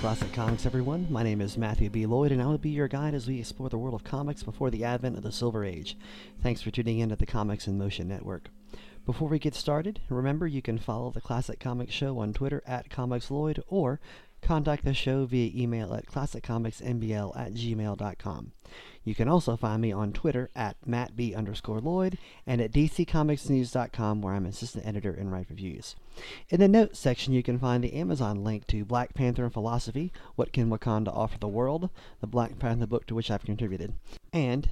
Classic 0.00 0.32
Comics, 0.32 0.64
everyone. 0.64 1.08
My 1.10 1.24
name 1.24 1.40
is 1.40 1.58
Matthew 1.58 1.90
B. 1.90 2.06
Lloyd, 2.06 2.30
and 2.30 2.40
I 2.40 2.46
will 2.46 2.56
be 2.56 2.70
your 2.70 2.86
guide 2.86 3.14
as 3.14 3.26
we 3.26 3.40
explore 3.40 3.68
the 3.68 3.78
world 3.78 3.96
of 3.96 4.04
comics 4.04 4.44
before 4.44 4.70
the 4.70 4.84
advent 4.84 5.16
of 5.16 5.24
the 5.24 5.32
Silver 5.32 5.64
Age. 5.64 5.96
Thanks 6.40 6.62
for 6.62 6.70
tuning 6.70 7.00
in 7.00 7.08
to 7.08 7.16
the 7.16 7.26
Comics 7.26 7.66
in 7.66 7.76
Motion 7.76 8.06
Network. 8.06 8.48
Before 9.04 9.28
we 9.28 9.40
get 9.40 9.56
started, 9.56 10.00
remember 10.08 10.46
you 10.46 10.62
can 10.62 10.78
follow 10.78 11.10
the 11.10 11.20
Classic 11.20 11.58
Comics 11.58 11.92
Show 11.92 12.20
on 12.20 12.32
Twitter 12.32 12.62
at 12.64 12.90
ComicsLloyd 12.90 13.60
or 13.66 13.98
contact 14.40 14.84
the 14.84 14.94
show 14.94 15.26
via 15.26 15.50
email 15.52 15.92
at 15.92 16.06
classiccomicsmbl 16.06 17.36
at 17.36 17.54
gmail.com. 17.54 18.52
You 19.08 19.14
can 19.14 19.26
also 19.26 19.56
find 19.56 19.80
me 19.80 19.90
on 19.90 20.12
Twitter 20.12 20.50
at 20.54 20.76
mattb 20.86 21.34
underscore 21.34 21.80
Lloyd 21.80 22.18
and 22.46 22.60
at 22.60 22.72
dccomicsnews.com 22.72 24.20
where 24.20 24.34
I'm 24.34 24.44
assistant 24.44 24.86
editor 24.86 25.10
and 25.10 25.32
write 25.32 25.48
reviews. 25.48 25.96
In 26.50 26.60
the 26.60 26.68
notes 26.68 26.98
section, 26.98 27.32
you 27.32 27.42
can 27.42 27.58
find 27.58 27.82
the 27.82 27.94
Amazon 27.94 28.44
link 28.44 28.66
to 28.66 28.84
Black 28.84 29.14
Panther 29.14 29.44
and 29.44 29.52
Philosophy, 29.52 30.12
What 30.36 30.52
Can 30.52 30.68
Wakanda 30.68 31.08
Offer 31.08 31.38
the 31.38 31.48
World, 31.48 31.88
the 32.20 32.26
Black 32.26 32.58
Panther 32.58 32.86
book 32.86 33.06
to 33.06 33.14
which 33.14 33.30
I've 33.30 33.46
contributed. 33.46 33.94
And 34.30 34.68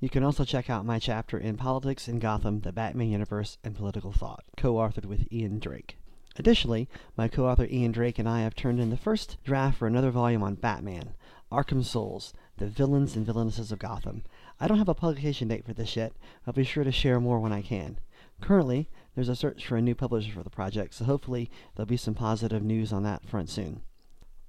you 0.00 0.08
can 0.08 0.24
also 0.24 0.44
check 0.44 0.68
out 0.68 0.84
my 0.84 0.98
chapter 0.98 1.38
in 1.38 1.56
Politics 1.56 2.08
in 2.08 2.18
Gotham, 2.18 2.62
the 2.62 2.72
Batman 2.72 3.10
Universe, 3.10 3.56
and 3.62 3.76
Political 3.76 4.10
Thought, 4.10 4.42
co-authored 4.56 5.06
with 5.06 5.32
Ian 5.32 5.60
Drake. 5.60 5.96
Additionally, 6.38 6.88
my 7.16 7.28
co-author 7.28 7.68
Ian 7.70 7.92
Drake 7.92 8.18
and 8.18 8.28
I 8.28 8.40
have 8.40 8.56
turned 8.56 8.80
in 8.80 8.90
the 8.90 8.96
first 8.96 9.36
draft 9.44 9.78
for 9.78 9.86
another 9.86 10.10
volume 10.10 10.42
on 10.42 10.56
Batman, 10.56 11.14
Arkham 11.52 11.84
Souls, 11.84 12.34
The 12.56 12.66
Villains 12.66 13.14
and 13.14 13.24
Villainesses 13.24 13.70
of 13.70 13.78
Gotham. 13.78 14.24
I 14.58 14.66
don't 14.66 14.78
have 14.78 14.88
a 14.88 14.94
publication 14.94 15.46
date 15.46 15.64
for 15.64 15.72
this 15.72 15.94
yet. 15.94 16.12
I'll 16.44 16.52
be 16.52 16.64
sure 16.64 16.82
to 16.82 16.90
share 16.90 17.20
more 17.20 17.38
when 17.38 17.52
I 17.52 17.62
can. 17.62 18.00
Currently, 18.40 18.88
there's 19.14 19.28
a 19.28 19.36
search 19.36 19.64
for 19.64 19.76
a 19.76 19.82
new 19.82 19.94
publisher 19.94 20.32
for 20.32 20.42
the 20.42 20.50
project, 20.50 20.94
so 20.94 21.04
hopefully 21.04 21.48
there'll 21.74 21.86
be 21.86 21.96
some 21.96 22.14
positive 22.14 22.64
news 22.64 22.92
on 22.92 23.04
that 23.04 23.24
front 23.24 23.48
soon. 23.48 23.82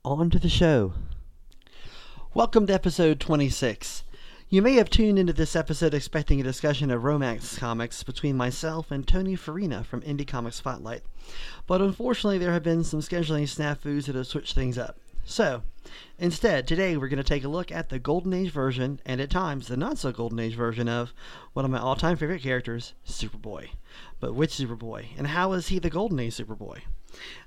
On 0.04 0.32
to 0.32 0.40
the 0.40 0.50
show. 0.50 0.94
Welcome 2.34 2.66
to 2.68 2.74
episode 2.74 3.20
26. 3.20 4.04
You 4.50 4.64
may 4.64 4.74
have 4.74 4.90
tuned 4.90 5.20
into 5.20 5.34
this 5.34 5.56
episode 5.56 5.94
expecting 5.94 6.40
a 6.40 6.44
discussion 6.44 6.90
of 6.90 7.04
romance 7.04 7.60
comics 7.60 8.02
between 8.02 8.38
myself 8.38 8.90
and 8.90 9.08
Tony 9.08 9.36
Farina 9.36 9.84
from 9.84 10.02
Indie 10.02 10.28
Comics 10.28 10.56
Spotlight, 10.56 11.04
but 11.68 11.82
unfortunately 11.82 12.40
there 12.40 12.54
have 12.54 12.64
been 12.64 12.84
some 12.84 13.02
scheduling 13.02 13.44
snafus 13.44 14.06
that 14.06 14.16
have 14.16 14.26
switched 14.26 14.56
things 14.56 14.78
up. 14.78 14.98
So, 15.30 15.64
instead, 16.18 16.66
today 16.70 16.96
we're 16.96 17.10
going 17.10 17.18
to 17.18 17.24
take 17.24 17.44
a 17.44 17.50
look 17.50 17.70
at 17.70 17.90
the 17.90 18.00
Golden 18.00 18.34
Age 18.34 18.50
version, 18.50 19.02
and 19.06 19.20
at 19.20 19.30
times 19.30 19.68
the 19.68 19.76
not 19.76 19.98
so 19.98 20.14
Golden 20.14 20.40
Age 20.40 20.56
version 20.56 20.88
of 20.88 21.14
one 21.52 21.66
of 21.66 21.70
my 21.70 21.80
all 21.80 21.98
time 21.98 22.16
favorite 22.16 22.42
characters, 22.42 22.94
Superboy. 23.06 23.72
But 24.22 24.36
which 24.36 24.52
Superboy? 24.52 25.08
And 25.18 25.28
how 25.28 25.52
is 25.52 25.68
he 25.68 25.80
the 25.80 25.90
Golden 25.90 26.22
Age 26.22 26.38
Superboy? 26.38 26.84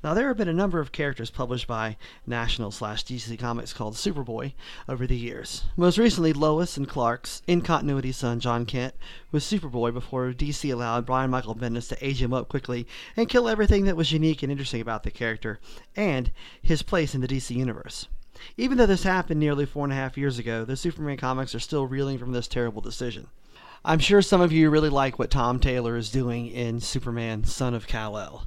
Now, 0.03 0.15
there 0.15 0.29
have 0.29 0.37
been 0.37 0.49
a 0.49 0.53
number 0.53 0.81
of 0.81 0.93
characters 0.93 1.31
published 1.31 1.67
by 1.67 1.97
National 2.27 2.71
slash 2.71 3.05
DC 3.05 3.39
Comics 3.39 3.73
called 3.73 3.95
Superboy 3.95 4.55
over 4.89 5.07
the 5.07 5.17
years. 5.17 5.65
Most 5.77 5.99
recently, 5.99 6.33
Lois 6.33 6.77
and 6.77 6.89
Clark's 6.89 7.43
in 7.47 7.63
continuity 7.63 8.13
son 8.13 8.41
Jon 8.41 8.67
Kent 8.67 8.95
was 9.31 9.45
Superboy 9.45 9.93
before 9.93 10.33
DC 10.33 10.73
allowed 10.73 11.07
Brian 11.07 11.31
Michael 11.31 11.55
Bendis 11.55 11.89
to 11.89 12.07
age 12.07 12.23
him 12.23 12.33
up 12.33 12.49
quickly 12.49 12.87
and 13.17 13.29
kill 13.29 13.49
everything 13.49 13.85
that 13.85 13.97
was 13.97 14.13
unique 14.13 14.43
and 14.43 14.51
interesting 14.51 14.81
about 14.81 15.03
the 15.03 15.11
character 15.11 15.61
and 15.95 16.31
his 16.63 16.83
place 16.83 17.15
in 17.15 17.21
the 17.21 17.29
DC 17.29 17.55
universe. 17.55 18.09
Even 18.57 18.79
though 18.79 18.87
this 18.87 19.03
happened 19.03 19.39
nearly 19.39 19.67
four 19.67 19.85
and 19.85 19.93
a 19.93 19.97
half 19.97 20.17
years 20.17 20.39
ago, 20.39 20.65
the 20.65 20.77
Superman 20.77 21.17
comics 21.17 21.55
are 21.55 21.61
still 21.61 21.87
reeling 21.87 22.19
from 22.19 22.33
this 22.33 22.49
terrible 22.49 22.81
decision. 22.81 23.27
I'm 23.85 23.99
sure 23.99 24.21
some 24.21 24.41
of 24.41 24.53
you 24.53 24.69
really 24.69 24.91
like 24.91 25.19
what 25.19 25.31
Tom 25.31 25.59
Taylor 25.59 25.97
is 25.97 26.11
doing 26.11 26.49
in 26.49 26.81
Superman 26.81 27.45
Son 27.45 27.75
of 27.75 27.87
Kal-El. 27.87 28.47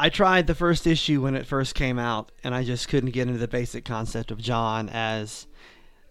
I 0.00 0.10
tried 0.10 0.46
the 0.46 0.54
first 0.54 0.86
issue 0.86 1.22
when 1.22 1.34
it 1.34 1.46
first 1.46 1.74
came 1.74 1.98
out, 1.98 2.30
and 2.44 2.54
I 2.54 2.62
just 2.62 2.88
couldn't 2.88 3.10
get 3.10 3.26
into 3.26 3.40
the 3.40 3.48
basic 3.48 3.84
concept 3.84 4.30
of 4.30 4.38
Jon 4.38 4.88
as 4.88 5.48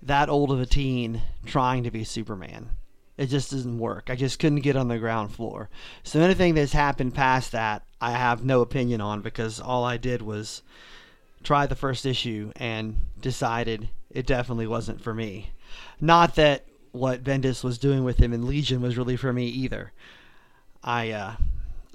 that 0.01 0.27
old 0.27 0.51
of 0.51 0.59
a 0.59 0.65
teen 0.65 1.21
trying 1.45 1.83
to 1.83 1.91
be 1.91 2.03
Superman. 2.03 2.71
It 3.15 3.27
just 3.27 3.51
doesn't 3.51 3.79
work. 3.79 4.09
I 4.09 4.15
just 4.15 4.39
couldn't 4.39 4.59
get 4.59 4.75
on 4.75 4.89
the 4.89 4.99
ground 4.99 5.33
floor. 5.33 5.69
So 6.03 6.19
anything 6.19 6.53
that's 6.53 6.73
happened 6.73 7.15
past 7.15 7.53
that, 7.53 7.83
I 8.01 8.11
have 8.11 8.43
no 8.43 8.61
opinion 8.61 8.99
on 8.99 9.21
because 9.21 9.59
all 9.59 9.85
I 9.85 9.95
did 9.95 10.21
was 10.21 10.61
try 11.41 11.65
the 11.65 11.75
first 11.75 12.05
issue 12.05 12.51
and 12.57 12.97
decided 13.19 13.87
it 14.11 14.27
definitely 14.27 14.67
wasn't 14.67 15.01
for 15.01 15.13
me. 15.13 15.51
Not 16.01 16.35
that 16.35 16.65
what 16.91 17.23
Bendis 17.23 17.63
was 17.63 17.77
doing 17.77 18.03
with 18.03 18.17
him 18.17 18.33
in 18.33 18.47
Legion 18.47 18.81
was 18.81 18.97
really 18.97 19.15
for 19.15 19.31
me 19.31 19.47
either. 19.47 19.93
I 20.83 21.11
uh, 21.11 21.35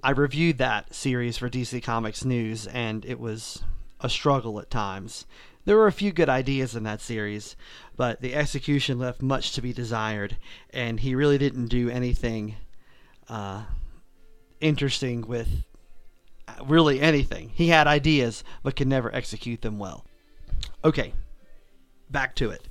I 0.05 0.11
reviewed 0.11 0.59
that 0.59 0.95
series 0.95 1.39
for 1.39 1.49
DC 1.49 1.81
Comics 1.83 2.25
News, 2.25 2.67
and 2.67 3.05
it 3.05 3.21
was 3.21 3.63
a 4.01 4.09
struggle 4.09 4.59
at 4.59 4.69
times. 4.69 5.27
There 5.65 5.77
were 5.77 5.87
a 5.87 5.93
few 5.93 6.11
good 6.13 6.29
ideas 6.29 6.75
in 6.75 6.83
that 6.83 7.01
series, 7.01 7.55
but 7.97 8.21
the 8.21 8.35
execution 8.35 8.99
left 8.99 9.23
much 9.23 9.53
to 9.53 9.63
be 9.63 9.73
desired, 9.73 10.39
and 10.71 10.99
he 10.99 11.15
really 11.15 11.39
didn't 11.39 11.69
do 11.69 11.89
anything 11.89 12.57
uh, 13.29 13.63
interesting 14.61 15.23
with 15.23 15.63
really 16.65 17.01
anything. 17.01 17.51
He 17.55 17.69
had 17.69 17.87
ideas, 17.87 18.43
but 18.65 18.75
could 18.75 18.89
never 18.89 19.15
execute 19.15 19.63
them 19.63 19.79
well. 19.79 20.05
Okay, 20.85 21.15
back 22.11 22.35
to 22.37 22.51
it. 22.51 22.67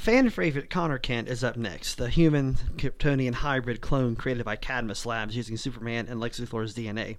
Fan 0.00 0.30
favorite 0.30 0.70
Connor 0.70 0.96
Kent 0.96 1.28
is 1.28 1.44
up 1.44 1.58
next, 1.58 1.96
the 1.96 2.08
human 2.08 2.54
Kryptonian 2.78 3.34
hybrid 3.34 3.82
clone 3.82 4.16
created 4.16 4.46
by 4.46 4.56
Cadmus 4.56 5.04
Labs 5.04 5.36
using 5.36 5.58
Superman 5.58 6.06
and 6.08 6.18
Lex 6.18 6.40
Luthor's 6.40 6.74
DNA. 6.74 7.18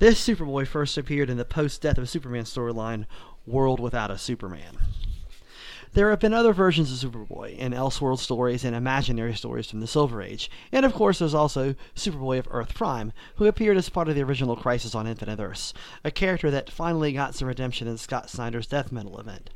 This 0.00 0.26
Superboy 0.26 0.66
first 0.66 0.98
appeared 0.98 1.30
in 1.30 1.36
the 1.36 1.44
post 1.44 1.82
death 1.82 1.98
of 1.98 2.08
Superman 2.08 2.42
storyline, 2.42 3.06
World 3.46 3.78
Without 3.78 4.10
a 4.10 4.18
Superman. 4.18 4.76
There 5.92 6.10
have 6.10 6.18
been 6.18 6.34
other 6.34 6.52
versions 6.52 6.90
of 6.90 7.12
Superboy 7.12 7.56
in 7.56 7.70
Elseworld 7.70 8.18
stories 8.18 8.64
and 8.64 8.74
imaginary 8.74 9.36
stories 9.36 9.70
from 9.70 9.78
the 9.78 9.86
Silver 9.86 10.20
Age, 10.20 10.50
and 10.72 10.84
of 10.84 10.94
course 10.94 11.20
there's 11.20 11.32
also 11.32 11.76
Superboy 11.94 12.40
of 12.40 12.48
Earth 12.50 12.74
Prime, 12.74 13.12
who 13.36 13.44
appeared 13.46 13.76
as 13.76 13.88
part 13.88 14.08
of 14.08 14.16
the 14.16 14.24
original 14.24 14.56
Crisis 14.56 14.96
on 14.96 15.06
Infinite 15.06 15.38
Earths, 15.38 15.72
a 16.02 16.10
character 16.10 16.50
that 16.50 16.70
finally 16.70 17.12
got 17.12 17.36
some 17.36 17.46
redemption 17.46 17.86
in 17.86 17.96
Scott 17.96 18.28
Snyder's 18.28 18.66
Death 18.66 18.90
Metal 18.90 19.20
event. 19.20 19.50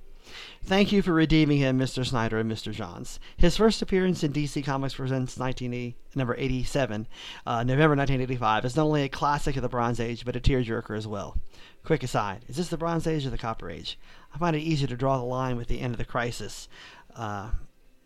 Thank 0.62 0.92
you 0.92 1.02
for 1.02 1.12
redeeming 1.12 1.58
him, 1.58 1.78
Mr. 1.78 2.06
Snyder 2.06 2.38
and 2.38 2.50
Mr. 2.50 2.72
Johns. 2.72 3.18
His 3.36 3.56
first 3.56 3.82
appearance 3.82 4.22
in 4.22 4.32
DC 4.32 4.64
Comics 4.64 4.94
Presents 4.94 5.36
1980, 5.36 5.96
number 6.14 6.36
87, 6.38 7.08
uh, 7.46 7.64
November 7.64 7.96
1985, 7.96 8.64
is 8.64 8.76
not 8.76 8.84
only 8.84 9.02
a 9.02 9.08
classic 9.08 9.56
of 9.56 9.62
the 9.62 9.68
Bronze 9.68 9.98
Age, 9.98 10.24
but 10.24 10.36
a 10.36 10.40
tearjerker 10.40 10.96
as 10.96 11.08
well. 11.08 11.36
Quick 11.82 12.02
aside, 12.02 12.44
is 12.46 12.56
this 12.56 12.68
the 12.68 12.76
Bronze 12.76 13.06
Age 13.06 13.26
or 13.26 13.30
the 13.30 13.38
Copper 13.38 13.68
Age? 13.68 13.98
I 14.32 14.38
find 14.38 14.54
it 14.54 14.60
easy 14.60 14.86
to 14.86 14.96
draw 14.96 15.16
the 15.16 15.24
line 15.24 15.56
with 15.56 15.66
the 15.66 15.80
end 15.80 15.94
of 15.94 15.98
the 15.98 16.04
Crisis. 16.04 16.68
Uh, 17.16 17.50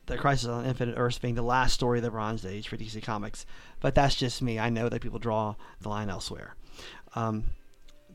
the 0.06 0.16
Crisis 0.16 0.48
on 0.48 0.64
Infinite 0.64 0.96
Earths 0.96 1.18
being 1.18 1.34
the 1.34 1.42
last 1.42 1.74
story 1.74 1.98
of 1.98 2.04
the 2.04 2.10
Bronze 2.10 2.46
Age 2.46 2.68
for 2.68 2.76
DC 2.76 3.02
Comics, 3.02 3.44
but 3.80 3.94
that's 3.94 4.14
just 4.14 4.40
me. 4.40 4.58
I 4.58 4.70
know 4.70 4.88
that 4.88 5.02
people 5.02 5.18
draw 5.18 5.56
the 5.80 5.88
line 5.88 6.08
elsewhere. 6.08 6.54
Um, 7.14 7.44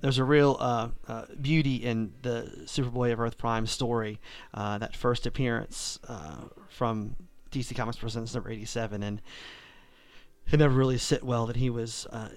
there's 0.02 0.18
a 0.18 0.24
real 0.24 0.58
uh, 0.60 0.90
uh, 1.08 1.26
beauty 1.42 1.76
in 1.76 2.14
the 2.22 2.52
Superboy 2.66 3.12
of 3.12 3.20
Earth 3.20 3.38
Prime 3.38 3.66
story, 3.66 4.20
uh, 4.54 4.78
that 4.78 4.96
first 4.96 5.26
appearance 5.26 6.00
uh, 6.08 6.46
from 6.70 7.16
DC 7.52 7.76
Comics 7.76 7.98
Presents 7.98 8.34
number 8.34 8.50
87, 8.50 9.04
and 9.04 9.22
it 10.52 10.58
never 10.58 10.76
really 10.76 10.98
sit 10.98 11.24
well 11.24 11.46
that 11.48 11.58
he 11.58 11.70
was 11.70 12.08
uh, 12.12 12.30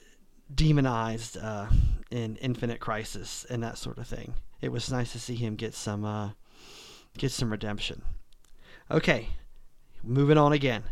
demonized 0.54 1.36
uh, 1.36 1.66
in 2.10 2.36
Infinite 2.36 2.80
Crisis 2.80 3.46
and 3.48 3.62
that 3.62 3.78
sort 3.78 3.98
of 3.98 4.06
thing. 4.06 4.34
It 4.60 4.70
was 4.70 4.90
nice 4.90 5.12
to 5.12 5.18
see 5.18 5.34
him 5.34 5.56
get 5.56 5.74
some 5.74 6.34
get 7.18 7.32
some 7.32 7.50
redemption. 7.50 8.02
Okay, 8.90 9.28
moving 10.02 10.38
on 10.38 10.52
again. 10.52 10.84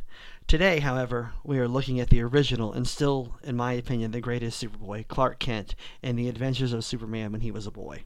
Today, 0.50 0.80
however, 0.80 1.30
we 1.44 1.60
are 1.60 1.68
looking 1.68 2.00
at 2.00 2.10
the 2.10 2.22
original 2.22 2.72
and 2.72 2.84
still, 2.84 3.36
in 3.44 3.56
my 3.56 3.74
opinion, 3.74 4.10
the 4.10 4.20
greatest 4.20 4.60
Superboy, 4.60 5.06
Clark 5.06 5.38
Kent, 5.38 5.76
and 6.02 6.18
the 6.18 6.28
adventures 6.28 6.72
of 6.72 6.84
Superman 6.84 7.30
when 7.30 7.42
he 7.42 7.52
was 7.52 7.68
a 7.68 7.70
boy. 7.70 8.02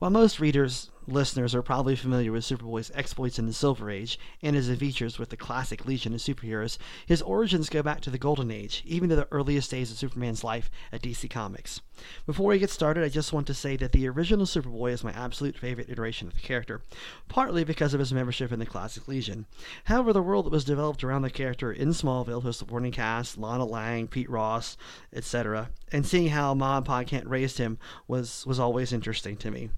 While 0.00 0.10
most 0.10 0.40
readers 0.40 0.90
listeners 1.08 1.54
are 1.54 1.62
probably 1.62 1.96
familiar 1.96 2.32
with 2.32 2.44
Superboy's 2.44 2.90
exploits 2.94 3.38
in 3.38 3.46
the 3.46 3.52
Silver 3.52 3.90
Age 3.90 4.18
and 4.42 4.56
his 4.56 4.68
adventures 4.68 5.18
with 5.18 5.30
the 5.30 5.36
classic 5.36 5.86
Legion 5.86 6.14
of 6.14 6.20
Superheroes, 6.20 6.78
his 7.06 7.22
origins 7.22 7.68
go 7.68 7.82
back 7.82 8.00
to 8.00 8.10
the 8.10 8.18
Golden 8.18 8.50
Age, 8.50 8.82
even 8.86 9.08
to 9.08 9.16
the 9.16 9.28
earliest 9.30 9.70
days 9.70 9.90
of 9.90 9.98
Superman's 9.98 10.42
life 10.42 10.70
at 10.92 11.02
DC 11.02 11.30
Comics. 11.30 11.80
Before 12.26 12.48
we 12.48 12.58
get 12.58 12.70
started, 12.70 13.04
I 13.04 13.08
just 13.08 13.32
want 13.32 13.46
to 13.46 13.54
say 13.54 13.76
that 13.76 13.92
the 13.92 14.08
original 14.08 14.46
Superboy 14.46 14.92
is 14.92 15.04
my 15.04 15.12
absolute 15.12 15.56
favorite 15.56 15.88
iteration 15.88 16.28
of 16.28 16.34
the 16.34 16.40
character, 16.40 16.82
partly 17.28 17.64
because 17.64 17.94
of 17.94 18.00
his 18.00 18.12
membership 18.12 18.52
in 18.52 18.58
the 18.58 18.66
classic 18.66 19.08
Legion. 19.08 19.46
However, 19.84 20.12
the 20.12 20.22
world 20.22 20.46
that 20.46 20.52
was 20.52 20.64
developed 20.64 21.04
around 21.04 21.22
the 21.22 21.30
character 21.30 21.72
in 21.72 21.90
Smallville, 21.90 22.44
his 22.44 22.56
supporting 22.56 22.92
cast, 22.92 23.38
Lana 23.38 23.64
Lang, 23.64 24.08
Pete 24.08 24.28
Ross, 24.28 24.76
etc., 25.12 25.70
and 25.92 26.06
seeing 26.06 26.28
how 26.28 26.52
Ma 26.54 26.78
and 26.78 26.86
Pa 26.86 27.04
Kent 27.04 27.26
raised 27.26 27.58
him 27.58 27.78
was, 28.08 28.44
was 28.46 28.58
always 28.58 28.92
interesting 28.92 29.36
to 29.36 29.50
me. 29.50 29.70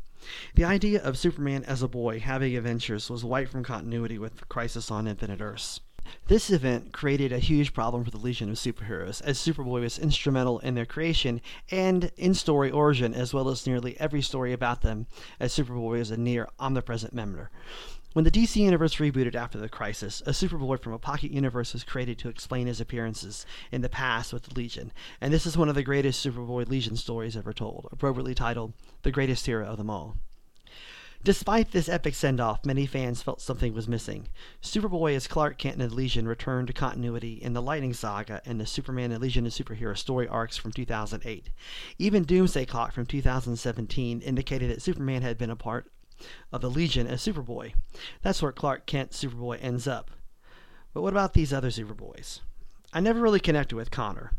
The 0.55 0.65
idea 0.65 1.03
of 1.03 1.19
Superman 1.19 1.65
as 1.65 1.82
a 1.82 1.88
boy 1.88 2.20
having 2.20 2.56
adventures 2.56 3.09
was 3.09 3.25
wiped 3.25 3.53
from 3.53 3.65
continuity 3.65 4.19
with 4.19 4.49
Crisis 4.49 4.91
on 4.91 5.06
Infinite 5.06 5.41
Earths. 5.41 5.81
This 6.26 6.50
event 6.50 6.93
created 6.93 7.32
a 7.32 7.38
huge 7.38 7.75
problem 7.75 8.05
for 8.05 8.11
the 8.11 8.19
Legion 8.19 8.49
of 8.50 8.56
Superheroes, 8.56 9.20
as 9.23 9.38
Superboy 9.38 9.82
was 9.82 9.99
instrumental 9.99 10.59
in 10.61 10.75
their 10.75 10.87
creation 10.87 11.41
and 11.70 12.11
in 12.17 12.35
story 12.35 12.70
origin, 12.70 13.12
as 13.15 13.35
well 13.35 13.49
as 13.50 13.67
nearly 13.67 13.99
every 14.00 14.23
story 14.23 14.53
about 14.53 14.81
them, 14.81 15.06
as 15.38 15.53
Superboy 15.53 15.99
is 15.99 16.11
a 16.11 16.17
near 16.17 16.49
omnipresent 16.59 17.12
member. 17.12 17.50
When 18.19 18.25
the 18.25 18.32
DC 18.32 18.56
Universe 18.56 18.97
rebooted 18.97 19.37
after 19.37 19.59
the 19.59 19.69
crisis, 19.69 20.25
a 20.26 20.31
Superboy 20.31 20.82
from 20.82 20.93
a 20.93 20.99
pocket 20.99 21.31
universe 21.31 21.73
was 21.73 21.85
created 21.85 22.19
to 22.19 22.29
explain 22.29 22.67
his 22.67 22.81
appearances 22.81 23.47
in 23.70 23.81
the 23.81 23.88
past 23.88 24.32
with 24.32 24.43
the 24.43 24.55
Legion, 24.55 24.91
and 25.20 25.32
this 25.32 25.47
is 25.47 25.56
one 25.56 25.69
of 25.69 25.76
the 25.76 25.85
greatest 25.85 26.26
Superboy 26.26 26.69
Legion 26.69 26.97
stories 26.97 27.37
ever 27.37 27.53
told, 27.53 27.87
appropriately 27.93 28.35
titled 28.35 28.73
The 29.03 29.12
Greatest 29.12 29.47
Hero 29.47 29.67
of 29.67 29.76
Them 29.76 29.88
All. 29.88 30.17
Despite 31.23 31.70
this 31.70 31.88
epic 31.88 32.17
send 32.17 32.41
off, 32.41 32.67
many 32.67 32.87
fans 32.87 33.23
felt 33.23 33.41
something 33.41 33.73
was 33.73 33.87
missing. 33.87 34.26
Superboy 34.61 35.15
as 35.15 35.29
Clark 35.29 35.56
Kent 35.56 35.81
and 35.81 35.93
Legion 35.93 36.26
returned 36.26 36.67
to 36.67 36.73
continuity 36.73 37.35
in 37.35 37.53
the 37.53 37.62
Lightning 37.62 37.94
Saga 37.94 38.43
and 38.44 38.61
the 38.61 38.67
Superman 38.67 39.12
and 39.12 39.23
Legion 39.23 39.47
of 39.47 39.53
Superhero 39.53 39.97
story 39.97 40.26
arcs 40.26 40.56
from 40.56 40.73
2008. 40.73 41.50
Even 41.99 42.25
Doomsday 42.25 42.67
Clock 42.67 42.91
from 42.91 43.06
2017 43.06 44.23
indicated 44.23 44.70
that 44.73 44.82
Superman 44.82 45.23
had 45.23 45.38
been 45.38 45.50
a 45.50 45.56
part 45.56 45.93
of 46.53 46.61
the 46.61 46.70
Legion 46.70 47.06
as 47.06 47.23
Superboy. 47.23 47.75
That's 48.23 48.43
where 48.43 48.53
Clark 48.53 48.87
Kent 48.87 49.12
Superboy 49.12 49.59
ends 49.62 49.87
up. 49.87 50.11
But 50.93 51.03
what 51.03 51.12
about 51.12 51.35
these 51.35 51.53
other 51.53 51.70
Superboys? 51.70 52.41
I 52.93 53.00
never 53.00 53.20
really 53.20 53.41
connected 53.41 53.76
with 53.76 53.91
Connor, 53.91 54.32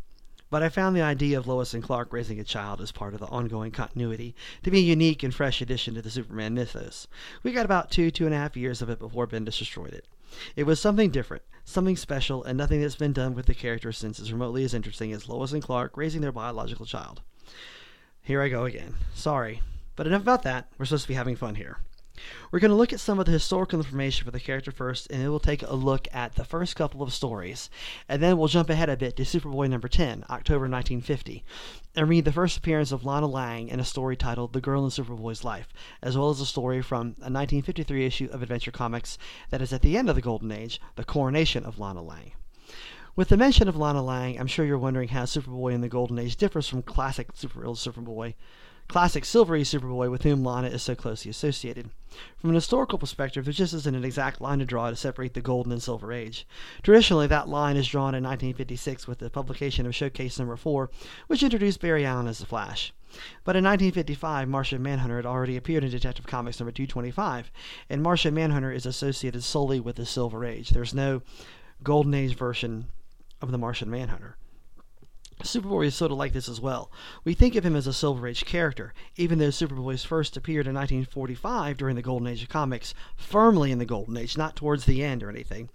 but 0.49 0.63
I 0.63 0.69
found 0.69 0.95
the 0.95 1.01
idea 1.01 1.37
of 1.37 1.47
Lois 1.47 1.73
and 1.73 1.83
Clark 1.83 2.11
raising 2.11 2.39
a 2.39 2.43
child 2.43 2.81
as 2.81 2.91
part 2.91 3.13
of 3.13 3.19
the 3.19 3.27
ongoing 3.27 3.71
continuity 3.71 4.35
to 4.63 4.71
be 4.71 4.79
a 4.79 4.81
unique 4.81 5.21
and 5.21 5.33
fresh 5.33 5.61
addition 5.61 5.93
to 5.93 6.01
the 6.01 6.09
Superman 6.09 6.55
mythos. 6.55 7.07
We 7.43 7.51
got 7.51 7.65
about 7.65 7.91
two, 7.91 8.09
two 8.09 8.25
and 8.25 8.33
a 8.33 8.37
half 8.37 8.57
years 8.57 8.81
of 8.81 8.89
it 8.89 8.99
before 8.99 9.27
Bendis 9.27 9.59
destroyed 9.59 9.93
it. 9.93 10.07
It 10.55 10.63
was 10.63 10.79
something 10.79 11.11
different, 11.11 11.43
something 11.63 11.95
special, 11.95 12.43
and 12.43 12.57
nothing 12.57 12.81
that's 12.81 12.95
been 12.95 13.13
done 13.13 13.35
with 13.35 13.45
the 13.45 13.53
character 13.53 13.91
since 13.91 14.19
is 14.19 14.33
remotely 14.33 14.63
as 14.63 14.73
interesting 14.73 15.13
as 15.13 15.29
Lois 15.29 15.51
and 15.51 15.61
Clark 15.61 15.95
raising 15.95 16.21
their 16.21 16.31
biological 16.31 16.85
child. 16.85 17.21
Here 18.21 18.41
I 18.41 18.49
go 18.49 18.65
again. 18.65 18.95
Sorry. 19.13 19.61
But 19.99 20.07
enough 20.07 20.21
about 20.21 20.43
that. 20.43 20.69
We're 20.77 20.85
supposed 20.85 21.03
to 21.03 21.07
be 21.09 21.15
having 21.15 21.35
fun 21.35 21.55
here. 21.55 21.79
We're 22.51 22.59
going 22.59 22.71
to 22.71 22.77
look 22.77 22.93
at 22.93 23.01
some 23.01 23.19
of 23.19 23.25
the 23.25 23.33
historical 23.33 23.81
information 23.81 24.23
for 24.23 24.31
the 24.31 24.39
character 24.39 24.71
first, 24.71 25.11
and 25.11 25.21
then 25.21 25.29
we'll 25.29 25.41
take 25.41 25.61
a 25.61 25.75
look 25.75 26.07
at 26.13 26.35
the 26.35 26.45
first 26.45 26.77
couple 26.77 27.03
of 27.03 27.13
stories. 27.13 27.69
And 28.07 28.23
then 28.23 28.37
we'll 28.37 28.47
jump 28.47 28.69
ahead 28.69 28.87
a 28.87 28.95
bit 28.95 29.17
to 29.17 29.23
Superboy 29.23 29.69
number 29.69 29.89
10, 29.89 30.23
October 30.29 30.69
1950, 30.69 31.43
and 31.97 32.07
read 32.07 32.23
the 32.23 32.31
first 32.31 32.57
appearance 32.57 32.93
of 32.93 33.03
Lana 33.03 33.27
Lang 33.27 33.67
in 33.67 33.81
a 33.81 33.83
story 33.83 34.15
titled 34.15 34.53
The 34.53 34.61
Girl 34.61 34.85
in 34.85 34.89
Superboy's 34.89 35.43
Life, 35.43 35.67
as 36.01 36.17
well 36.17 36.29
as 36.29 36.39
a 36.39 36.45
story 36.45 36.81
from 36.81 37.07
a 37.17 37.27
1953 37.27 38.05
issue 38.05 38.29
of 38.31 38.41
Adventure 38.41 38.71
Comics 38.71 39.17
that 39.49 39.61
is 39.61 39.73
at 39.73 39.81
the 39.81 39.97
end 39.97 40.09
of 40.09 40.15
the 40.15 40.21
Golden 40.21 40.53
Age, 40.53 40.79
The 40.95 41.03
Coronation 41.03 41.65
of 41.65 41.77
Lana 41.77 42.01
Lang. 42.01 42.31
With 43.17 43.27
the 43.27 43.35
mention 43.35 43.67
of 43.67 43.75
Lana 43.75 44.01
Lang, 44.01 44.39
I'm 44.39 44.47
sure 44.47 44.63
you're 44.63 44.77
wondering 44.77 45.09
how 45.09 45.23
Superboy 45.23 45.73
in 45.73 45.81
the 45.81 45.89
Golden 45.89 46.19
Age 46.19 46.37
differs 46.37 46.69
from 46.69 46.83
classic 46.83 47.31
Super 47.35 47.63
Superboy 47.63 48.35
classic 48.89 49.23
silvery 49.23 49.61
Superboy 49.61 50.09
with 50.09 50.23
whom 50.23 50.43
Lana 50.43 50.67
is 50.67 50.81
so 50.81 50.95
closely 50.95 51.29
associated. 51.29 51.91
From 52.37 52.49
an 52.49 52.55
historical 52.55 52.97
perspective, 52.97 53.45
there 53.45 53.53
just 53.53 53.73
isn't 53.73 53.95
an 53.95 54.03
exact 54.03 54.41
line 54.41 54.57
to 54.59 54.65
draw 54.65 54.89
to 54.89 54.95
separate 54.95 55.35
the 55.35 55.41
Golden 55.41 55.71
and 55.71 55.81
Silver 55.81 56.11
Age. 56.11 56.47
Traditionally, 56.81 57.27
that 57.27 57.47
line 57.47 57.77
is 57.77 57.87
drawn 57.87 58.15
in 58.15 58.23
1956 58.23 59.07
with 59.07 59.19
the 59.19 59.29
publication 59.29 59.85
of 59.85 59.95
Showcase 59.95 60.39
Number 60.39 60.57
4, 60.57 60.89
which 61.27 61.43
introduced 61.43 61.79
Barry 61.79 62.03
Allen 62.03 62.25
as 62.25 62.39
the 62.39 62.47
Flash. 62.47 62.91
But 63.43 63.55
in 63.55 63.63
1955, 63.63 64.49
Martian 64.49 64.81
Manhunter 64.81 65.17
had 65.17 65.25
already 65.25 65.55
appeared 65.55 65.83
in 65.83 65.91
Detective 65.91 66.25
Comics 66.25 66.59
number 66.59 66.71
225, 66.71 67.51
and 67.91 68.01
Martian 68.01 68.33
Manhunter 68.33 68.71
is 68.71 68.87
associated 68.87 69.43
solely 69.43 69.79
with 69.79 69.97
the 69.97 70.05
Silver 70.05 70.43
Age. 70.43 70.69
There's 70.69 70.95
no 70.95 71.21
Golden 71.83 72.15
Age 72.15 72.35
version 72.35 72.87
of 73.39 73.51
the 73.51 73.57
Martian 73.59 73.91
Manhunter. 73.91 74.35
Superboy 75.43 75.85
is 75.85 75.95
sort 75.95 76.11
of 76.11 76.17
like 76.17 76.33
this 76.33 76.49
as 76.49 76.59
well. 76.59 76.91
We 77.23 77.33
think 77.33 77.55
of 77.55 77.65
him 77.65 77.75
as 77.75 77.87
a 77.87 77.93
Silver 77.93 78.27
Age 78.27 78.45
character, 78.45 78.93
even 79.15 79.39
though 79.39 79.47
Superboy 79.47 80.05
first 80.05 80.35
appeared 80.35 80.67
in 80.67 80.75
1945 80.75 81.77
during 81.77 81.95
the 81.95 82.01
Golden 82.01 82.27
Age 82.27 82.43
of 82.43 82.49
comics, 82.49 82.93
firmly 83.15 83.71
in 83.71 83.79
the 83.79 83.85
Golden 83.85 84.17
Age, 84.17 84.37
not 84.37 84.57
towards 84.57 84.85
the 84.85 85.01
end 85.01 85.23
or 85.23 85.29
anything. 85.29 85.69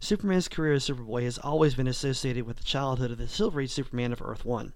Superman's 0.00 0.48
career 0.48 0.72
as 0.72 0.88
Superboy 0.88 1.24
has 1.24 1.36
always 1.36 1.74
been 1.74 1.86
associated 1.86 2.46
with 2.46 2.56
the 2.56 2.64
childhood 2.64 3.10
of 3.10 3.18
the 3.18 3.28
Silver 3.28 3.60
Age 3.60 3.70
Superman 3.70 4.12
of 4.12 4.22
Earth 4.22 4.44
1. 4.44 4.72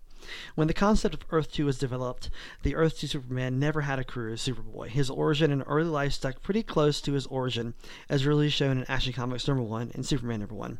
When 0.54 0.68
the 0.68 0.74
concept 0.74 1.14
of 1.14 1.24
Earth 1.30 1.52
2 1.52 1.66
was 1.66 1.78
developed, 1.78 2.30
the 2.62 2.74
Earth 2.74 2.98
2 2.98 3.06
Superman 3.06 3.58
never 3.58 3.82
had 3.82 3.98
a 3.98 4.04
career 4.04 4.34
as 4.34 4.40
Superboy. 4.40 4.88
His 4.88 5.10
origin 5.10 5.52
and 5.52 5.64
early 5.66 5.88
life 5.88 6.12
stuck 6.12 6.42
pretty 6.42 6.62
close 6.62 7.00
to 7.02 7.12
his 7.12 7.26
origin, 7.26 7.74
as 8.08 8.24
really 8.26 8.48
shown 8.48 8.78
in 8.78 8.84
Action 8.88 9.12
Comics 9.12 9.48
number 9.48 9.62
1 9.62 9.92
and 9.94 10.06
Superman 10.06 10.40
number 10.40 10.54
1. 10.54 10.78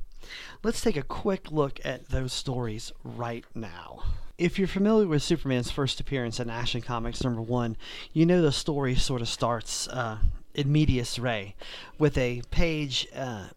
Let's 0.62 0.80
take 0.80 0.96
a 0.96 1.02
quick 1.02 1.50
look 1.50 1.80
at 1.84 2.08
those 2.08 2.32
stories 2.32 2.92
right 3.02 3.44
now. 3.54 4.02
If 4.36 4.58
you're 4.58 4.68
familiar 4.68 5.06
with 5.06 5.22
Superman's 5.22 5.70
first 5.70 6.00
appearance 6.00 6.40
in 6.40 6.50
Action 6.50 6.80
Comics 6.80 7.22
number 7.22 7.42
one, 7.42 7.76
you 8.12 8.26
know 8.26 8.42
the 8.42 8.52
story 8.52 8.94
sort 8.96 9.20
of 9.20 9.28
starts 9.28 9.86
uh, 9.88 10.18
in 10.54 10.72
medias 10.72 11.18
res 11.18 11.52
with 11.98 12.18
a 12.18 12.42
page 12.50 13.06
uh, 13.14 13.48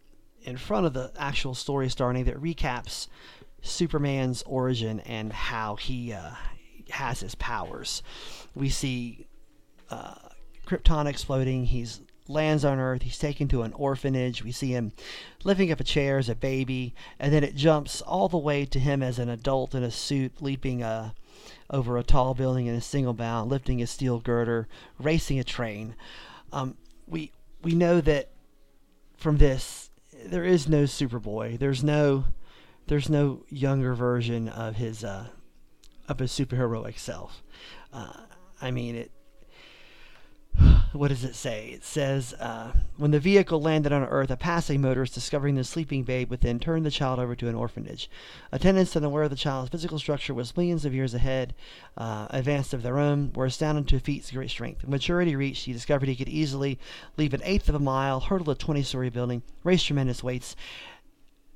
in 0.42 0.56
front 0.56 0.86
of 0.86 0.92
the 0.92 1.12
actual 1.18 1.54
story 1.54 1.88
starting 1.88 2.24
that 2.24 2.40
recaps 2.40 3.08
Superman's 3.62 4.42
origin 4.42 5.00
and 5.00 5.32
how 5.32 5.76
he 5.76 6.12
uh, 6.12 6.32
has 6.90 7.20
his 7.20 7.34
powers. 7.34 8.02
We 8.54 8.68
see 8.68 9.26
uh, 9.90 10.14
Krypton 10.66 11.06
exploding. 11.06 11.64
He's 11.64 12.00
lands 12.28 12.64
on 12.64 12.78
Earth. 12.78 13.02
He's 13.02 13.18
taken 13.18 13.48
to 13.48 13.62
an 13.62 13.72
orphanage. 13.72 14.44
We 14.44 14.52
see 14.52 14.70
him 14.70 14.92
lifting 15.44 15.72
up 15.72 15.80
a 15.80 15.84
chair 15.84 16.18
as 16.18 16.28
a 16.28 16.34
baby, 16.34 16.94
and 17.18 17.32
then 17.32 17.42
it 17.42 17.56
jumps 17.56 18.00
all 18.02 18.28
the 18.28 18.38
way 18.38 18.64
to 18.66 18.78
him 18.78 19.02
as 19.02 19.18
an 19.18 19.28
adult 19.28 19.74
in 19.74 19.82
a 19.82 19.90
suit, 19.90 20.40
leaping 20.40 20.82
uh, 20.82 21.10
over 21.70 21.96
a 21.96 22.02
tall 22.02 22.34
building 22.34 22.66
in 22.66 22.74
a 22.74 22.80
single 22.80 23.14
bound, 23.14 23.50
lifting 23.50 23.82
a 23.82 23.86
steel 23.86 24.20
girder, 24.20 24.68
racing 24.98 25.38
a 25.38 25.44
train. 25.44 25.94
Um, 26.52 26.76
we 27.06 27.32
we 27.62 27.74
know 27.74 28.00
that 28.00 28.30
from 29.16 29.38
this 29.38 29.90
there 30.24 30.44
is 30.44 30.68
no 30.68 30.84
Superboy. 30.84 31.58
There's 31.58 31.82
no 31.82 32.24
there's 32.86 33.08
no 33.08 33.44
younger 33.48 33.94
version 33.94 34.48
of 34.48 34.76
his 34.76 35.04
uh, 35.04 35.28
of 36.08 36.18
his 36.18 36.32
superheroic 36.32 36.98
self. 36.98 37.42
Uh, 37.92 38.12
I 38.60 38.70
mean 38.70 38.96
it 38.96 39.10
what 40.92 41.08
does 41.08 41.24
it 41.24 41.34
say? 41.34 41.68
It 41.68 41.84
says, 41.84 42.34
uh, 42.34 42.72
when 42.96 43.10
the 43.10 43.20
vehicle 43.20 43.60
landed 43.60 43.92
on 43.92 44.04
Earth, 44.04 44.30
a 44.30 44.36
passing 44.36 44.80
motorist 44.80 45.14
discovering 45.14 45.54
the 45.54 45.64
sleeping 45.64 46.02
babe 46.02 46.30
within 46.30 46.58
turned 46.58 46.86
the 46.86 46.90
child 46.90 47.18
over 47.18 47.34
to 47.34 47.48
an 47.48 47.54
orphanage. 47.54 48.10
Attendants, 48.52 48.96
unaware 48.96 49.24
of 49.24 49.30
the 49.30 49.36
child's 49.36 49.70
physical 49.70 49.98
structure 49.98 50.32
was 50.32 50.56
millions 50.56 50.84
of 50.84 50.94
years 50.94 51.14
ahead, 51.14 51.54
uh, 51.96 52.26
advanced 52.30 52.72
of 52.72 52.82
their 52.82 52.98
own, 52.98 53.32
were 53.34 53.46
astounded 53.46 53.86
to 53.88 54.00
feat's 54.00 54.30
great 54.30 54.50
strength. 54.50 54.82
When 54.82 54.90
maturity 54.90 55.36
reached, 55.36 55.66
he 55.66 55.72
discovered 55.72 56.08
he 56.08 56.16
could 56.16 56.28
easily 56.28 56.78
leave 57.16 57.34
an 57.34 57.42
eighth 57.44 57.68
of 57.68 57.74
a 57.74 57.80
mile, 57.80 58.20
hurdle 58.20 58.50
a 58.50 58.54
20 58.54 58.82
story 58.82 59.10
building, 59.10 59.42
raise 59.64 59.82
tremendous 59.82 60.22
weights, 60.22 60.56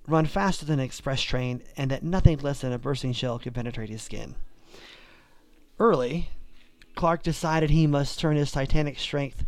run 0.07 0.27
faster 0.27 0.67
than 0.67 0.79
an 0.79 0.85
express 0.85 1.23
train, 1.23 1.63
and 1.77 1.91
that 1.91 2.03
nothing 2.03 2.39
less 2.39 2.61
than 2.61 2.73
a 2.73 2.79
bursting 2.79 3.13
shell 3.13 3.39
could 3.39 3.55
penetrate 3.55 3.89
his 3.89 4.03
skin. 4.03 4.35
Early, 5.79 6.29
Clark 6.95 7.23
decided 7.23 7.71
he 7.71 7.87
must 7.87 8.19
turn 8.19 8.37
his 8.37 8.53
titanic 8.53 8.99
strength 8.99 9.45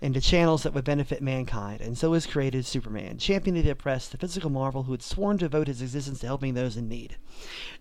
into 0.00 0.20
channels 0.20 0.62
that 0.62 0.72
would 0.72 0.84
benefit 0.84 1.22
mankind, 1.22 1.80
and 1.80 1.96
so 1.96 2.10
was 2.10 2.26
created 2.26 2.64
Superman, 2.64 3.18
champion 3.18 3.56
of 3.58 3.64
the 3.64 3.70
oppressed, 3.70 4.12
the 4.12 4.18
physical 4.18 4.48
marvel 4.48 4.84
who 4.84 4.92
had 4.92 5.02
sworn 5.02 5.36
to 5.38 5.44
devote 5.44 5.68
his 5.68 5.82
existence 5.82 6.20
to 6.20 6.26
helping 6.26 6.54
those 6.54 6.76
in 6.76 6.88
need. 6.88 7.16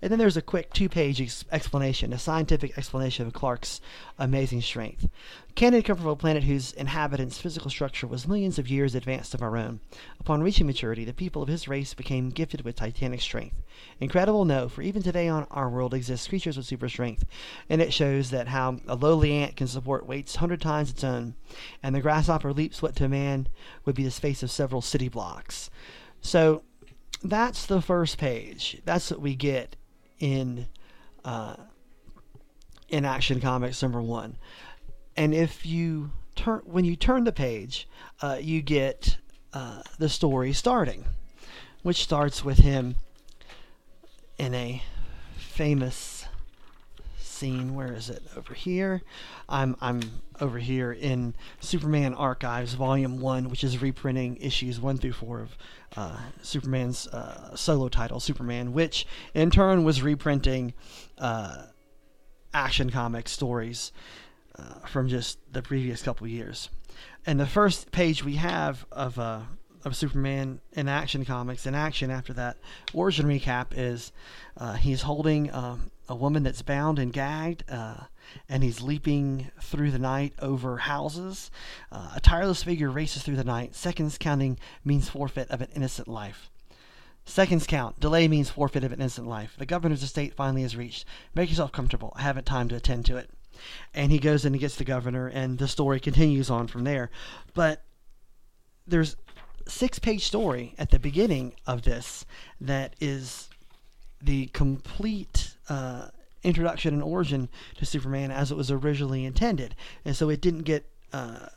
And 0.01 0.12
then 0.12 0.20
there's 0.20 0.36
a 0.36 0.42
quick 0.42 0.74
two 0.74 0.89
page 0.89 1.22
ex- 1.22 1.46
explanation, 1.51 2.12
a 2.12 2.20
scientific 2.20 2.78
explanation 2.78 3.25
of 3.25 3.34
Clark's 3.34 3.80
amazing 4.18 4.62
strength. 4.62 5.08
Kent 5.56 5.75
had 5.75 5.84
come 5.84 5.98
from 5.98 6.08
a 6.08 6.15
planet 6.15 6.44
whose 6.44 6.72
inhabitants' 6.74 7.38
physical 7.38 7.70
structure 7.70 8.08
was 8.08 8.27
millions 8.27 8.58
of 8.58 8.70
years 8.70 8.96
advanced 8.96 9.34
of 9.34 9.41
our 9.41 9.58
own. 9.58 9.82
Upon 10.20 10.41
reaching 10.41 10.68
maturity, 10.68 11.03
the 11.03 11.13
people 11.13 11.41
of 11.41 11.50
his 11.50 11.68
race 11.68 11.94
became 11.94 12.29
gifted 12.29 12.62
with 12.62 12.77
titanic 12.77 13.20
strength. 13.20 13.58
Incredible? 14.00 14.46
No, 14.46 14.70
for 14.70 14.82
even 14.82 15.01
today 15.01 15.27
on 15.27 15.48
our 15.51 15.70
world 15.70 15.94
exist 15.94 16.29
creatures 16.29 16.56
with 16.56 16.65
super 16.65 16.88
strength, 16.88 17.25
and 17.70 17.82
it 17.82 17.91
shows 17.91 18.29
that 18.29 18.48
how 18.48 18.79
a 18.88 18.96
lowly 18.96 19.34
ant 19.34 19.58
can 19.58 19.68
support 19.68 20.06
weights 20.06 20.38
hundred 20.38 20.62
times 20.62 20.91
its 20.91 21.03
own, 21.03 21.36
and 21.84 21.94
the 21.94 22.01
grasshopper 22.01 22.53
leaps 22.53 22.82
what 22.82 22.96
to 22.96 23.10
man 23.10 23.48
would 23.84 23.96
be 23.96 24.03
the 24.03 24.12
space 24.12 24.41
of 24.44 24.51
several 24.51 24.82
city 24.82 25.10
blocks. 25.10 25.70
So 26.22 26.63
that's 27.24 27.65
the 27.65 27.82
first 27.82 28.18
page. 28.18 28.82
That's 28.86 29.12
what 29.12 29.22
we 29.22 29.36
get 29.36 29.75
in 30.20 30.68
uh, 31.25 31.56
in 32.88 33.06
Action 33.06 33.39
Comics 33.39 33.82
number 33.82 34.01
one. 34.01 34.38
And 35.16 35.34
if 35.34 35.66
you 35.66 36.12
turn 36.36 36.62
when 36.66 36.86
you 36.86 36.96
turn 36.96 37.24
the 37.24 37.32
page, 37.32 37.88
uh, 38.22 38.38
you 38.39 38.62
get 38.62 39.18
uh, 39.54 39.82
the 39.98 40.10
story 40.10 40.54
starting, 40.54 41.06
which 41.84 42.04
starts 42.04 42.44
with 42.44 42.60
him 42.60 42.96
in 44.38 44.54
a 44.54 44.82
famous 45.38 46.25
scene. 47.39 47.74
Where 47.74 47.94
is 47.94 48.10
it? 48.10 48.22
Over 48.36 48.54
here. 48.54 49.01
I'm 49.48 49.75
I'm 49.82 50.01
over 50.42 50.60
here 50.60 50.92
in 50.92 51.36
Superman 51.60 52.13
Archives 52.13 52.74
Volume 52.74 53.20
One, 53.20 53.50
which 53.50 53.63
is 53.63 53.82
reprinting 53.82 54.38
issues 54.38 54.80
one 54.80 54.98
through 54.98 55.13
four 55.13 55.42
of 55.42 55.58
uh, 55.96 56.18
Superman's 56.42 57.08
uh, 57.08 57.56
solo 57.56 57.89
title, 57.89 58.20
Superman, 58.20 58.74
which 58.74 59.08
in 59.34 59.51
turn 59.51 59.84
was 59.84 60.01
reprinting 60.01 60.74
uh, 61.18 61.63
Action 62.54 62.89
Comics 62.89 63.32
stories 63.32 63.92
uh, 64.60 64.88
from 64.88 65.08
just 65.08 65.39
the 65.51 65.62
previous 65.62 66.01
couple 66.01 66.28
years. 66.28 66.70
And 67.25 67.39
the 67.39 67.48
first 67.48 67.92
page 67.92 68.24
we 68.24 68.36
have 68.36 68.86
of 68.92 69.18
uh, 69.18 69.42
of 69.86 69.96
Superman 69.96 70.60
in 70.74 70.89
Action 70.89 71.24
Comics 71.24 71.66
in 71.66 71.74
action 71.74 72.12
after 72.12 72.34
that 72.34 72.58
origin 72.94 73.25
recap 73.25 73.68
is 73.75 74.12
uh, 74.58 74.74
he's 74.74 75.04
holding 75.04 75.54
um, 75.54 75.92
a 76.10 76.16
woman 76.16 76.44
that's 76.44 76.62
bound 76.62 77.00
and 77.00 77.13
gagged, 77.13 77.63
uh, 77.70 78.04
and 78.50 78.63
he's 78.63 78.82
leaping 78.82 79.51
through 79.62 79.92
the 79.92 80.00
night 80.00 80.34
over 80.39 80.78
houses. 80.78 81.50
Uh, 81.92 82.12
a 82.16 82.20
tireless 82.20 82.63
figure 82.63 82.89
races 82.89 83.24
through 83.24 83.36
the 83.36 83.44
night. 83.44 83.75
Seconds 83.75 84.18
counting 84.18 84.58
means 84.84 85.08
forfeit 85.08 85.50
of 85.50 85.62
an 85.62 85.70
innocent 85.75 86.08
life. 86.08 86.50
Seconds 87.25 87.68
count. 87.68 88.00
Delay 88.00 88.28
means 88.28 88.50
forfeit 88.50 88.84
of 88.84 88.92
an 88.92 89.00
innocent 89.00 89.28
life. 89.28 89.56
The 89.58 89.66
governor's 89.66 90.04
estate 90.04 90.34
finally 90.34 90.63
is 90.63 90.75
reached. 90.75 91.06
Make 91.36 91.50
yourself 91.50 91.72
comfortable. 91.72 92.12
I 92.16 92.24
haven't 92.24 92.46
time 92.46 92.70
to 92.70 92.75
attend 92.75 93.06
to 93.06 93.18
it. 93.18 93.30
And 93.94 94.12
he 94.12 94.20
goes 94.20 94.46
in 94.46 94.54
and 94.54 94.60
gets 94.60 94.75
the 94.75 94.84
governor, 94.84 95.28
and 95.28 95.58
the 95.58 95.68
story 95.68 96.00
continues 96.00 96.50
on 96.50 96.68
from 96.68 96.84
there. 96.84 97.10
But 97.54 97.84
there's 98.88 99.16
six 99.68 100.00
page 100.00 100.25
story 100.25 100.74
at 100.78 100.89
the 100.89 101.00
beginning 101.00 101.54
of 101.68 101.84
this 101.84 102.25
that 102.60 102.96
is 103.00 103.50
the 104.22 104.48
complete 104.48 105.54
uh, 105.70 106.08
introduction 106.44 106.94
and 106.94 107.04
origin 107.04 107.50
to 107.78 107.86
Superman 107.86 108.32
as 108.32 108.51
it 108.51 108.58
was 108.58 108.72
originally 108.72 109.25
intended. 109.25 109.75
And 110.06 110.16
so 110.16 110.30
it 110.30 110.42
didn't 110.42 110.63
get 110.63 110.86
uh, 111.13 111.48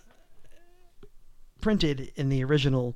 printed 1.62 2.12
in 2.16 2.28
the 2.28 2.44
original 2.44 2.94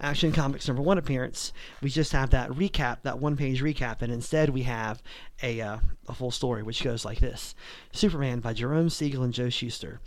Action 0.00 0.32
Comics 0.32 0.66
number 0.66 0.82
one 0.82 0.98
appearance. 0.98 1.52
We 1.80 1.90
just 1.90 2.10
have 2.12 2.30
that 2.30 2.50
recap, 2.50 3.02
that 3.02 3.20
one 3.20 3.36
page 3.36 3.62
recap, 3.62 4.02
and 4.02 4.12
instead 4.12 4.48
we 4.50 4.64
have 4.64 5.00
a, 5.42 5.60
uh, 5.60 5.78
a 6.08 6.14
full 6.14 6.32
story 6.32 6.64
which 6.64 6.82
goes 6.82 7.04
like 7.04 7.20
this 7.20 7.54
Superman 7.92 8.40
by 8.40 8.54
Jerome 8.54 8.90
Siegel 8.90 9.22
and 9.22 9.32
Joe 9.32 9.50
Shuster. 9.50 10.00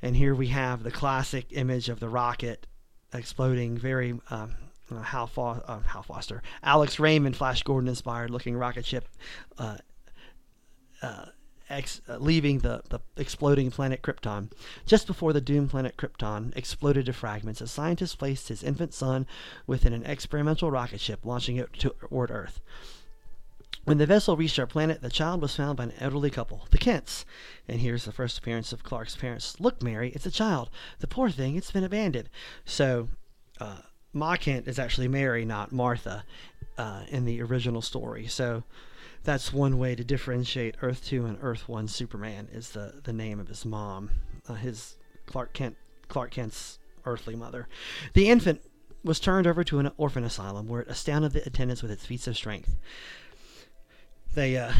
And 0.00 0.14
here 0.16 0.34
we 0.34 0.48
have 0.48 0.84
the 0.84 0.90
classic 0.92 1.46
image 1.50 1.88
of 1.88 1.98
the 1.98 2.08
rocket 2.08 2.66
exploding, 3.12 3.76
very 3.78 4.20
um, 4.30 4.54
uh, 4.90 5.02
Hal, 5.02 5.26
Fo- 5.26 5.62
uh, 5.66 5.80
Hal 5.80 6.02
Foster, 6.02 6.42
Alex 6.62 7.00
Raymond, 7.00 7.36
Flash 7.36 7.62
Gordon 7.62 7.88
inspired 7.88 8.30
looking 8.30 8.56
rocket 8.56 8.84
ship. 8.84 9.08
Uh, 9.58 9.62
uh, 9.62 9.78
ex- 11.76 12.00
uh, 12.08 12.16
leaving 12.16 12.58
the, 12.58 12.82
the 12.88 13.00
exploding 13.16 13.70
planet 13.70 14.02
Krypton. 14.02 14.50
Just 14.86 15.06
before 15.06 15.32
the 15.32 15.40
doomed 15.40 15.70
planet 15.70 15.96
Krypton 15.96 16.56
exploded 16.56 17.06
to 17.06 17.12
fragments, 17.12 17.60
a 17.60 17.66
scientist 17.66 18.18
placed 18.18 18.48
his 18.48 18.62
infant 18.62 18.94
son 18.94 19.26
within 19.66 19.92
an 19.92 20.04
experimental 20.04 20.70
rocket 20.70 21.00
ship, 21.00 21.20
launching 21.24 21.56
it 21.56 21.72
toward 21.74 22.30
Earth. 22.30 22.60
When 23.84 23.98
the 23.98 24.06
vessel 24.06 24.36
reached 24.36 24.58
our 24.58 24.66
planet, 24.66 25.00
the 25.00 25.08
child 25.08 25.40
was 25.40 25.54
found 25.54 25.76
by 25.76 25.84
an 25.84 25.92
elderly 26.00 26.30
couple, 26.30 26.66
the 26.70 26.78
Kents. 26.78 27.24
And 27.68 27.80
here's 27.80 28.04
the 28.04 28.10
first 28.10 28.36
appearance 28.36 28.72
of 28.72 28.82
Clark's 28.82 29.14
parents. 29.14 29.60
Look, 29.60 29.80
Mary, 29.80 30.10
it's 30.12 30.26
a 30.26 30.30
child. 30.30 30.70
The 30.98 31.06
poor 31.06 31.30
thing, 31.30 31.54
it's 31.54 31.70
been 31.70 31.84
abandoned. 31.84 32.28
So, 32.64 33.08
uh, 33.60 33.82
Ma 34.12 34.34
Kent 34.34 34.66
is 34.66 34.80
actually 34.80 35.06
Mary, 35.06 35.44
not 35.44 35.70
Martha, 35.70 36.24
uh, 36.76 37.02
in 37.08 37.26
the 37.26 37.40
original 37.40 37.80
story. 37.80 38.26
So, 38.26 38.64
that's 39.26 39.52
one 39.52 39.78
way 39.78 39.94
to 39.94 40.04
differentiate 40.04 40.76
Earth 40.80 41.04
2 41.04 41.26
and 41.26 41.38
Earth 41.42 41.68
1 41.68 41.88
Superman 41.88 42.48
is 42.52 42.70
the, 42.70 43.00
the 43.04 43.12
name 43.12 43.38
of 43.38 43.48
his 43.48 43.64
mom, 43.64 44.10
uh, 44.48 44.54
his 44.54 44.96
Clark 45.26 45.52
Kent 45.52 45.76
Clark 46.08 46.30
Kent's 46.30 46.78
earthly 47.04 47.36
mother. 47.36 47.68
The 48.14 48.28
infant 48.28 48.62
was 49.04 49.20
turned 49.20 49.46
over 49.46 49.64
to 49.64 49.80
an 49.80 49.90
orphan 49.96 50.24
asylum 50.24 50.68
where 50.68 50.80
it 50.80 50.88
astounded 50.88 51.32
the 51.32 51.46
attendants 51.46 51.82
with 51.82 51.90
its 51.90 52.06
feats 52.06 52.26
of 52.26 52.36
strength 52.36 52.76
they 54.36 54.56
uh, 54.56 54.72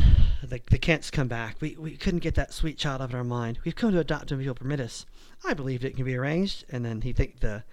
the, 0.42 0.60
the 0.70 0.78
Kents 0.78 1.10
come 1.10 1.26
back. 1.26 1.56
We, 1.60 1.76
we 1.76 1.96
couldn't 1.96 2.20
get 2.20 2.36
that 2.36 2.52
sweet 2.52 2.78
child 2.78 3.02
out 3.02 3.08
of 3.08 3.14
our 3.14 3.24
mind. 3.24 3.58
We've 3.64 3.74
come 3.74 3.90
to 3.92 3.98
adopt 3.98 4.30
him 4.30 4.38
if 4.38 4.44
you'll 4.44 4.54
permit 4.54 4.78
us. 4.78 5.04
I 5.44 5.54
believe 5.54 5.84
it 5.84 5.96
can 5.96 6.04
be 6.04 6.14
arranged. 6.14 6.64
And 6.70 6.84
then 6.84 7.00
he 7.00 7.12
think 7.12 7.40
the 7.40 7.64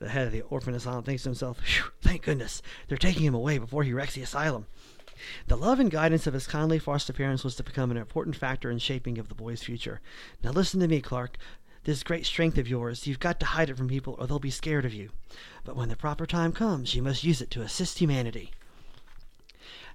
the 0.00 0.08
head 0.08 0.26
of 0.26 0.32
the 0.32 0.42
orphan 0.42 0.74
asylum 0.74 1.04
thinks 1.04 1.22
to 1.22 1.28
himself, 1.28 1.60
thank 2.02 2.22
goodness, 2.22 2.62
they're 2.88 2.98
taking 2.98 3.24
him 3.24 3.34
away 3.34 3.58
before 3.58 3.84
he 3.84 3.92
wrecks 3.92 4.14
the 4.14 4.22
asylum. 4.22 4.66
The 5.46 5.56
love 5.56 5.80
and 5.80 5.90
guidance 5.90 6.26
of 6.26 6.34
his 6.34 6.46
kindly 6.46 6.78
foster 6.78 7.12
parents 7.12 7.44
was 7.44 7.56
to 7.56 7.62
become 7.62 7.90
an 7.90 7.96
important 7.96 8.36
factor 8.36 8.70
in 8.70 8.78
shaping 8.78 9.18
of 9.18 9.28
the 9.28 9.34
boy's 9.34 9.62
future. 9.62 10.00
Now 10.42 10.50
listen 10.50 10.80
to 10.80 10.88
me, 10.88 11.00
Clark. 11.00 11.36
This 11.84 12.02
great 12.02 12.24
strength 12.24 12.56
of 12.56 12.66
yours, 12.66 13.06
you've 13.06 13.20
got 13.20 13.38
to 13.40 13.46
hide 13.46 13.68
it 13.68 13.76
from 13.76 13.88
people 13.88 14.16
or 14.18 14.26
they'll 14.26 14.38
be 14.38 14.50
scared 14.50 14.84
of 14.84 14.94
you. 14.94 15.10
But 15.64 15.76
when 15.76 15.90
the 15.90 15.96
proper 15.96 16.26
time 16.26 16.52
comes, 16.52 16.94
you 16.94 17.02
must 17.02 17.24
use 17.24 17.42
it 17.42 17.50
to 17.50 17.62
assist 17.62 17.98
humanity. 17.98 18.52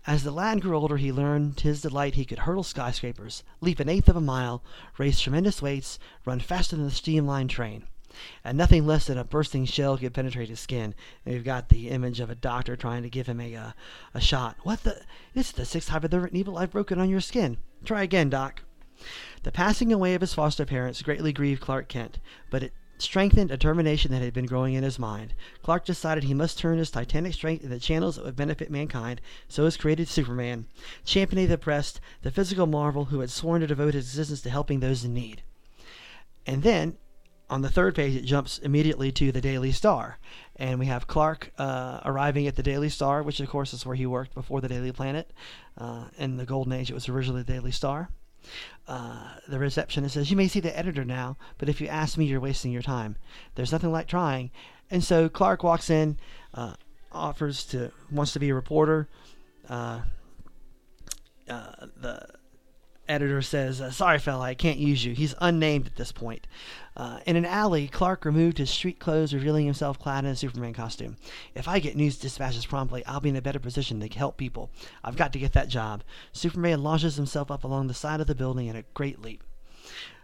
As 0.07 0.23
the 0.23 0.31
lad 0.31 0.61
grew 0.61 0.77
older, 0.77 0.97
he 0.97 1.11
learned 1.11 1.59
his 1.59 1.81
delight 1.81 2.15
he 2.15 2.25
could 2.25 2.39
hurdle 2.39 2.63
skyscrapers, 2.63 3.43
leap 3.59 3.79
an 3.79 3.89
eighth 3.89 4.07
of 4.07 4.15
a 4.15 4.21
mile, 4.21 4.63
raise 4.97 5.19
tremendous 5.19 5.61
weights, 5.61 5.99
run 6.25 6.39
faster 6.39 6.75
than 6.75 6.85
a 6.85 6.89
steamline 6.89 7.49
train. 7.49 7.83
And 8.43 8.57
nothing 8.57 8.85
less 8.85 9.07
than 9.07 9.17
a 9.17 9.23
bursting 9.23 9.65
shell 9.65 9.97
could 9.97 10.13
penetrate 10.13 10.49
his 10.49 10.59
skin. 10.59 10.95
And 11.25 11.33
we've 11.33 11.43
got 11.43 11.69
the 11.69 11.89
image 11.89 12.19
of 12.19 12.29
a 12.29 12.35
doctor 12.35 12.75
trying 12.75 13.03
to 13.03 13.09
give 13.09 13.27
him 13.27 13.39
a 13.39 13.55
uh, 13.55 13.71
a 14.13 14.21
shot. 14.21 14.57
What 14.63 14.83
the? 14.83 15.01
This 15.33 15.47
is 15.47 15.53
the 15.53 15.65
sixth 15.65 15.89
hypodermic 15.89 16.33
needle 16.33 16.57
I've 16.57 16.71
broken 16.71 16.99
on 16.99 17.09
your 17.09 17.21
skin. 17.21 17.57
Try 17.85 18.03
again, 18.03 18.29
Doc. 18.29 18.63
The 19.43 19.51
passing 19.51 19.93
away 19.93 20.13
of 20.13 20.21
his 20.21 20.33
foster 20.33 20.65
parents 20.65 21.01
greatly 21.01 21.31
grieved 21.31 21.61
Clark 21.61 21.87
Kent, 21.87 22.19
but 22.49 22.63
it 22.63 22.73
strengthened 22.97 23.49
a 23.49 23.55
determination 23.55 24.11
that 24.11 24.21
had 24.21 24.33
been 24.33 24.45
growing 24.45 24.73
in 24.73 24.83
his 24.83 24.99
mind. 24.99 25.33
Clark 25.63 25.85
decided 25.85 26.25
he 26.25 26.33
must 26.33 26.59
turn 26.59 26.77
his 26.77 26.91
titanic 26.91 27.33
strength 27.33 27.63
into 27.63 27.79
channels 27.79 28.17
that 28.17 28.25
would 28.25 28.35
benefit 28.35 28.69
mankind, 28.69 29.21
so 29.47 29.65
he 29.65 29.77
created 29.77 30.09
Superman, 30.09 30.65
championing 31.05 31.47
the 31.47 31.53
oppressed, 31.53 32.01
the 32.21 32.31
physical 32.31 32.67
marvel 32.67 33.05
who 33.05 33.21
had 33.21 33.29
sworn 33.29 33.61
to 33.61 33.67
devote 33.67 33.93
his 33.93 34.07
existence 34.07 34.41
to 34.41 34.49
helping 34.49 34.81
those 34.81 35.05
in 35.05 35.13
need. 35.13 35.43
And 36.45 36.61
then, 36.61 36.97
on 37.49 37.61
the 37.61 37.69
third 37.69 37.95
page, 37.95 38.15
it 38.15 38.25
jumps 38.25 38.59
immediately 38.59 39.11
to 39.13 39.31
the 39.31 39.41
Daily 39.41 39.71
Star. 39.71 40.19
And 40.55 40.79
we 40.79 40.85
have 40.85 41.07
Clark 41.07 41.51
uh, 41.57 41.99
arriving 42.05 42.47
at 42.47 42.55
the 42.55 42.63
Daily 42.63 42.89
Star, 42.89 43.23
which, 43.23 43.39
of 43.39 43.49
course, 43.49 43.73
is 43.73 43.85
where 43.85 43.95
he 43.95 44.05
worked 44.05 44.33
before 44.35 44.61
the 44.61 44.67
Daily 44.67 44.91
Planet. 44.91 45.31
Uh, 45.77 46.05
in 46.17 46.37
the 46.37 46.45
Golden 46.45 46.73
Age, 46.73 46.91
it 46.91 46.93
was 46.93 47.09
originally 47.09 47.43
the 47.43 47.53
Daily 47.53 47.71
Star. 47.71 48.09
Uh, 48.87 49.35
the 49.47 49.59
receptionist 49.59 50.13
says, 50.13 50.29
You 50.29 50.37
may 50.37 50.47
see 50.47 50.59
the 50.59 50.77
editor 50.77 51.05
now, 51.05 51.37
but 51.57 51.69
if 51.69 51.81
you 51.81 51.87
ask 51.87 52.17
me, 52.17 52.25
you're 52.25 52.39
wasting 52.39 52.71
your 52.71 52.81
time. 52.81 53.15
There's 53.55 53.71
nothing 53.71 53.91
like 53.91 54.07
trying. 54.07 54.51
And 54.91 55.03
so 55.03 55.29
Clark 55.29 55.63
walks 55.63 55.89
in, 55.89 56.17
uh, 56.53 56.73
offers 57.11 57.63
to, 57.65 57.91
wants 58.11 58.33
to 58.33 58.39
be 58.39 58.49
a 58.49 58.55
reporter. 58.55 59.07
Uh, 59.67 60.01
uh 61.47 61.87
the 61.97 62.27
editor 63.09 63.41
says, 63.41 63.81
Sorry, 63.95 64.19
fella, 64.19 64.45
I 64.45 64.53
can't 64.53 64.77
use 64.77 65.03
you. 65.03 65.13
He's 65.13 65.35
unnamed 65.41 65.87
at 65.87 65.95
this 65.95 66.11
point. 66.11 66.47
Uh, 66.99 67.17
in 67.25 67.37
an 67.37 67.45
alley, 67.45 67.87
Clark 67.87 68.25
removed 68.25 68.57
his 68.57 68.69
street 68.69 68.99
clothes, 68.99 69.33
revealing 69.33 69.65
himself 69.65 69.97
clad 69.97 70.25
in 70.25 70.31
a 70.31 70.35
Superman 70.35 70.73
costume. 70.73 71.15
If 71.55 71.65
I 71.65 71.79
get 71.79 71.95
news 71.95 72.17
dispatches 72.17 72.65
promptly, 72.65 73.05
I'll 73.05 73.21
be 73.21 73.29
in 73.29 73.37
a 73.37 73.41
better 73.41 73.57
position 73.57 74.01
to 74.01 74.19
help 74.19 74.35
people. 74.35 74.69
I've 75.01 75.15
got 75.15 75.31
to 75.31 75.39
get 75.39 75.53
that 75.53 75.69
job. 75.69 76.03
Superman 76.33 76.83
launches 76.83 77.15
himself 77.15 77.49
up 77.49 77.63
along 77.63 77.87
the 77.87 77.93
side 77.93 78.19
of 78.19 78.27
the 78.27 78.35
building 78.35 78.67
in 78.67 78.75
a 78.75 78.83
great 78.93 79.21
leap. 79.21 79.45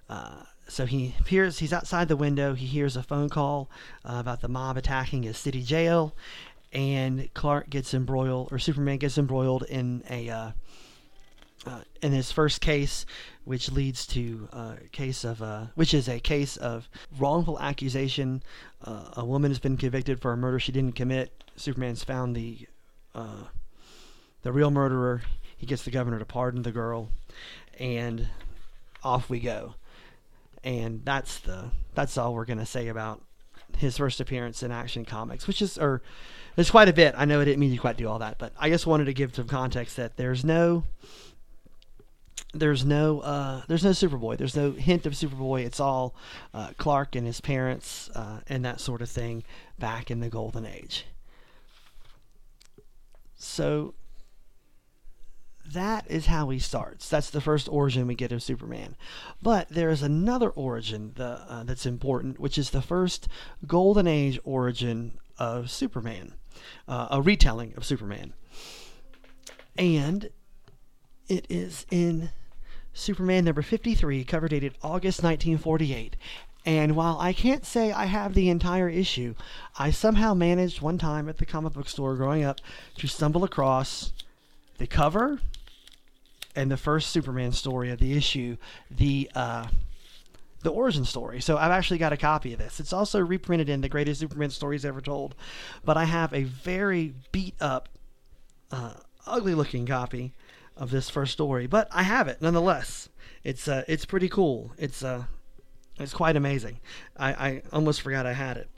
Uh, 0.09 0.41
so 0.67 0.85
he 0.85 1.15
appears, 1.17 1.59
he's 1.59 1.71
outside 1.71 2.09
the 2.09 2.17
window. 2.17 2.55
He 2.55 2.65
hears 2.65 2.97
a 2.97 3.03
phone 3.03 3.29
call 3.29 3.69
uh, 4.03 4.17
about 4.17 4.41
the 4.41 4.49
mob 4.49 4.75
attacking 4.75 5.23
his 5.23 5.37
city 5.37 5.63
jail, 5.63 6.13
and 6.73 7.33
Clark 7.33 7.69
gets 7.69 7.93
embroiled, 7.93 8.51
or 8.51 8.59
Superman 8.59 8.97
gets 8.97 9.17
embroiled 9.17 9.63
in 9.63 10.03
a 10.09 10.53
uh, 11.65 11.69
uh, 11.69 11.81
in 12.01 12.11
his 12.11 12.31
first 12.31 12.61
case, 12.61 13.05
which 13.43 13.71
leads 13.71 14.05
to 14.07 14.47
a 14.53 14.75
case 14.91 15.23
of 15.23 15.41
uh, 15.41 15.65
which 15.75 15.93
is 15.93 16.07
a 16.07 16.19
case 16.19 16.57
of 16.57 16.89
wrongful 17.17 17.59
accusation. 17.59 18.43
Uh, 18.83 19.09
a 19.13 19.25
woman 19.25 19.51
has 19.51 19.59
been 19.59 19.77
convicted 19.77 20.21
for 20.21 20.31
a 20.31 20.37
murder 20.37 20.59
she 20.59 20.71
didn't 20.71 20.93
commit. 20.93 21.43
Superman's 21.55 22.03
found 22.03 22.35
the 22.35 22.67
uh, 23.13 23.45
the 24.43 24.51
real 24.51 24.71
murderer. 24.71 25.23
He 25.57 25.65
gets 25.65 25.83
the 25.83 25.91
governor 25.91 26.19
to 26.19 26.25
pardon 26.25 26.61
the 26.61 26.71
girl, 26.71 27.09
and 27.79 28.27
off 29.03 29.29
we 29.29 29.39
go. 29.39 29.75
And 30.63 31.03
that's 31.03 31.39
the 31.39 31.71
that's 31.93 32.17
all 32.17 32.33
we're 32.33 32.45
gonna 32.45 32.65
say 32.65 32.87
about 32.87 33.21
his 33.77 33.97
first 33.97 34.19
appearance 34.19 34.63
in 34.63 34.71
Action 34.71 35.05
Comics, 35.05 35.47
which 35.47 35.61
is 35.61 35.77
or 35.77 36.01
there's 36.55 36.71
quite 36.71 36.89
a 36.89 36.93
bit. 36.93 37.15
I 37.17 37.25
know 37.25 37.41
I 37.41 37.45
didn't 37.45 37.59
mean 37.59 37.71
to 37.71 37.77
quite 37.77 37.97
do 37.97 38.07
all 38.07 38.19
that, 38.19 38.37
but 38.37 38.53
I 38.59 38.69
just 38.69 38.87
wanted 38.87 39.05
to 39.05 39.13
give 39.13 39.35
some 39.35 39.47
context 39.47 39.97
that 39.97 40.15
there's 40.17 40.45
no 40.45 40.83
there's 42.59 42.85
no 42.85 43.19
uh, 43.19 43.61
there's 43.67 43.83
no 43.83 43.91
Superboy. 43.91 44.37
There's 44.37 44.55
no 44.55 44.71
hint 44.71 45.05
of 45.05 45.13
Superboy. 45.13 45.65
It's 45.65 45.79
all 45.79 46.15
uh, 46.53 46.71
Clark 46.77 47.15
and 47.15 47.27
his 47.27 47.41
parents 47.41 48.09
uh, 48.15 48.39
and 48.47 48.63
that 48.65 48.79
sort 48.79 49.01
of 49.01 49.09
thing 49.09 49.43
back 49.77 50.09
in 50.09 50.19
the 50.19 50.29
Golden 50.29 50.65
Age. 50.65 51.05
So 53.37 53.93
that 55.73 56.05
is 56.09 56.27
how 56.27 56.49
he 56.49 56.59
starts. 56.59 57.09
That's 57.09 57.29
the 57.29 57.41
first 57.41 57.67
origin 57.69 58.07
we 58.07 58.15
get 58.15 58.31
of 58.31 58.43
Superman. 58.43 58.95
But 59.41 59.69
there 59.69 59.89
is 59.89 60.01
another 60.01 60.49
origin 60.49 61.11
the, 61.15 61.41
uh, 61.47 61.63
that's 61.63 61.85
important, 61.85 62.39
which 62.39 62.57
is 62.57 62.69
the 62.69 62.81
first 62.81 63.27
Golden 63.65 64.07
Age 64.07 64.39
origin 64.43 65.19
of 65.37 65.69
Superman, 65.69 66.33
uh, 66.87 67.07
a 67.11 67.21
retelling 67.21 67.73
of 67.75 67.85
Superman. 67.85 68.33
And 69.77 70.29
it 71.27 71.45
is 71.49 71.85
in 71.91 72.29
Superman 72.95 73.43
number 73.43 73.61
53, 73.61 74.23
cover 74.23 74.47
dated 74.47 74.73
August 74.81 75.21
1948. 75.21 76.15
And 76.65 76.95
while 76.95 77.19
I 77.19 77.33
can't 77.33 77.65
say 77.65 77.91
I 77.91 78.05
have 78.05 78.33
the 78.33 78.49
entire 78.49 78.89
issue, 78.89 79.35
I 79.77 79.91
somehow 79.91 80.33
managed 80.33 80.81
one 80.81 80.97
time 80.97 81.27
at 81.27 81.37
the 81.37 81.45
comic 81.45 81.73
book 81.73 81.89
store 81.89 82.15
growing 82.15 82.43
up 82.43 82.61
to 82.97 83.07
stumble 83.07 83.43
across 83.43 84.13
the 84.77 84.87
cover 84.87 85.39
and 86.55 86.71
the 86.71 86.77
first 86.77 87.09
Superman 87.09 87.51
story 87.51 87.91
of 87.91 87.99
the 87.99 88.15
issue, 88.17 88.55
the 88.89 89.29
uh, 89.35 89.67
the 90.61 90.71
origin 90.71 91.03
story. 91.03 91.41
So 91.41 91.57
I've 91.57 91.71
actually 91.71 91.99
got 91.99 92.13
a 92.13 92.17
copy 92.17 92.53
of 92.53 92.59
this. 92.59 92.79
It's 92.79 92.93
also 92.93 93.19
reprinted 93.19 93.69
in 93.69 93.81
the 93.81 93.89
greatest 93.89 94.21
Superman 94.21 94.49
stories 94.49 94.85
ever 94.85 95.01
told, 95.01 95.35
but 95.83 95.97
I 95.97 96.05
have 96.05 96.33
a 96.33 96.43
very 96.43 97.13
beat 97.33 97.55
up, 97.59 97.89
uh, 98.71 98.93
ugly 99.27 99.53
looking 99.53 99.85
copy 99.85 100.33
of 100.77 100.91
this 100.91 101.09
first 101.09 101.33
story. 101.33 101.67
But 101.67 101.87
I 101.91 102.03
have 102.03 102.27
it 102.27 102.41
nonetheless. 102.41 103.09
It's 103.43 103.67
uh, 103.67 103.83
it's 103.87 104.05
pretty 104.05 104.29
cool. 104.29 104.71
It's 104.77 105.03
uh, 105.03 105.25
it's 105.99 106.13
quite 106.13 106.35
amazing. 106.35 106.79
I, 107.17 107.29
I 107.33 107.61
almost 107.71 108.01
forgot 108.01 108.25
I 108.25 108.33
had 108.33 108.57
it. 108.57 108.69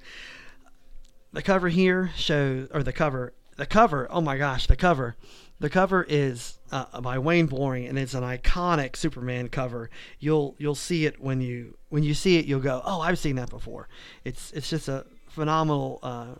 The 1.33 1.41
cover 1.41 1.69
here 1.69 2.11
shows, 2.15 2.69
or 2.73 2.83
the 2.83 2.93
cover, 2.93 3.33
the 3.57 3.65
cover. 3.65 4.07
Oh 4.09 4.21
my 4.21 4.37
gosh, 4.37 4.67
the 4.67 4.75
cover 4.75 5.15
the 5.59 5.69
cover 5.69 6.05
is 6.07 6.59
uh, 6.71 7.01
by 7.01 7.17
Wayne 7.17 7.47
Boring, 7.47 7.87
and 7.87 7.97
it's 7.97 8.13
an 8.13 8.23
iconic 8.23 8.95
Superman 8.95 9.49
cover. 9.49 9.89
You'll 10.19 10.55
you'll 10.59 10.75
see 10.75 11.05
it 11.05 11.19
when 11.19 11.41
you 11.41 11.77
when 11.89 12.03
you 12.03 12.13
see 12.13 12.37
it, 12.37 12.45
you'll 12.45 12.59
go, 12.59 12.81
"Oh, 12.85 13.01
I've 13.01 13.17
seen 13.17 13.35
that 13.37 13.49
before." 13.49 13.87
It's 14.23 14.51
it's 14.53 14.69
just 14.69 14.87
a 14.87 15.05
phenomenal 15.29 15.99
uh, 16.03 16.35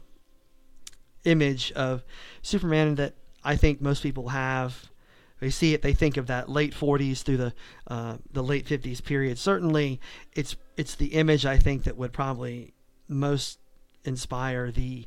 image 1.23 1.71
of 1.71 2.03
Superman 2.41 2.95
that 2.95 3.15
I 3.43 3.55
think 3.55 3.81
most 3.81 4.03
people 4.03 4.29
have. 4.29 4.89
They 5.39 5.49
see 5.49 5.73
it, 5.73 5.81
they 5.81 5.93
think 5.93 6.17
of 6.17 6.27
that 6.27 6.49
late 6.49 6.73
40s 6.73 7.21
through 7.21 7.37
the 7.37 7.53
uh, 7.87 8.17
the 8.31 8.43
late 8.43 8.65
50s 8.65 9.03
period. 9.03 9.37
Certainly, 9.37 9.99
it's 10.33 10.55
it's 10.77 10.95
the 10.95 11.07
image 11.07 11.45
I 11.45 11.57
think 11.57 11.83
that 11.83 11.97
would 11.97 12.13
probably 12.13 12.73
most 13.07 13.59
inspire 14.03 14.71
the 14.71 15.05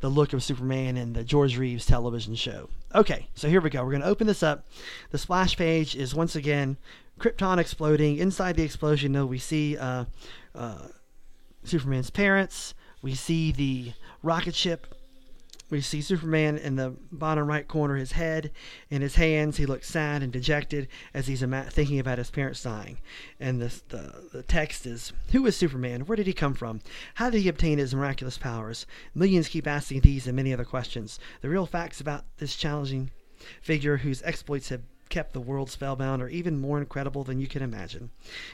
the 0.00 0.08
look 0.08 0.32
of 0.32 0.42
Superman 0.42 0.96
in 0.96 1.12
the 1.12 1.24
George 1.24 1.56
Reeves 1.56 1.86
television 1.86 2.34
show. 2.34 2.68
Okay, 2.94 3.28
so 3.34 3.48
here 3.48 3.60
we 3.60 3.70
go. 3.70 3.84
We're 3.84 3.92
going 3.92 4.02
to 4.02 4.08
open 4.08 4.26
this 4.26 4.42
up. 4.42 4.66
The 5.10 5.18
splash 5.18 5.56
page 5.56 5.94
is 5.94 6.14
once 6.14 6.34
again 6.34 6.76
Krypton 7.18 7.58
exploding. 7.58 8.18
Inside 8.18 8.56
the 8.56 8.64
explosion, 8.64 9.12
though, 9.12 9.26
we 9.26 9.38
see 9.38 9.78
uh, 9.78 10.06
uh, 10.54 10.88
Superman's 11.62 12.10
parents. 12.10 12.74
We 13.00 13.14
see 13.14 13.52
the 13.52 13.92
rocket 14.22 14.56
ship 14.56 14.92
we 15.72 15.80
see 15.80 16.02
Superman 16.02 16.58
in 16.58 16.76
the 16.76 16.94
bottom 17.10 17.48
right 17.48 17.66
corner, 17.66 17.96
his 17.96 18.12
head 18.12 18.52
in 18.90 19.00
his 19.00 19.14
hands. 19.14 19.56
He 19.56 19.64
looks 19.64 19.88
sad 19.88 20.22
and 20.22 20.30
dejected 20.30 20.86
as 21.14 21.26
he's 21.26 21.40
thinking 21.40 21.98
about 21.98 22.18
his 22.18 22.30
parents 22.30 22.62
dying. 22.62 22.98
And 23.40 23.62
the, 23.62 23.80
the, 23.88 24.28
the 24.34 24.42
text 24.42 24.84
is 24.84 25.14
Who 25.32 25.46
is 25.46 25.56
Superman? 25.56 26.02
Where 26.02 26.16
did 26.16 26.26
he 26.26 26.34
come 26.34 26.52
from? 26.52 26.82
How 27.14 27.30
did 27.30 27.40
he 27.40 27.48
obtain 27.48 27.78
his 27.78 27.94
miraculous 27.94 28.36
powers? 28.36 28.86
Millions 29.14 29.48
keep 29.48 29.66
asking 29.66 30.02
these 30.02 30.26
and 30.26 30.36
many 30.36 30.52
other 30.52 30.66
questions. 30.66 31.18
The 31.40 31.48
real 31.48 31.64
facts 31.64 32.02
about 32.02 32.26
this 32.36 32.54
challenging 32.54 33.10
figure 33.62 33.96
whose 33.96 34.22
exploits 34.24 34.68
have 34.68 34.82
kept 35.08 35.32
the 35.32 35.40
world 35.40 35.70
spellbound 35.70 36.20
are 36.20 36.28
even 36.28 36.60
more 36.60 36.80
incredible 36.80 37.24
than 37.24 37.40
you 37.40 37.46
can 37.46 37.62
imagine. 37.62 38.10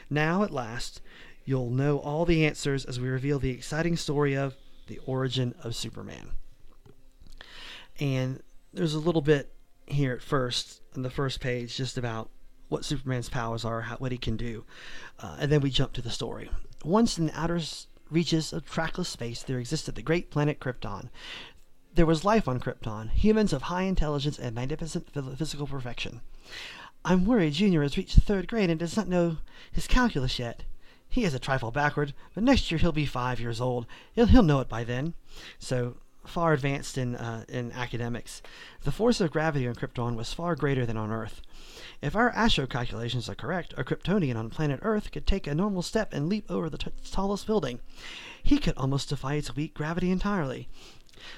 Now, 0.09 0.43
at 0.43 0.51
last, 0.51 1.01
you'll 1.43 1.69
know 1.69 1.97
all 1.97 2.23
the 2.23 2.45
answers 2.45 2.85
as 2.85 2.97
we 2.97 3.09
reveal 3.09 3.39
the 3.39 3.51
exciting 3.51 3.97
story 3.97 4.37
of 4.37 4.55
the 4.87 4.99
origin 4.99 5.53
of 5.61 5.75
Superman 5.75 6.31
and 7.99 8.41
there's 8.73 8.93
a 8.93 8.99
little 8.99 9.21
bit 9.21 9.51
here 9.85 10.13
at 10.13 10.21
first 10.21 10.81
on 10.95 11.01
the 11.01 11.09
first 11.09 11.39
page 11.39 11.75
just 11.75 11.97
about 11.97 12.29
what 12.69 12.85
Superman's 12.85 13.29
powers 13.29 13.65
are, 13.65 13.81
how, 13.81 13.97
what 13.97 14.11
he 14.11 14.17
can 14.17 14.37
do, 14.37 14.63
uh, 15.19 15.37
and 15.39 15.51
then 15.51 15.61
we 15.61 15.71
jump 15.71 15.93
to 15.93 16.01
the 16.01 16.11
story. 16.11 16.49
Once 16.83 17.17
in 17.17 17.27
the 17.27 17.39
outer 17.39 17.59
reaches 18.09 18.53
of 18.53 18.69
trackless 18.69 19.09
space, 19.09 19.43
there 19.43 19.59
existed 19.59 19.95
the 19.95 20.01
great 20.01 20.29
planet 20.29 20.59
Krypton. 20.59 21.09
There 21.93 22.05
was 22.05 22.23
life 22.23 22.47
on 22.47 22.59
Krypton, 22.59 23.09
humans 23.11 23.51
of 23.51 23.63
high 23.63 23.83
intelligence 23.83 24.37
and 24.37 24.55
magnificent 24.55 25.09
physical 25.37 25.67
perfection. 25.67 26.21
I'm 27.03 27.25
worried 27.25 27.53
Junior 27.53 27.81
has 27.81 27.97
reached 27.97 28.15
the 28.15 28.21
third 28.21 28.47
grade 28.47 28.69
and 28.69 28.79
does 28.79 28.95
not 28.95 29.07
know 29.07 29.37
his 29.71 29.87
calculus 29.87 30.37
yet. 30.37 30.63
He 31.07 31.23
is 31.23 31.33
a 31.33 31.39
trifle 31.39 31.71
backward, 31.71 32.13
but 32.35 32.43
next 32.43 32.69
year 32.69 32.77
he'll 32.77 32.91
be 32.91 33.07
five 33.07 33.39
years 33.39 33.59
old. 33.59 33.87
He'll, 34.13 34.27
he'll 34.27 34.43
know 34.43 34.59
it 34.59 34.69
by 34.69 34.83
then. 34.83 35.15
So 35.57 35.97
far 36.29 36.53
advanced 36.53 36.97
in, 36.97 37.15
uh, 37.15 37.43
in 37.49 37.71
academics, 37.73 38.41
the 38.83 38.91
force 38.91 39.19
of 39.19 39.31
gravity 39.31 39.67
on 39.67 39.75
Krypton 39.75 40.15
was 40.15 40.33
far 40.33 40.55
greater 40.55 40.85
than 40.85 40.97
on 40.97 41.11
Earth. 41.11 41.41
If 42.01 42.15
our 42.15 42.29
astro 42.29 42.65
calculations 42.65 43.27
are 43.27 43.35
correct, 43.35 43.73
a 43.77 43.83
Kryptonian 43.83 44.37
on 44.37 44.49
planet 44.49 44.79
Earth 44.83 45.11
could 45.11 45.27
take 45.27 45.47
a 45.47 45.55
normal 45.55 45.81
step 45.81 46.13
and 46.13 46.29
leap 46.29 46.49
over 46.49 46.69
the 46.69 46.77
t- 46.77 46.91
tallest 47.11 47.45
building. 47.45 47.79
He 48.41 48.57
could 48.57 48.77
almost 48.77 49.09
defy 49.09 49.35
its 49.35 49.55
weak 49.55 49.73
gravity 49.73 50.11
entirely. 50.11 50.69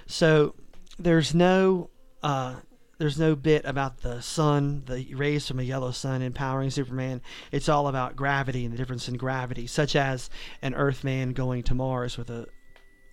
So 0.05 0.55
there's 0.99 1.33
no 1.33 1.89
uh, 2.21 2.57
there's 2.99 3.17
no 3.17 3.35
bit 3.35 3.65
about 3.65 4.01
the 4.01 4.21
sun, 4.21 4.83
the 4.85 5.15
rays 5.15 5.47
from 5.47 5.59
a 5.59 5.63
yellow 5.63 5.89
sun 5.89 6.21
empowering 6.21 6.69
Superman. 6.69 7.19
It's 7.51 7.67
all 7.67 7.87
about 7.87 8.15
gravity 8.15 8.63
and 8.63 8.71
the 8.71 8.77
difference 8.77 9.09
in 9.09 9.17
gravity, 9.17 9.65
such 9.65 9.95
as 9.95 10.29
an 10.61 10.75
Earthman 10.75 11.33
going 11.33 11.63
to 11.63 11.73
Mars 11.73 12.15
with 12.15 12.29
a 12.29 12.45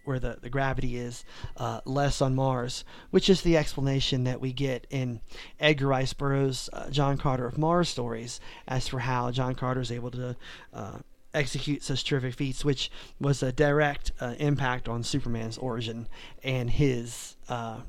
where 0.08 0.18
the, 0.18 0.38
the 0.40 0.48
gravity 0.48 0.96
is 0.96 1.24
uh, 1.58 1.82
less 1.84 2.22
on 2.22 2.34
Mars, 2.34 2.82
which 3.10 3.28
is 3.28 3.42
the 3.42 3.58
explanation 3.58 4.24
that 4.24 4.40
we 4.40 4.54
get 4.54 4.86
in 4.88 5.20
Edgar 5.60 5.88
Rice 5.88 6.14
Burroughs' 6.14 6.70
uh, 6.72 6.88
John 6.88 7.18
Carter 7.18 7.46
of 7.46 7.58
Mars 7.58 7.90
stories 7.90 8.40
as 8.66 8.88
for 8.88 9.00
how 9.00 9.30
John 9.30 9.54
Carter 9.54 9.82
is 9.82 9.92
able 9.92 10.10
to 10.12 10.34
uh, 10.72 10.98
execute 11.34 11.82
such 11.82 12.04
terrific 12.04 12.34
feats, 12.34 12.64
which 12.64 12.90
was 13.20 13.42
a 13.42 13.52
direct 13.52 14.12
uh, 14.18 14.34
impact 14.38 14.88
on 14.88 15.02
Superman's 15.02 15.58
origin 15.58 16.08
and 16.42 16.70
his 16.70 17.36
uh, 17.50 17.80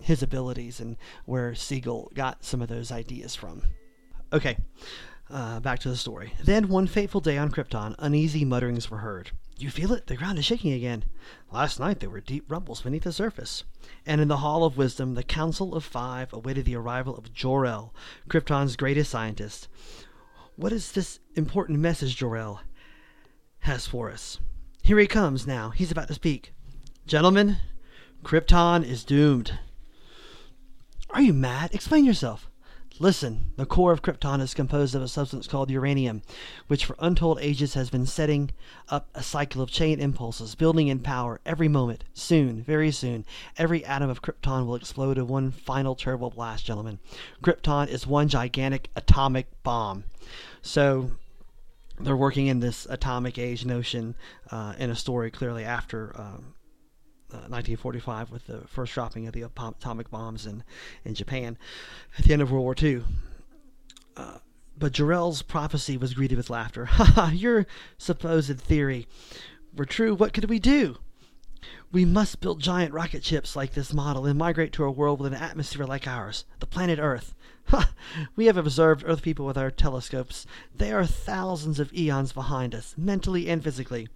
his 0.00 0.22
abilities 0.22 0.80
and 0.80 0.96
where 1.26 1.54
Siegel 1.54 2.10
got 2.14 2.44
some 2.44 2.62
of 2.62 2.68
those 2.68 2.90
ideas 2.90 3.34
from. 3.34 3.62
Okay, 4.32 4.56
uh, 5.30 5.60
back 5.60 5.80
to 5.80 5.88
the 5.90 5.96
story. 5.96 6.32
Then, 6.42 6.68
one 6.68 6.86
fateful 6.86 7.20
day 7.20 7.36
on 7.36 7.50
Krypton, 7.50 7.94
uneasy 7.98 8.44
mutterings 8.44 8.90
were 8.90 8.98
heard. 8.98 9.32
You 9.58 9.70
feel 9.70 9.92
it? 9.92 10.06
The 10.06 10.16
ground 10.16 10.38
is 10.38 10.44
shaking 10.44 10.72
again. 10.72 11.04
Last 11.50 11.80
night 11.80 11.98
there 11.98 12.10
were 12.10 12.20
deep 12.20 12.44
rumbles 12.48 12.82
beneath 12.82 13.02
the 13.02 13.12
surface. 13.12 13.64
And 14.06 14.20
in 14.20 14.28
the 14.28 14.36
Hall 14.36 14.62
of 14.62 14.76
Wisdom, 14.76 15.14
the 15.14 15.24
Council 15.24 15.74
of 15.74 15.84
Five 15.84 16.32
awaited 16.32 16.64
the 16.64 16.76
arrival 16.76 17.16
of 17.16 17.32
Jor-El, 17.34 17.92
Krypton's 18.28 18.76
greatest 18.76 19.10
scientist. 19.10 19.66
What 20.54 20.72
is 20.72 20.92
this 20.92 21.18
important 21.34 21.80
message 21.80 22.16
Jor-El 22.16 22.60
has 23.60 23.86
for 23.88 24.10
us? 24.10 24.38
Here 24.80 24.98
he 24.98 25.08
comes 25.08 25.44
now. 25.44 25.70
He's 25.70 25.90
about 25.90 26.06
to 26.06 26.14
speak. 26.14 26.52
Gentlemen, 27.06 27.56
Krypton 28.22 28.84
is 28.84 29.02
doomed. 29.02 29.58
Are 31.10 31.22
you 31.22 31.32
mad? 31.32 31.74
Explain 31.74 32.04
yourself. 32.04 32.48
Listen, 33.00 33.52
the 33.56 33.66
core 33.66 33.92
of 33.92 34.02
Krypton 34.02 34.40
is 34.40 34.54
composed 34.54 34.94
of 34.94 35.02
a 35.02 35.08
substance 35.08 35.46
called 35.46 35.70
uranium, 35.70 36.22
which 36.66 36.84
for 36.84 36.96
untold 36.98 37.38
ages 37.40 37.74
has 37.74 37.90
been 37.90 38.06
setting 38.06 38.50
up 38.88 39.08
a 39.14 39.22
cycle 39.22 39.62
of 39.62 39.70
chain 39.70 40.00
impulses, 40.00 40.56
building 40.56 40.88
in 40.88 40.98
power 40.98 41.40
every 41.46 41.68
moment. 41.68 42.02
Soon, 42.12 42.62
very 42.62 42.90
soon, 42.90 43.24
every 43.56 43.84
atom 43.84 44.10
of 44.10 44.20
Krypton 44.20 44.66
will 44.66 44.74
explode 44.74 45.16
in 45.16 45.28
one 45.28 45.52
final 45.52 45.94
turbo 45.94 46.30
blast, 46.30 46.66
gentlemen. 46.66 46.98
Krypton 47.40 47.86
is 47.86 48.04
one 48.04 48.28
gigantic 48.28 48.90
atomic 48.96 49.46
bomb. 49.62 50.02
So, 50.60 51.12
they're 52.00 52.16
working 52.16 52.48
in 52.48 52.60
this 52.60 52.86
atomic 52.90 53.38
age 53.38 53.64
notion 53.64 54.16
uh, 54.50 54.74
in 54.78 54.90
a 54.90 54.96
story 54.96 55.30
clearly 55.30 55.64
after 55.64 56.12
um, 56.20 56.54
1945 57.36 58.30
uh, 58.30 58.32
with 58.32 58.46
the 58.46 58.66
first 58.68 58.94
dropping 58.94 59.26
of 59.26 59.32
the 59.32 59.42
atomic 59.42 60.10
bombs 60.10 60.46
in, 60.46 60.64
in 61.04 61.14
Japan 61.14 61.58
at 62.18 62.24
the 62.24 62.32
end 62.32 62.42
of 62.42 62.50
World 62.50 62.64
War 62.64 62.74
II. 62.80 63.02
Uh, 64.16 64.38
but 64.78 64.92
Jor-El's 64.92 65.42
prophecy 65.42 65.96
was 65.96 66.14
greeted 66.14 66.36
with 66.36 66.50
laughter. 66.50 66.84
Ha 66.86 67.04
ha, 67.14 67.30
your 67.34 67.66
supposed 67.98 68.58
theory 68.60 69.08
were 69.74 69.84
true. 69.84 70.14
What 70.14 70.32
could 70.32 70.48
we 70.48 70.58
do? 70.58 70.98
We 71.90 72.04
must 72.04 72.40
build 72.40 72.60
giant 72.60 72.94
rocket 72.94 73.24
ships 73.24 73.56
like 73.56 73.74
this 73.74 73.92
model 73.92 74.26
and 74.26 74.38
migrate 74.38 74.72
to 74.74 74.84
a 74.84 74.90
world 74.90 75.20
with 75.20 75.32
an 75.32 75.42
atmosphere 75.42 75.86
like 75.86 76.06
ours, 76.06 76.44
the 76.60 76.66
planet 76.66 76.98
Earth. 77.00 77.34
Ha! 77.66 77.90
We 78.36 78.46
have 78.46 78.56
observed 78.56 79.02
Earth 79.04 79.20
people 79.22 79.44
with 79.44 79.58
our 79.58 79.70
telescopes. 79.70 80.46
They 80.74 80.92
are 80.92 81.04
thousands 81.04 81.78
of 81.78 81.92
eons 81.92 82.32
behind 82.32 82.74
us, 82.74 82.94
mentally 82.96 83.48
and 83.50 83.62
physically. 83.62 84.08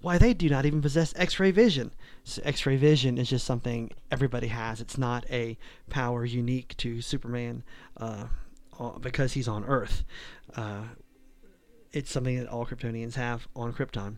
Why, 0.00 0.18
they 0.18 0.34
do 0.34 0.48
not 0.48 0.66
even 0.66 0.82
possess 0.82 1.12
X 1.16 1.40
ray 1.40 1.50
vision. 1.50 1.90
So 2.24 2.40
X 2.44 2.64
ray 2.66 2.76
vision 2.76 3.18
is 3.18 3.28
just 3.28 3.46
something 3.46 3.90
everybody 4.10 4.48
has. 4.48 4.80
It's 4.80 4.98
not 4.98 5.24
a 5.30 5.58
power 5.90 6.24
unique 6.24 6.76
to 6.78 7.00
Superman 7.00 7.64
uh, 7.96 8.26
uh, 8.78 8.98
because 8.98 9.32
he's 9.32 9.48
on 9.48 9.64
Earth. 9.64 10.04
Uh, 10.54 10.82
it's 11.92 12.10
something 12.10 12.38
that 12.38 12.48
all 12.48 12.64
Kryptonians 12.64 13.14
have 13.14 13.46
on 13.54 13.72
Krypton. 13.74 14.16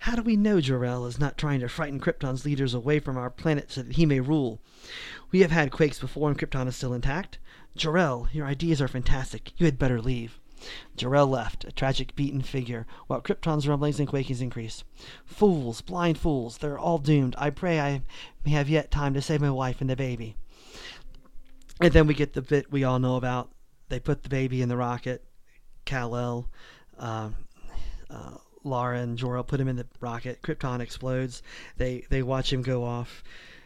How 0.00 0.16
do 0.16 0.22
we 0.22 0.34
know 0.34 0.60
Jor-El 0.60 1.06
is 1.06 1.20
not 1.20 1.38
trying 1.38 1.60
to 1.60 1.68
frighten 1.68 2.00
Krypton's 2.00 2.44
leaders 2.44 2.74
away 2.74 2.98
from 2.98 3.16
our 3.16 3.30
planet 3.30 3.70
so 3.70 3.82
that 3.82 3.94
he 3.94 4.06
may 4.06 4.18
rule? 4.18 4.60
We 5.30 5.40
have 5.40 5.52
had 5.52 5.70
quakes 5.70 6.00
before 6.00 6.28
and 6.28 6.38
Krypton 6.38 6.66
is 6.66 6.74
still 6.74 6.92
intact. 6.92 7.38
Jor-El, 7.76 8.28
your 8.32 8.46
ideas 8.46 8.82
are 8.82 8.88
fantastic. 8.88 9.52
You 9.56 9.66
had 9.66 9.78
better 9.78 10.00
leave. 10.00 10.40
Jor-El 10.96 11.26
left, 11.26 11.64
a 11.64 11.72
tragic 11.72 12.14
beaten 12.14 12.42
figure, 12.42 12.86
while 13.06 13.20
Krypton's 13.20 13.66
rumblings 13.66 13.98
and 13.98 14.08
quakings 14.08 14.40
increased. 14.40 14.84
Fools, 15.24 15.80
blind 15.80 16.18
fools, 16.18 16.58
they're 16.58 16.78
all 16.78 16.98
doomed. 16.98 17.34
I 17.38 17.50
pray 17.50 17.80
I 17.80 18.02
may 18.44 18.52
have 18.52 18.68
yet 18.68 18.90
time 18.90 19.14
to 19.14 19.22
save 19.22 19.40
my 19.40 19.50
wife 19.50 19.80
and 19.80 19.90
the 19.90 19.96
baby. 19.96 20.36
And 21.80 21.92
then 21.92 22.06
we 22.06 22.14
get 22.14 22.32
the 22.32 22.42
bit 22.42 22.70
we 22.70 22.84
all 22.84 22.98
know 22.98 23.16
about. 23.16 23.50
They 23.88 23.98
put 23.98 24.22
the 24.22 24.28
baby 24.28 24.62
in 24.62 24.68
the 24.68 24.76
rocket. 24.76 25.24
Kal-El 25.84 26.48
uh, 26.98 27.30
uh, 28.08 28.36
Lara 28.64 29.00
and 29.00 29.18
Jor-El 29.18 29.44
put 29.44 29.60
him 29.60 29.68
in 29.68 29.76
the 29.76 29.86
rocket. 30.00 30.42
Krypton 30.42 30.80
explodes. 30.80 31.42
They 31.76 32.06
they 32.08 32.22
watch 32.22 32.52
him 32.52 32.62
go 32.62 32.84
off. 32.84 33.24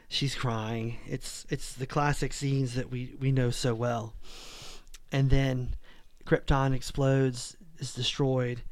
She's 0.09 0.35
crying. 0.35 0.99
It's 1.07 1.47
it's 1.51 1.75
the 1.75 1.87
classic 1.87 2.33
scenes 2.33 2.75
that 2.75 2.91
we, 2.91 3.15
we 3.21 3.33
know 3.33 3.51
so 3.51 3.75
well. 3.75 4.15
And 5.13 5.31
then 5.31 5.77
Krypton 6.27 6.75
explodes, 6.75 7.57
is 7.79 7.95
destroyed, 7.95 8.63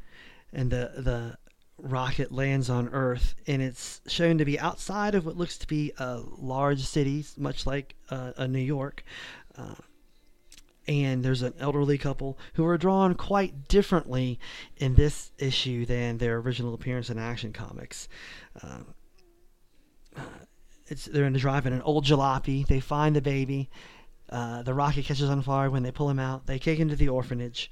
and 0.52 0.70
the 0.70 0.92
the 0.96 1.38
rocket 1.78 2.32
lands 2.32 2.70
on 2.70 2.88
Earth, 2.88 3.34
and 3.46 3.60
it's 3.60 4.00
shown 4.06 4.38
to 4.38 4.44
be 4.44 4.58
outside 4.58 5.14
of 5.14 5.26
what 5.26 5.36
looks 5.36 5.58
to 5.58 5.66
be 5.66 5.92
a 5.98 6.20
large 6.38 6.80
city, 6.80 7.24
much 7.36 7.66
like 7.66 7.94
uh, 8.10 8.32
a 8.36 8.48
New 8.48 8.60
York. 8.60 9.04
Uh, 9.56 9.74
and 10.86 11.24
there's 11.24 11.42
an 11.42 11.54
elderly 11.58 11.96
couple 11.96 12.38
who 12.54 12.66
are 12.66 12.76
drawn 12.76 13.14
quite 13.14 13.68
differently 13.68 14.38
in 14.76 14.94
this 14.94 15.30
issue 15.38 15.86
than 15.86 16.18
their 16.18 16.36
original 16.38 16.74
appearance 16.74 17.08
in 17.10 17.18
Action 17.18 17.52
Comics. 17.52 18.08
Um, 18.62 18.86
uh, 20.16 20.20
it's 20.86 21.06
they're 21.06 21.24
in 21.24 21.32
the 21.32 21.38
drive 21.38 21.66
in 21.66 21.72
an 21.72 21.82
old 21.82 22.04
jalopy. 22.04 22.66
They 22.66 22.80
find 22.80 23.16
the 23.16 23.22
baby. 23.22 23.70
Uh, 24.30 24.62
the 24.62 24.74
rocket 24.74 25.04
catches 25.04 25.28
on 25.28 25.42
fire 25.42 25.70
when 25.70 25.82
they 25.82 25.92
pull 25.92 26.08
him 26.08 26.18
out. 26.18 26.46
They 26.46 26.58
him 26.58 26.88
to 26.88 26.96
the 26.96 27.08
orphanage, 27.08 27.70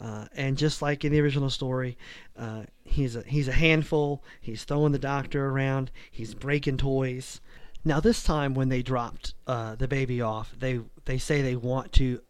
uh, 0.00 0.26
and 0.34 0.58
just 0.58 0.82
like 0.82 1.04
in 1.04 1.12
the 1.12 1.20
original 1.20 1.48
story, 1.48 1.96
uh, 2.36 2.64
he's 2.84 3.14
a 3.14 3.22
he's 3.22 3.48
a 3.48 3.52
handful. 3.52 4.22
He's 4.40 4.64
throwing 4.64 4.92
the 4.92 4.98
doctor 4.98 5.46
around. 5.46 5.90
He's 6.10 6.34
breaking 6.34 6.78
toys. 6.78 7.40
Now 7.84 8.00
this 8.00 8.22
time, 8.24 8.54
when 8.54 8.68
they 8.68 8.82
dropped 8.82 9.34
uh, 9.46 9.76
the 9.76 9.88
baby 9.88 10.20
off, 10.20 10.54
they 10.58 10.80
they 11.04 11.18
say 11.18 11.40
they 11.40 11.56
want 11.56 11.92
to 11.92 12.20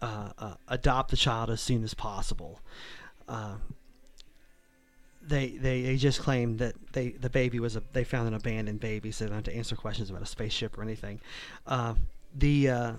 uh, 0.00 0.54
adopt 0.68 1.10
the 1.10 1.16
child 1.16 1.50
as 1.50 1.60
soon 1.60 1.82
as 1.84 1.94
possible. 1.94 2.60
They, 5.24 5.50
they 5.50 5.82
they 5.82 5.96
just 5.96 6.20
claimed 6.20 6.58
that 6.58 6.74
they 6.92 7.10
the 7.10 7.30
baby 7.30 7.60
was 7.60 7.76
a 7.76 7.82
they 7.92 8.04
found 8.04 8.28
an 8.28 8.34
abandoned 8.34 8.80
baby, 8.80 9.12
so 9.12 9.24
they 9.24 9.28
don't 9.28 9.36
have 9.36 9.44
to 9.52 9.56
answer 9.56 9.76
questions 9.76 10.10
about 10.10 10.22
a 10.22 10.26
spaceship 10.26 10.78
or 10.78 10.82
anything. 10.82 11.20
The 12.34 12.68
uh, 12.68 12.92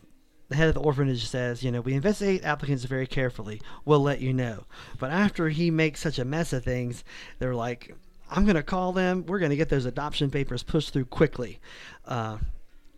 the 0.50 0.56
head 0.56 0.68
of 0.68 0.76
the 0.76 0.82
orphanage 0.82 1.26
says, 1.26 1.64
you 1.64 1.72
know, 1.72 1.82
we 1.82 1.94
investigate 1.94 2.44
applicants 2.44 2.84
very 2.84 3.08
carefully. 3.08 3.62
We'll 3.86 4.02
let 4.02 4.22
you 4.22 4.34
know. 4.34 4.66
But 5.00 5.12
after 5.12 5.50
he 5.50 5.72
makes 5.72 6.00
such 6.00 6.20
a 6.20 6.26
mess 6.26 6.54
of 6.54 6.64
things, 6.64 7.04
they're 7.40 7.56
like, 7.56 7.96
I'm 8.30 8.44
going 8.44 8.56
to 8.56 8.64
call 8.64 8.94
them. 8.94 9.26
We're 9.26 9.40
going 9.40 9.52
to 9.52 9.56
get 9.56 9.70
those 9.70 9.86
adoption 9.86 10.30
papers 10.30 10.62
pushed 10.62 10.92
through 10.94 11.06
quickly. 11.06 11.60
Uh, 12.06 12.38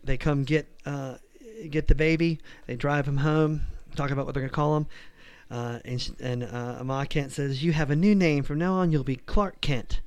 they 0.04 0.16
come 0.16 0.44
get 0.44 0.68
uh, 0.84 1.16
get 1.70 1.86
the 1.86 1.94
baby. 1.94 2.40
They 2.66 2.76
drive 2.76 3.06
him 3.06 3.18
home 3.18 3.62
talk 3.96 4.10
about 4.10 4.26
what 4.26 4.34
they're 4.34 4.42
going 4.42 4.50
to 4.50 4.54
call 4.54 4.76
him. 4.76 4.86
Uh, 5.50 5.78
and 5.84 6.16
and 6.20 6.44
uh, 6.44 6.82
Ma 6.84 7.04
Kent 7.04 7.32
says, 7.32 7.62
You 7.62 7.72
have 7.72 7.90
a 7.90 7.96
new 7.96 8.14
name. 8.14 8.42
From 8.42 8.58
now 8.58 8.74
on, 8.74 8.92
you'll 8.92 9.04
be 9.04 9.16
Clark 9.16 9.60
Kent. 9.60 10.00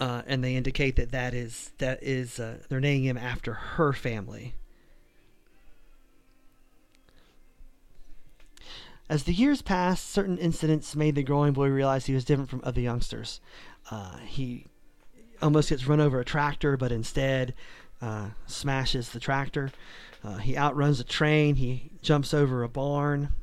Uh, 0.00 0.22
and 0.26 0.42
they 0.42 0.56
indicate 0.56 0.96
that 0.96 1.12
that 1.12 1.34
is 1.34 1.72
that 1.78 2.02
is 2.02 2.40
uh, 2.40 2.58
they're 2.68 2.80
naming 2.80 3.04
him 3.04 3.18
after 3.18 3.52
her 3.52 3.92
family. 3.92 4.54
As 9.08 9.24
the 9.24 9.34
years 9.34 9.60
passed, 9.60 10.10
certain 10.10 10.38
incidents 10.38 10.96
made 10.96 11.14
the 11.14 11.22
growing 11.22 11.52
boy 11.52 11.68
realize 11.68 12.06
he 12.06 12.14
was 12.14 12.24
different 12.24 12.48
from 12.48 12.62
other 12.64 12.80
youngsters. 12.80 13.40
Uh, 13.90 14.16
he 14.18 14.66
almost 15.42 15.68
gets 15.68 15.86
run 15.86 16.00
over 16.00 16.18
a 16.18 16.24
tractor, 16.24 16.76
but 16.76 16.92
instead 16.92 17.52
uh, 18.00 18.28
smashes 18.46 19.10
the 19.10 19.20
tractor. 19.20 19.70
Uh, 20.24 20.36
he 20.36 20.56
outruns 20.56 20.98
a 21.00 21.04
train. 21.04 21.56
He 21.56 21.90
jumps 22.00 22.32
over 22.32 22.62
a 22.62 22.68
barn 22.68 23.34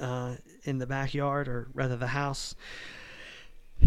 uh, 0.00 0.36
in 0.64 0.78
the 0.78 0.86
backyard, 0.86 1.48
or 1.48 1.68
rather 1.72 1.96
the 1.96 2.08
house. 2.08 2.54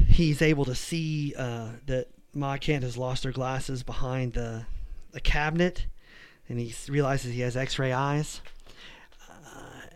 He's 0.07 0.41
able 0.41 0.65
to 0.65 0.75
see 0.75 1.33
uh, 1.37 1.69
that 1.85 2.07
Ma 2.33 2.57
Kent 2.57 2.83
has 2.83 2.97
lost 2.97 3.23
her 3.23 3.31
glasses 3.31 3.83
behind 3.83 4.33
the, 4.33 4.65
the 5.11 5.21
cabinet, 5.21 5.87
and 6.47 6.59
he 6.59 6.73
realizes 6.89 7.33
he 7.33 7.41
has 7.41 7.57
X-ray 7.57 7.91
eyes. 7.91 8.41
Uh, 9.29 9.87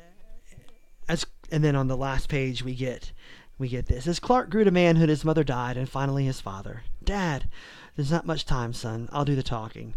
as 1.07 1.25
and 1.51 1.63
then 1.63 1.75
on 1.75 1.87
the 1.87 1.97
last 1.97 2.29
page 2.29 2.63
we 2.63 2.73
get 2.73 3.11
we 3.57 3.67
get 3.67 3.85
this. 3.85 4.07
As 4.07 4.19
Clark 4.19 4.49
grew 4.49 4.63
to 4.63 4.71
manhood, 4.71 5.09
his 5.09 5.23
mother 5.23 5.43
died, 5.43 5.77
and 5.77 5.87
finally 5.87 6.25
his 6.25 6.41
father. 6.41 6.81
Dad, 7.03 7.47
there's 7.95 8.11
not 8.11 8.25
much 8.25 8.45
time, 8.45 8.73
son. 8.73 9.07
I'll 9.11 9.25
do 9.25 9.35
the 9.35 9.43
talking. 9.43 9.93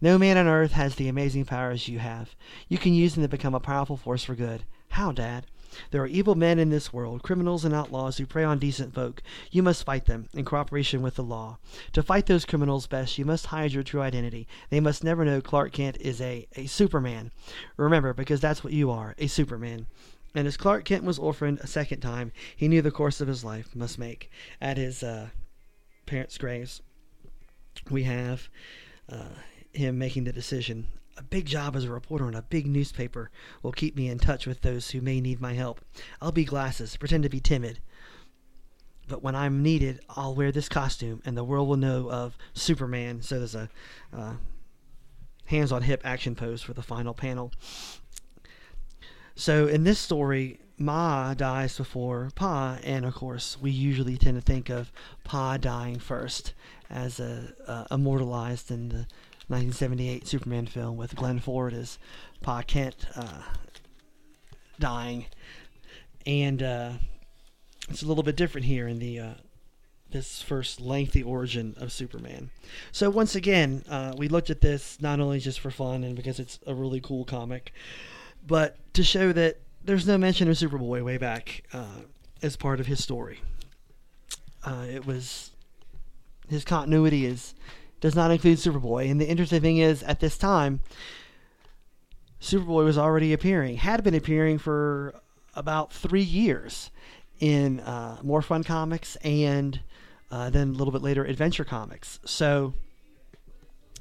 No 0.00 0.18
man 0.18 0.36
on 0.36 0.46
earth 0.46 0.72
has 0.72 0.94
the 0.94 1.08
amazing 1.08 1.44
powers 1.44 1.88
you 1.88 1.98
have. 1.98 2.34
You 2.68 2.78
can 2.78 2.94
use 2.94 3.14
them 3.14 3.22
to 3.22 3.28
become 3.28 3.54
a 3.54 3.60
powerful 3.60 3.96
force 3.96 4.24
for 4.24 4.34
good. 4.34 4.64
How, 4.90 5.12
Dad? 5.12 5.46
There 5.90 6.02
are 6.02 6.06
evil 6.06 6.34
men 6.34 6.58
in 6.58 6.70
this 6.70 6.92
world, 6.92 7.22
criminals 7.22 7.64
and 7.64 7.74
outlaws 7.74 8.18
who 8.18 8.26
prey 8.26 8.44
on 8.44 8.58
decent 8.58 8.94
folk. 8.94 9.22
You 9.50 9.62
must 9.62 9.84
fight 9.84 10.06
them, 10.06 10.28
in 10.34 10.44
cooperation 10.44 11.02
with 11.02 11.16
the 11.16 11.22
law. 11.22 11.58
To 11.92 12.02
fight 12.02 12.26
those 12.26 12.44
criminals 12.44 12.86
best, 12.86 13.18
you 13.18 13.24
must 13.24 13.46
hide 13.46 13.72
your 13.72 13.82
true 13.82 14.00
identity. 14.00 14.46
They 14.70 14.80
must 14.80 15.04
never 15.04 15.24
know 15.24 15.40
Clark 15.40 15.72
Kent 15.72 15.96
is 16.00 16.20
a, 16.20 16.46
a 16.56 16.66
Superman. 16.66 17.30
Remember, 17.76 18.12
because 18.12 18.40
that's 18.40 18.62
what 18.62 18.72
you 18.72 18.90
are, 18.90 19.14
a 19.18 19.26
Superman. 19.26 19.86
And 20.34 20.46
as 20.46 20.56
Clark 20.56 20.84
Kent 20.84 21.04
was 21.04 21.18
orphaned 21.18 21.60
a 21.60 21.66
second 21.66 22.00
time, 22.00 22.32
he 22.56 22.68
knew 22.68 22.80
the 22.80 22.90
course 22.90 23.20
of 23.20 23.28
his 23.28 23.44
life 23.44 23.74
must 23.74 23.98
make. 23.98 24.30
At 24.60 24.78
his 24.78 25.02
uh, 25.02 25.28
parents' 26.06 26.38
graves, 26.38 26.80
we 27.90 28.04
have 28.04 28.48
uh, 29.10 29.34
him 29.72 29.98
making 29.98 30.24
the 30.24 30.32
decision. 30.32 30.86
A 31.16 31.22
big 31.22 31.46
job 31.46 31.76
as 31.76 31.84
a 31.84 31.90
reporter 31.90 32.28
in 32.28 32.34
a 32.34 32.42
big 32.42 32.66
newspaper 32.66 33.30
will 33.62 33.72
keep 33.72 33.96
me 33.96 34.08
in 34.08 34.18
touch 34.18 34.46
with 34.46 34.62
those 34.62 34.90
who 34.90 35.00
may 35.00 35.20
need 35.20 35.40
my 35.40 35.52
help. 35.52 35.80
I'll 36.20 36.32
be 36.32 36.44
glasses, 36.44 36.96
pretend 36.96 37.22
to 37.24 37.28
be 37.28 37.40
timid. 37.40 37.80
But 39.08 39.22
when 39.22 39.34
I'm 39.34 39.62
needed, 39.62 40.00
I'll 40.08 40.34
wear 40.34 40.52
this 40.52 40.68
costume, 40.68 41.20
and 41.24 41.36
the 41.36 41.44
world 41.44 41.68
will 41.68 41.76
know 41.76 42.10
of 42.10 42.36
Superman. 42.54 43.20
So 43.20 43.38
there's 43.38 43.54
a 43.54 43.68
uh, 44.16 44.34
hands 45.46 45.72
on 45.72 45.82
hip 45.82 46.00
action 46.04 46.34
pose 46.34 46.62
for 46.62 46.72
the 46.72 46.82
final 46.82 47.12
panel. 47.12 47.52
So 49.34 49.66
in 49.66 49.84
this 49.84 49.98
story, 49.98 50.60
Ma 50.78 51.34
dies 51.34 51.76
before 51.76 52.30
Pa, 52.34 52.78
and 52.82 53.04
of 53.04 53.14
course, 53.14 53.58
we 53.60 53.70
usually 53.70 54.16
tend 54.16 54.36
to 54.36 54.42
think 54.42 54.68
of 54.68 54.92
Pa 55.24 55.56
dying 55.56 55.98
first 55.98 56.54
as 56.90 57.20
a, 57.20 57.54
uh, 57.66 57.84
immortalized 57.90 58.70
in 58.70 58.88
the 58.88 59.06
1978 59.52 60.26
Superman 60.26 60.66
film 60.66 60.96
with 60.96 61.14
Glenn 61.14 61.38
Ford 61.38 61.74
as 61.74 61.98
Pa 62.40 62.62
Kent 62.62 63.06
uh, 63.14 63.42
dying, 64.80 65.26
and 66.26 66.62
uh, 66.62 66.92
it's 67.90 68.02
a 68.02 68.06
little 68.06 68.22
bit 68.22 68.34
different 68.34 68.64
here 68.64 68.88
in 68.88 68.98
the 68.98 69.20
uh, 69.20 69.34
this 70.10 70.40
first 70.40 70.80
lengthy 70.80 71.22
origin 71.22 71.74
of 71.76 71.92
Superman. 71.92 72.48
So 72.92 73.10
once 73.10 73.34
again, 73.34 73.84
uh, 73.90 74.14
we 74.16 74.28
looked 74.28 74.48
at 74.48 74.62
this 74.62 74.96
not 75.02 75.20
only 75.20 75.38
just 75.38 75.60
for 75.60 75.70
fun 75.70 76.02
and 76.02 76.16
because 76.16 76.40
it's 76.40 76.58
a 76.66 76.74
really 76.74 77.02
cool 77.02 77.26
comic, 77.26 77.74
but 78.46 78.78
to 78.94 79.02
show 79.02 79.34
that 79.34 79.58
there's 79.84 80.06
no 80.06 80.16
mention 80.16 80.48
of 80.48 80.56
Superboy 80.56 81.04
way 81.04 81.18
back 81.18 81.64
uh, 81.74 82.00
as 82.42 82.56
part 82.56 82.80
of 82.80 82.86
his 82.86 83.02
story. 83.02 83.40
Uh, 84.64 84.86
it 84.88 85.04
was 85.04 85.50
his 86.48 86.64
continuity 86.64 87.26
is 87.26 87.52
does 88.02 88.16
not 88.16 88.32
include 88.32 88.58
Superboy. 88.58 89.10
And 89.10 89.18
the 89.18 89.28
interesting 89.28 89.62
thing 89.62 89.78
is, 89.78 90.02
at 90.02 90.18
this 90.20 90.36
time, 90.36 90.80
Superboy 92.40 92.84
was 92.84 92.98
already 92.98 93.32
appearing, 93.32 93.76
had 93.76 94.02
been 94.02 94.14
appearing 94.14 94.58
for 94.58 95.14
about 95.54 95.92
three 95.92 96.22
years 96.22 96.90
in 97.38 97.78
uh, 97.80 98.18
More 98.22 98.42
Fun 98.42 98.64
Comics 98.64 99.14
and 99.16 99.80
uh, 100.32 100.50
then 100.50 100.70
a 100.70 100.72
little 100.72 100.90
bit 100.90 101.02
later 101.02 101.24
Adventure 101.24 101.64
Comics. 101.64 102.18
So 102.24 102.74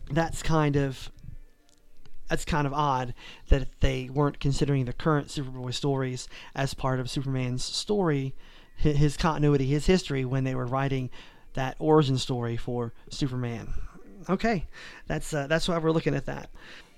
that's 0.10 0.42
kind 0.42 0.76
of 0.76 1.12
that's 2.28 2.46
kind 2.46 2.66
of 2.66 2.74
odd 2.74 3.14
that 3.50 3.68
they 3.82 4.10
weren't 4.12 4.40
considering 4.40 4.86
the 4.86 4.94
current 4.94 5.28
Superboy 5.28 5.74
stories 5.74 6.28
as 6.56 6.74
part 6.74 7.00
of 7.00 7.10
Superman's 7.10 7.64
story, 7.64 8.34
his 8.78 9.18
continuity, 9.18 9.68
his 9.68 9.86
history 9.86 10.26
when 10.26 10.46
they 10.46 10.56
were 10.56 10.66
writing 10.66 11.12
that 11.54 11.76
origin 11.78 12.18
story 12.18 12.56
for 12.56 12.94
Superman 13.10 13.74
okay, 14.30 14.66
that's 15.08 15.34
uh, 15.34 15.48
that's 15.48 15.68
why 15.68 15.78
we're 15.78 15.92
looking 15.92 16.16
at 16.16 16.26
that. 16.26 16.50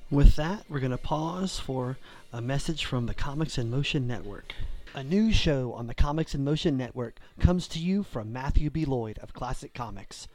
With 0.10 0.36
that, 0.36 0.66
we're 0.70 0.80
going 0.80 0.92
to 0.92 0.98
pause 0.98 1.60
for 1.60 1.98
a 2.32 2.42
message 2.42 2.86
from 2.86 3.06
the 3.06 3.14
Comics 3.14 3.58
in 3.58 3.70
Motion 3.70 4.06
Network. 4.08 4.54
A 4.94 5.04
new 5.04 5.32
show 5.32 5.74
on 5.74 5.88
the 5.88 5.96
Comics 5.96 6.36
in 6.36 6.44
Motion 6.44 6.78
Network 6.78 7.18
comes 7.40 7.68
to 7.70 7.80
you 7.80 8.04
from 8.04 8.32
Matthew 8.32 8.70
B. 8.70 8.86
Lloyd 8.86 9.18
of 9.20 9.34
Classic 9.34 9.74
Comics 9.74 10.28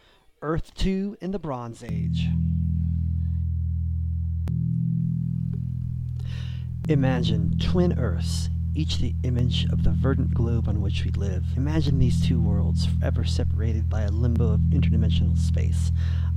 Earth 0.43 0.75
2 0.75 1.19
in 1.21 1.31
the 1.31 1.39
Bronze 1.39 1.85
Age. 1.85 2.29
Imagine 6.89 7.59
twin 7.59 7.99
Earths, 7.99 8.49
each 8.79 8.99
the 8.99 9.15
image 9.25 9.65
of 9.73 9.83
the 9.83 9.91
verdant 9.91 10.33
globe 10.33 10.69
on 10.69 10.81
which 10.81 11.05
we 11.05 11.11
live. 11.11 11.45
Imagine 11.57 11.99
these 11.99 12.25
two 12.25 12.41
worlds 12.41 12.87
forever 12.87 13.25
separated 13.25 13.91
by 13.91 14.03
a 14.03 14.11
limbo 14.11 14.53
of 14.53 14.61
interdimensional 14.71 15.37
space, 15.37 15.91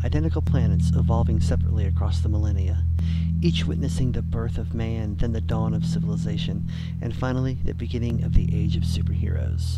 identical 0.03 0.41
planets 0.41 0.91
evolving 0.95 1.39
separately 1.39 1.85
across 1.85 2.19
the 2.19 2.29
millennia, 2.29 2.83
each 3.43 3.65
witnessing 3.65 4.11
the 4.11 4.23
birth 4.23 4.57
of 4.57 4.73
man, 4.73 5.15
then 5.17 5.33
the 5.33 5.39
dawn 5.39 5.75
of 5.75 5.85
civilization, 5.85 6.67
and 6.99 7.15
finally 7.15 7.59
the 7.63 7.75
beginning 7.75 8.23
of 8.23 8.33
the 8.33 8.49
age 8.51 8.75
of 8.75 8.81
superheroes. 8.81 9.77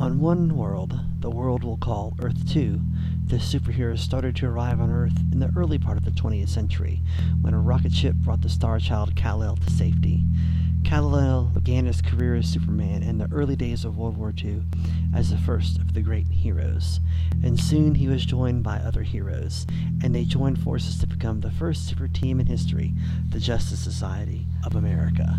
On 0.00 0.18
one 0.18 0.56
world, 0.56 0.98
the 1.20 1.30
world 1.30 1.62
we'll 1.62 1.76
call 1.76 2.16
Earth 2.20 2.52
2, 2.52 2.80
the 3.26 3.36
superheroes 3.36 4.00
started 4.00 4.34
to 4.34 4.46
arrive 4.46 4.80
on 4.80 4.90
Earth 4.90 5.16
in 5.30 5.38
the 5.38 5.52
early 5.56 5.78
part 5.78 5.96
of 5.96 6.04
the 6.04 6.10
20th 6.10 6.48
century, 6.48 7.02
when 7.40 7.54
a 7.54 7.60
rocket 7.60 7.92
ship 7.92 8.16
brought 8.16 8.40
the 8.40 8.48
star 8.48 8.80
child 8.80 9.14
Kal-El 9.14 9.54
to 9.54 9.70
safety. 9.70 10.24
Kal-El 10.84 11.44
began 11.54 11.86
his 11.86 12.02
career 12.02 12.34
as 12.34 12.48
Superman 12.48 13.02
in 13.02 13.18
the 13.18 13.28
early 13.32 13.56
days 13.56 13.84
of 13.84 13.96
World 13.96 14.16
War 14.16 14.34
II 14.36 14.62
as 15.14 15.30
the 15.30 15.38
first 15.38 15.78
of 15.78 15.94
the 15.94 16.02
great 16.02 16.28
heroes, 16.28 17.00
and 17.42 17.58
soon 17.58 17.94
he 17.94 18.08
was 18.08 18.24
joined 18.26 18.62
by 18.62 18.78
other 18.78 19.02
heroes, 19.02 19.66
and 20.02 20.14
they 20.14 20.24
joined 20.24 20.58
forces 20.58 20.98
to 20.98 21.06
become 21.06 21.40
the 21.40 21.50
first 21.50 21.86
super 21.88 22.08
team 22.08 22.40
in 22.40 22.46
history, 22.46 22.94
the 23.30 23.40
Justice 23.40 23.80
Society 23.80 24.46
of 24.64 24.74
America. 24.74 25.38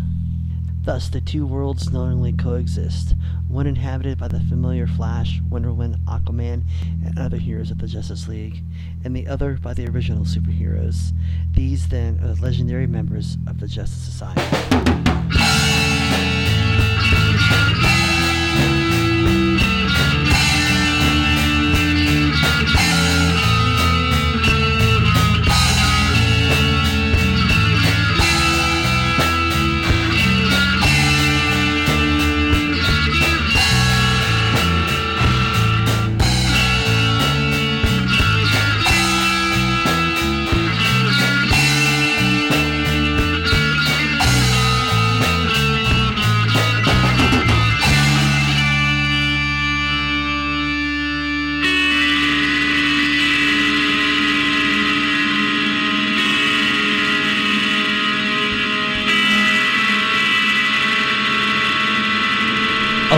Thus, 0.82 1.08
the 1.08 1.20
two 1.20 1.46
worlds 1.46 1.90
knowingly 1.90 2.32
coexist, 2.32 3.14
one 3.54 3.68
inhabited 3.68 4.18
by 4.18 4.26
the 4.26 4.40
familiar 4.40 4.84
Flash, 4.84 5.40
Wonder 5.48 5.72
Woman, 5.72 6.00
Aquaman, 6.08 6.64
and 7.06 7.16
other 7.16 7.36
heroes 7.36 7.70
of 7.70 7.78
the 7.78 7.86
Justice 7.86 8.26
League, 8.26 8.64
and 9.04 9.14
the 9.14 9.28
other 9.28 9.56
by 9.62 9.72
the 9.72 9.86
original 9.86 10.24
superheroes. 10.24 11.12
These, 11.52 11.86
then, 11.86 12.18
are 12.20 12.34
the 12.34 12.42
legendary 12.42 12.88
members 12.88 13.38
of 13.46 13.60
the 13.60 13.68
Justice 13.68 14.02
Society. 14.02 15.43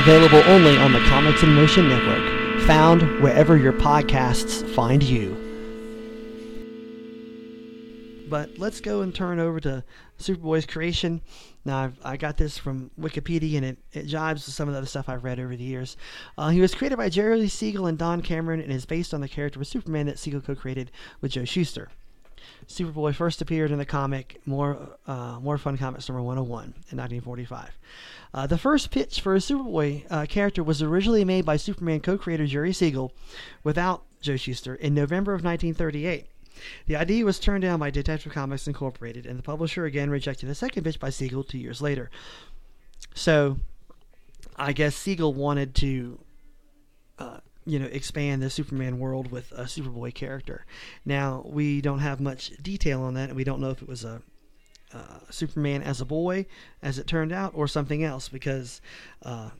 Available 0.06 0.44
only 0.44 0.76
on 0.76 0.92
the 0.92 1.00
Comics 1.08 1.42
in 1.42 1.52
Motion 1.52 1.88
Network, 1.88 2.60
found 2.60 3.02
wherever 3.20 3.56
your 3.56 3.72
podcasts 3.72 4.64
find 4.72 5.02
you. 5.02 5.34
But 8.28 8.56
let's 8.56 8.80
go 8.80 9.00
and 9.00 9.12
turn 9.12 9.40
over 9.40 9.58
to 9.58 9.82
Superboy's 10.20 10.64
creation. 10.64 11.22
Now, 11.64 11.82
I've, 11.82 11.98
i 12.04 12.16
got 12.16 12.36
this 12.36 12.56
from 12.56 12.92
Wikipedia, 12.96 13.56
and 13.56 13.64
it, 13.64 13.78
it 13.92 14.06
jibes 14.06 14.46
with 14.46 14.54
some 14.54 14.68
of 14.68 14.74
the 14.74 14.78
other 14.78 14.86
stuff 14.86 15.08
I've 15.08 15.24
read 15.24 15.40
over 15.40 15.56
the 15.56 15.64
years. 15.64 15.96
Uh, 16.38 16.50
he 16.50 16.60
was 16.60 16.72
created 16.72 16.98
by 16.98 17.08
Jerry 17.08 17.48
Siegel 17.48 17.86
and 17.86 17.98
Don 17.98 18.22
Cameron, 18.22 18.60
and 18.60 18.70
is 18.70 18.86
based 18.86 19.12
on 19.12 19.20
the 19.20 19.28
character 19.28 19.60
of 19.60 19.66
Superman 19.66 20.06
that 20.06 20.20
Siegel 20.20 20.40
co-created 20.40 20.92
with 21.20 21.32
Joe 21.32 21.44
Shuster. 21.44 21.88
Superboy 22.68 23.14
first 23.14 23.40
appeared 23.40 23.70
in 23.70 23.78
the 23.78 23.86
comic 23.86 24.40
More 24.44 24.96
uh, 25.06 25.38
More 25.40 25.58
Fun 25.58 25.78
Comics 25.78 26.08
number 26.08 26.22
101 26.22 26.64
in 26.64 26.98
1945. 26.98 27.78
Uh, 28.34 28.46
the 28.46 28.58
first 28.58 28.90
pitch 28.90 29.20
for 29.20 29.34
a 29.34 29.38
Superboy 29.38 30.04
uh, 30.10 30.26
character 30.26 30.62
was 30.62 30.82
originally 30.82 31.24
made 31.24 31.44
by 31.44 31.56
Superman 31.56 32.00
co-creator 32.00 32.46
Jerry 32.46 32.72
Siegel 32.72 33.12
without 33.64 34.02
Joe 34.20 34.36
Shuster 34.36 34.74
in 34.74 34.94
November 34.94 35.32
of 35.32 35.44
1938. 35.44 36.26
The 36.86 36.96
idea 36.96 37.24
was 37.24 37.38
turned 37.38 37.62
down 37.62 37.78
by 37.78 37.90
Detective 37.90 38.32
Comics 38.32 38.66
Incorporated, 38.66 39.26
and 39.26 39.38
the 39.38 39.42
publisher 39.42 39.84
again 39.84 40.10
rejected 40.10 40.48
the 40.48 40.54
second 40.54 40.84
pitch 40.84 40.98
by 40.98 41.10
Siegel 41.10 41.44
two 41.44 41.58
years 41.58 41.80
later. 41.82 42.10
So, 43.14 43.58
I 44.56 44.72
guess 44.72 44.96
Siegel 44.96 45.34
wanted 45.34 45.74
to 45.76 46.18
uh, 47.18 47.38
you 47.66 47.78
know 47.78 47.86
expand 47.86 48.42
the 48.42 48.48
Superman 48.48 48.98
world 48.98 49.30
with 49.30 49.52
a 49.52 49.64
Superboy 49.64 50.14
character. 50.14 50.64
Now 51.04 51.44
we 51.44 51.80
don't 51.80 51.98
have 51.98 52.20
much 52.20 52.52
detail 52.62 53.02
on 53.02 53.14
that, 53.14 53.28
and 53.28 53.36
we 53.36 53.44
don't 53.44 53.60
know 53.60 53.70
if 53.70 53.82
it 53.82 53.88
was 53.88 54.04
a 54.04 54.22
uh, 54.94 55.18
Superman 55.30 55.82
as 55.82 56.00
a 56.00 56.04
boy, 56.04 56.46
as 56.80 56.98
it 56.98 57.06
turned 57.06 57.32
out, 57.32 57.52
or 57.54 57.66
something 57.66 58.04
else, 58.04 58.28
because 58.28 58.80
uh, 59.22 59.50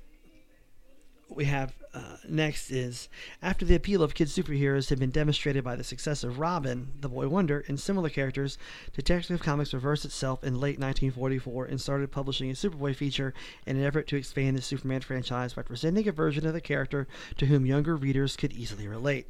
we 1.29 1.45
have 1.45 1.75
uh, 1.97 2.19
next 2.29 2.71
is 2.71 3.09
after 3.41 3.65
the 3.65 3.75
appeal 3.75 4.03
of 4.03 4.15
kid 4.15 4.29
superheroes 4.29 4.91
had 4.91 4.99
been 4.99 5.11
demonstrated 5.11 5.65
by 5.65 5.75
the 5.75 5.83
success 5.83 6.23
of 6.23 6.39
Robin, 6.39 6.93
the 7.01 7.09
Boy 7.09 7.27
Wonder, 7.27 7.65
and 7.69 7.81
similar 7.81 8.11
characters, 8.11 8.59
Detective 8.95 9.41
Comics 9.41 9.73
reversed 9.73 10.05
itself 10.05 10.45
in 10.45 10.61
late 10.61 10.79
1944 10.79 11.65
and 11.65 11.81
started 11.81 12.13
publishing 12.13 12.51
a 12.51 12.53
Superboy 12.53 12.95
feature 12.95 13.33
in 13.65 13.79
an 13.79 13.85
effort 13.85 14.07
to 14.09 14.17
expand 14.17 14.59
the 14.59 14.63
Superman 14.63 15.01
franchise 15.01 15.55
by 15.55 15.63
presenting 15.63 16.07
a 16.07 16.13
version 16.13 16.47
of 16.47 16.53
the 16.53 16.61
character 16.61 17.09
to 17.39 17.47
whom 17.47 17.65
younger 17.65 17.97
readers 17.97 18.37
could 18.37 18.53
easily 18.53 18.87
relate. 18.87 19.29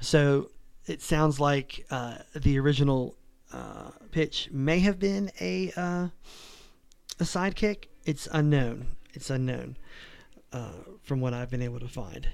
So 0.00 0.50
it 0.86 1.02
sounds 1.02 1.40
like 1.40 1.84
uh, 1.90 2.18
the 2.36 2.60
original 2.60 3.16
uh, 3.52 3.90
pitch 4.12 4.48
may 4.52 4.78
have 4.80 5.00
been 5.00 5.32
a 5.40 5.72
uh, 5.76 6.08
a 7.18 7.24
sidekick. 7.24 7.86
It's 8.04 8.28
unknown. 8.30 8.86
It's 9.14 9.30
unknown 9.30 9.76
uh, 10.52 10.72
from 11.02 11.20
what 11.20 11.34
I've 11.34 11.50
been 11.50 11.62
able 11.62 11.80
to 11.80 11.88
find. 11.88 12.28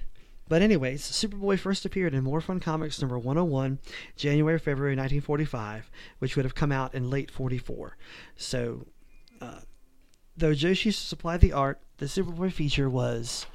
But 0.49 0.63
anyways, 0.63 1.03
Superboy 1.03 1.59
first 1.59 1.85
appeared 1.85 2.15
in 2.15 2.25
More 2.25 2.41
Fun 2.41 2.59
Comics 2.59 3.01
number 3.01 3.19
101, 3.19 3.79
January 4.17 4.59
February 4.59 4.97
1945, 4.97 5.91
which 6.19 6.37
would 6.37 6.47
have 6.47 6.55
come 6.55 6.73
out 6.73 6.95
in 6.95 7.11
late 7.11 7.31
44. 7.31 7.97
So, 8.37 8.87
uh, 9.43 9.61
though 10.37 10.55
Shuster 10.55 10.91
supplied 10.93 11.41
the 11.41 11.53
art, 11.53 11.81
the 11.99 12.07
Superboy 12.07 12.53
feature 12.53 12.89
was 12.89 13.47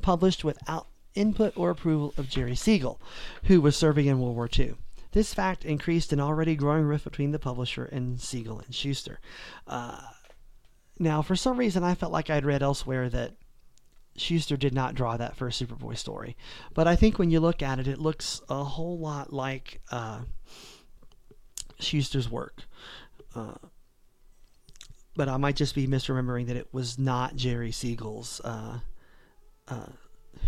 published 0.00 0.42
without 0.42 0.88
input 1.14 1.52
or 1.56 1.70
approval 1.70 2.12
of 2.16 2.28
Jerry 2.28 2.56
Siegel, 2.56 3.00
who 3.44 3.60
was 3.60 3.76
serving 3.76 4.06
in 4.06 4.18
World 4.18 4.34
War 4.34 4.48
II. 4.58 4.74
This 5.12 5.34
fact 5.34 5.64
increased 5.64 6.12
an 6.12 6.20
already 6.20 6.56
growing 6.56 6.84
rift 6.84 7.04
between 7.04 7.32
the 7.32 7.38
publisher 7.38 7.84
and 7.84 8.20
Siegel 8.20 8.60
and 8.60 8.74
Shuster. 8.74 9.20
Uh, 9.66 10.00
now, 10.98 11.22
for 11.22 11.36
some 11.36 11.58
reason, 11.58 11.84
I 11.84 11.94
felt 11.94 12.12
like 12.12 12.30
I'd 12.30 12.46
read 12.46 12.62
elsewhere 12.62 13.08
that 13.10 13.34
Shuster 14.16 14.56
did 14.56 14.74
not 14.74 14.94
draw 14.94 15.16
that 15.16 15.36
first 15.36 15.62
Superboy 15.62 15.96
story. 15.96 16.36
But 16.74 16.86
I 16.86 16.96
think 16.96 17.18
when 17.18 17.30
you 17.30 17.40
look 17.40 17.62
at 17.62 17.78
it, 17.78 17.88
it 17.88 17.98
looks 17.98 18.40
a 18.48 18.62
whole 18.64 18.98
lot 18.98 19.32
like 19.32 19.80
uh, 19.90 20.22
Shuster's 21.78 22.30
work. 22.30 22.62
Uh, 23.34 23.54
but 25.16 25.28
I 25.28 25.36
might 25.36 25.56
just 25.56 25.74
be 25.74 25.86
misremembering 25.86 26.46
that 26.46 26.56
it 26.56 26.72
was 26.72 26.98
not 26.98 27.36
Jerry 27.36 27.72
Siegel's 27.72 28.40
uh, 28.44 28.80
uh 29.68 29.86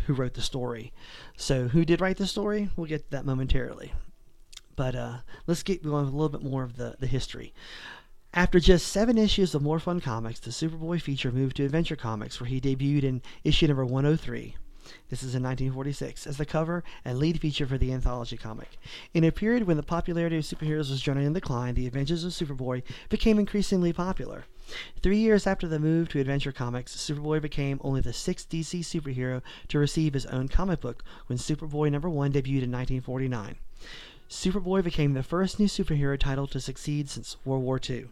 who 0.06 0.14
wrote 0.14 0.34
the 0.34 0.42
story. 0.42 0.92
So, 1.36 1.68
who 1.68 1.84
did 1.84 2.00
write 2.00 2.16
the 2.16 2.26
story? 2.26 2.70
We'll 2.76 2.86
get 2.86 3.04
to 3.04 3.10
that 3.10 3.26
momentarily. 3.26 3.92
But 4.76 4.94
uh, 4.94 5.18
let's 5.46 5.62
get 5.62 5.82
going 5.82 6.06
with 6.06 6.14
a 6.14 6.16
little 6.16 6.36
bit 6.36 6.42
more 6.42 6.64
of 6.64 6.76
the, 6.76 6.96
the 6.98 7.06
history. 7.06 7.54
After 8.36 8.58
just 8.58 8.88
seven 8.88 9.16
issues 9.16 9.54
of 9.54 9.62
More 9.62 9.78
Fun 9.78 10.00
Comics, 10.00 10.40
the 10.40 10.50
Superboy 10.50 11.00
feature 11.00 11.30
moved 11.30 11.54
to 11.54 11.64
Adventure 11.64 11.94
Comics, 11.94 12.40
where 12.40 12.48
he 12.48 12.60
debuted 12.60 13.04
in 13.04 13.22
issue 13.44 13.68
number 13.68 13.86
103. 13.86 14.56
This 15.08 15.22
is 15.22 15.36
in 15.36 15.42
1946, 15.44 16.26
as 16.26 16.36
the 16.36 16.44
cover 16.44 16.82
and 17.04 17.16
lead 17.16 17.40
feature 17.40 17.64
for 17.64 17.78
the 17.78 17.92
anthology 17.92 18.36
comic. 18.36 18.76
In 19.12 19.22
a 19.22 19.30
period 19.30 19.68
when 19.68 19.76
the 19.76 19.84
popularity 19.84 20.36
of 20.36 20.42
superheroes 20.42 20.90
was 20.90 21.00
generally 21.00 21.28
in 21.28 21.32
decline, 21.32 21.74
the 21.74 21.86
adventures 21.86 22.24
of 22.24 22.32
Superboy 22.32 22.82
became 23.08 23.38
increasingly 23.38 23.92
popular. 23.92 24.46
Three 25.00 25.18
years 25.18 25.46
after 25.46 25.68
the 25.68 25.78
move 25.78 26.08
to 26.08 26.18
Adventure 26.18 26.50
Comics, 26.50 26.96
Superboy 26.96 27.40
became 27.40 27.80
only 27.84 28.00
the 28.00 28.12
sixth 28.12 28.48
DC 28.50 28.80
superhero 28.80 29.42
to 29.68 29.78
receive 29.78 30.12
his 30.12 30.26
own 30.26 30.48
comic 30.48 30.80
book 30.80 31.04
when 31.28 31.38
Superboy 31.38 31.88
number 31.92 32.10
one 32.10 32.32
debuted 32.32 32.64
in 32.64 32.72
1949. 32.72 33.58
Superboy 34.28 34.82
became 34.82 35.12
the 35.12 35.22
first 35.22 35.60
new 35.60 35.68
superhero 35.68 36.18
title 36.18 36.48
to 36.48 36.58
succeed 36.58 37.08
since 37.08 37.36
World 37.44 37.62
War 37.62 37.78
II. 37.88 38.08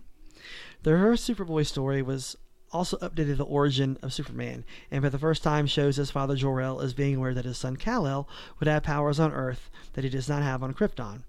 The 0.82 0.90
first 0.90 1.28
Superboy 1.28 1.66
story 1.66 2.02
was 2.02 2.36
also 2.72 2.96
updated 2.98 3.36
the 3.36 3.44
origin 3.44 3.98
of 4.02 4.12
Superman, 4.12 4.64
and 4.90 5.02
for 5.02 5.10
the 5.10 5.18
first 5.18 5.42
time 5.42 5.66
shows 5.66 5.96
his 5.96 6.10
father 6.10 6.36
Jor-El 6.36 6.80
as 6.80 6.94
being 6.94 7.16
aware 7.16 7.34
that 7.34 7.44
his 7.44 7.58
son 7.58 7.76
Kal-El 7.76 8.28
would 8.58 8.68
have 8.68 8.82
powers 8.82 9.20
on 9.20 9.32
Earth 9.32 9.70
that 9.92 10.04
he 10.04 10.10
does 10.10 10.28
not 10.28 10.42
have 10.42 10.62
on 10.62 10.74
Krypton. 10.74 11.22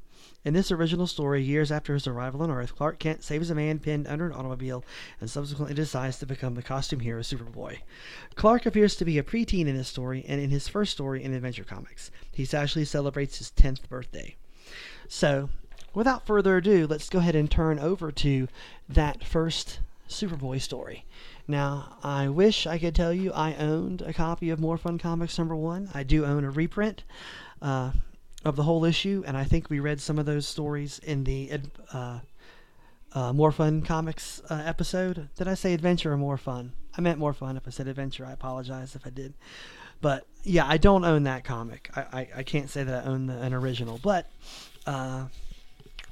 In 0.45 0.53
this 0.53 0.71
original 0.71 1.07
story, 1.07 1.41
years 1.41 1.71
after 1.71 1.93
his 1.93 2.07
arrival 2.07 2.41
on 2.41 2.51
Earth, 2.51 2.75
Clark 2.75 2.99
Kent 2.99 3.23
saves 3.23 3.49
a 3.49 3.55
man 3.55 3.79
pinned 3.79 4.07
under 4.07 4.25
an 4.25 4.33
automobile 4.33 4.83
and 5.21 5.29
subsequently 5.29 5.73
decides 5.73 6.19
to 6.19 6.25
become 6.25 6.55
the 6.55 6.61
costume 6.61 6.99
hero 6.99 7.21
Superboy. 7.21 7.79
Clark 8.35 8.65
appears 8.65 8.95
to 8.97 9.05
be 9.05 9.17
a 9.17 9.23
preteen 9.23 9.67
in 9.67 9.77
this 9.77 9.87
story 9.87 10.25
and 10.27 10.41
in 10.41 10.49
his 10.49 10.67
first 10.67 10.91
story 10.91 11.23
in 11.23 11.33
Adventure 11.33 11.63
Comics. 11.63 12.11
He 12.31 12.47
actually 12.53 12.85
celebrates 12.85 13.37
his 13.37 13.51
10th 13.51 13.87
birthday. 13.87 14.35
So, 15.07 15.49
without 15.93 16.25
further 16.25 16.57
ado, 16.57 16.87
let's 16.87 17.09
go 17.09 17.19
ahead 17.19 17.35
and 17.35 17.49
turn 17.49 17.79
over 17.79 18.11
to 18.11 18.47
that 18.89 19.23
first 19.23 19.79
Superboy 20.09 20.61
story. 20.61 21.05
Now, 21.47 21.97
I 22.03 22.29
wish 22.29 22.67
I 22.67 22.77
could 22.77 22.95
tell 22.95 23.13
you 23.13 23.31
I 23.33 23.55
owned 23.55 24.01
a 24.01 24.13
copy 24.13 24.49
of 24.49 24.59
More 24.59 24.77
Fun 24.77 24.97
Comics 24.97 25.37
number 25.37 25.55
one. 25.55 25.89
I 25.93 26.03
do 26.03 26.25
own 26.25 26.43
a 26.43 26.51
reprint. 26.51 27.03
Uh, 27.61 27.91
of 28.45 28.55
the 28.55 28.63
whole 28.63 28.83
issue, 28.85 29.23
and 29.25 29.37
I 29.37 29.43
think 29.43 29.69
we 29.69 29.79
read 29.79 30.01
some 30.01 30.19
of 30.19 30.25
those 30.25 30.47
stories 30.47 30.99
in 30.99 31.23
the 31.23 31.51
uh, 31.93 32.19
uh, 33.13 33.33
More 33.33 33.51
Fun 33.51 33.81
Comics 33.81 34.41
uh, 34.49 34.61
episode. 34.65 35.29
Did 35.37 35.47
I 35.47 35.53
say 35.53 35.73
adventure 35.73 36.11
or 36.11 36.17
more 36.17 36.37
fun? 36.37 36.73
I 36.97 37.01
meant 37.01 37.19
more 37.19 37.33
fun. 37.33 37.57
If 37.57 37.67
I 37.67 37.71
said 37.71 37.87
adventure, 37.87 38.25
I 38.25 38.33
apologize 38.33 38.95
if 38.95 39.07
I 39.07 39.09
did. 39.09 39.33
But 40.01 40.25
yeah, 40.43 40.65
I 40.67 40.77
don't 40.77 41.05
own 41.05 41.23
that 41.23 41.45
comic. 41.45 41.89
I, 41.95 42.01
I, 42.01 42.27
I 42.37 42.43
can't 42.43 42.69
say 42.69 42.83
that 42.83 43.05
I 43.05 43.07
own 43.07 43.27
the, 43.27 43.39
an 43.39 43.53
original. 43.53 43.99
But 44.03 44.29
uh, 44.85 45.25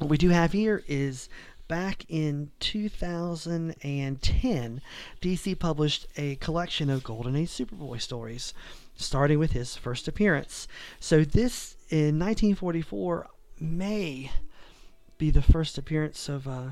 what 0.01 0.09
we 0.09 0.17
do 0.17 0.29
have 0.29 0.51
here 0.51 0.83
is 0.87 1.29
back 1.67 2.05
in 2.09 2.49
2010, 2.59 4.81
DC 5.21 5.59
published 5.59 6.07
a 6.17 6.37
collection 6.37 6.89
of 6.89 7.03
Golden 7.03 7.35
Age 7.35 7.49
Superboy 7.49 8.01
stories, 8.01 8.55
starting 8.95 9.37
with 9.37 9.51
his 9.51 9.75
first 9.75 10.07
appearance. 10.07 10.67
So 10.99 11.23
this 11.23 11.75
in 11.91 12.17
1944 12.17 13.27
may 13.59 14.31
be 15.19 15.29
the 15.29 15.43
first 15.43 15.77
appearance 15.77 16.27
of, 16.27 16.47
uh, 16.47 16.69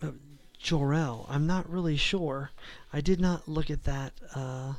of 0.00 0.14
Jor-El. 0.58 1.26
I'm 1.28 1.46
not 1.46 1.68
really 1.68 1.98
sure. 1.98 2.50
I 2.94 3.02
did 3.02 3.20
not 3.20 3.46
look 3.46 3.70
at 3.70 3.84
that 3.84 4.14
uh, 4.34 4.72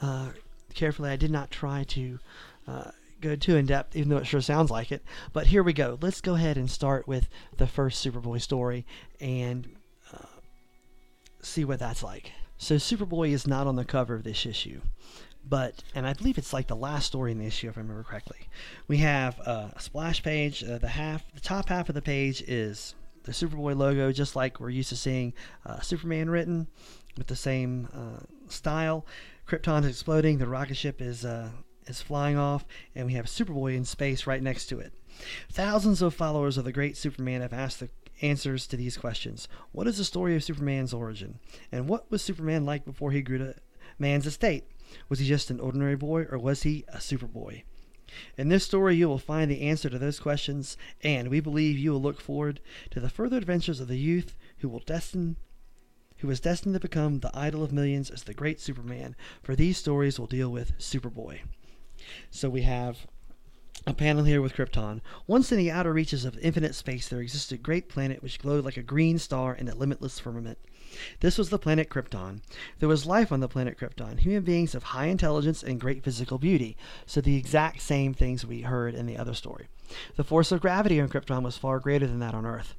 uh, 0.00 0.30
carefully. 0.72 1.10
I 1.10 1.16
did 1.16 1.30
not 1.30 1.50
try 1.50 1.84
to 1.84 2.18
uh, 2.66 2.92
go 3.20 3.36
too 3.36 3.56
in 3.56 3.66
depth, 3.66 3.96
even 3.96 4.08
though 4.08 4.18
it 4.18 4.26
sure 4.26 4.40
sounds 4.40 4.70
like 4.70 4.92
it. 4.92 5.02
But 5.32 5.48
here 5.48 5.62
we 5.62 5.72
go. 5.72 5.98
Let's 6.00 6.20
go 6.20 6.34
ahead 6.34 6.56
and 6.56 6.70
start 6.70 7.08
with 7.08 7.28
the 7.56 7.66
first 7.66 8.04
Superboy 8.04 8.40
story 8.40 8.86
and 9.20 9.68
uh, 10.12 10.26
see 11.40 11.64
what 11.64 11.78
that's 11.78 12.02
like. 12.02 12.32
So 12.56 12.76
Superboy 12.76 13.30
is 13.30 13.46
not 13.46 13.66
on 13.66 13.76
the 13.76 13.84
cover 13.84 14.14
of 14.14 14.24
this 14.24 14.46
issue. 14.46 14.80
But, 15.48 15.82
and 15.94 16.06
I 16.06 16.12
believe 16.12 16.36
it's 16.36 16.52
like 16.52 16.66
the 16.66 16.76
last 16.76 17.06
story 17.06 17.32
in 17.32 17.38
the 17.38 17.46
issue, 17.46 17.68
if 17.68 17.78
I 17.78 17.80
remember 17.80 18.02
correctly. 18.02 18.48
We 18.86 18.98
have 18.98 19.40
uh, 19.46 19.68
a 19.74 19.80
splash 19.80 20.22
page. 20.22 20.62
Uh, 20.62 20.78
the 20.78 20.88
half, 20.88 21.24
the 21.32 21.40
top 21.40 21.68
half 21.68 21.88
of 21.88 21.94
the 21.94 22.02
page 22.02 22.42
is 22.42 22.94
the 23.22 23.32
Superboy 23.32 23.76
logo, 23.76 24.12
just 24.12 24.36
like 24.36 24.60
we're 24.60 24.70
used 24.70 24.90
to 24.90 24.96
seeing 24.96 25.32
uh, 25.64 25.80
Superman 25.80 26.28
written, 26.28 26.66
with 27.16 27.28
the 27.28 27.36
same 27.36 27.88
uh, 27.94 28.24
style. 28.48 29.06
Krypton's 29.46 29.86
exploding. 29.86 30.38
The 30.38 30.46
rocket 30.46 30.76
ship 30.76 31.00
is 31.00 31.24
uh, 31.24 31.50
is 31.88 32.02
flying 32.02 32.36
off, 32.36 32.66
and 32.94 33.06
we 33.06 33.14
have 33.14 33.26
Superboy 33.26 33.76
in 33.76 33.84
space 33.84 34.26
right 34.26 34.42
next 34.42 34.66
to 34.66 34.78
it. 34.78 34.92
Thousands 35.50 36.02
of 36.02 36.14
followers 36.14 36.56
of 36.56 36.64
the 36.64 36.72
great 36.72 36.96
Superman 36.96 37.40
have 37.40 37.52
asked 37.52 37.80
the 37.80 37.90
answers 38.20 38.66
to 38.66 38.76
these 38.76 38.96
questions. 38.96 39.48
What 39.72 39.86
is 39.86 39.98
the 39.98 40.04
story 40.04 40.36
of 40.36 40.44
Superman's 40.44 40.92
origin? 40.92 41.38
And 41.72 41.88
what 41.88 42.10
was 42.10 42.22
Superman 42.22 42.64
like 42.64 42.84
before 42.84 43.12
he 43.12 43.22
grew 43.22 43.38
to 43.38 43.54
man's 43.98 44.26
estate? 44.26 44.64
Was 45.08 45.18
he 45.18 45.26
just 45.26 45.50
an 45.50 45.60
ordinary 45.60 45.96
boy, 45.96 46.26
or 46.30 46.38
was 46.38 46.62
he 46.62 46.84
a 46.88 46.98
superboy? 46.98 47.62
In 48.36 48.48
this 48.48 48.64
story, 48.64 48.96
you 48.96 49.08
will 49.08 49.18
find 49.18 49.50
the 49.50 49.60
answer 49.60 49.90
to 49.90 49.98
those 49.98 50.18
questions, 50.18 50.76
and 51.02 51.28
we 51.28 51.40
believe 51.40 51.78
you 51.78 51.92
will 51.92 52.02
look 52.02 52.20
forward 52.20 52.60
to 52.90 53.00
the 53.00 53.10
further 53.10 53.36
adventures 53.36 53.80
of 53.80 53.88
the 53.88 53.98
youth 53.98 54.36
who 54.58 54.68
will 54.68 54.80
destine 54.80 55.36
who 56.18 56.30
is 56.30 56.40
destined 56.40 56.74
to 56.74 56.80
become 56.80 57.20
the 57.20 57.30
idol 57.32 57.62
of 57.62 57.72
millions 57.72 58.10
as 58.10 58.24
the 58.24 58.34
great 58.34 58.60
Superman, 58.60 59.14
for 59.42 59.54
these 59.54 59.78
stories 59.78 60.18
will 60.18 60.26
deal 60.26 60.50
with 60.50 60.76
Superboy. 60.78 61.40
So 62.30 62.48
we 62.48 62.62
have 62.62 63.06
a 63.86 63.94
panel 63.94 64.24
here 64.24 64.42
with 64.42 64.54
Krypton. 64.54 65.00
Once 65.26 65.50
in 65.52 65.58
the 65.58 65.70
outer 65.70 65.92
reaches 65.92 66.24
of 66.24 66.38
infinite 66.40 66.74
space, 66.74 67.08
there 67.08 67.20
existed 67.20 67.58
a 67.58 67.62
great 67.62 67.88
planet 67.88 68.22
which 68.22 68.38
glowed 68.38 68.64
like 68.64 68.76
a 68.76 68.82
green 68.82 69.18
star 69.18 69.54
in 69.54 69.68
a 69.68 69.74
limitless 69.74 70.18
firmament. 70.18 70.58
This 71.20 71.38
was 71.38 71.50
the 71.50 71.58
planet 71.58 71.88
Krypton. 71.88 72.40
There 72.78 72.88
was 72.88 73.06
life 73.06 73.30
on 73.30 73.40
the 73.40 73.48
planet 73.48 73.78
Krypton, 73.78 74.18
human 74.18 74.42
beings 74.42 74.74
of 74.74 74.82
high 74.82 75.06
intelligence 75.06 75.62
and 75.62 75.80
great 75.80 76.02
physical 76.02 76.38
beauty, 76.38 76.76
so 77.06 77.20
the 77.20 77.36
exact 77.36 77.80
same 77.80 78.14
things 78.14 78.44
we 78.44 78.62
heard 78.62 78.94
in 78.94 79.06
the 79.06 79.16
other 79.16 79.34
story. 79.34 79.68
The 80.16 80.24
force 80.24 80.52
of 80.52 80.60
gravity 80.60 81.00
on 81.00 81.08
Krypton 81.08 81.42
was 81.42 81.56
far 81.56 81.78
greater 81.78 82.06
than 82.06 82.20
that 82.20 82.34
on 82.34 82.46
Earth. 82.46 82.74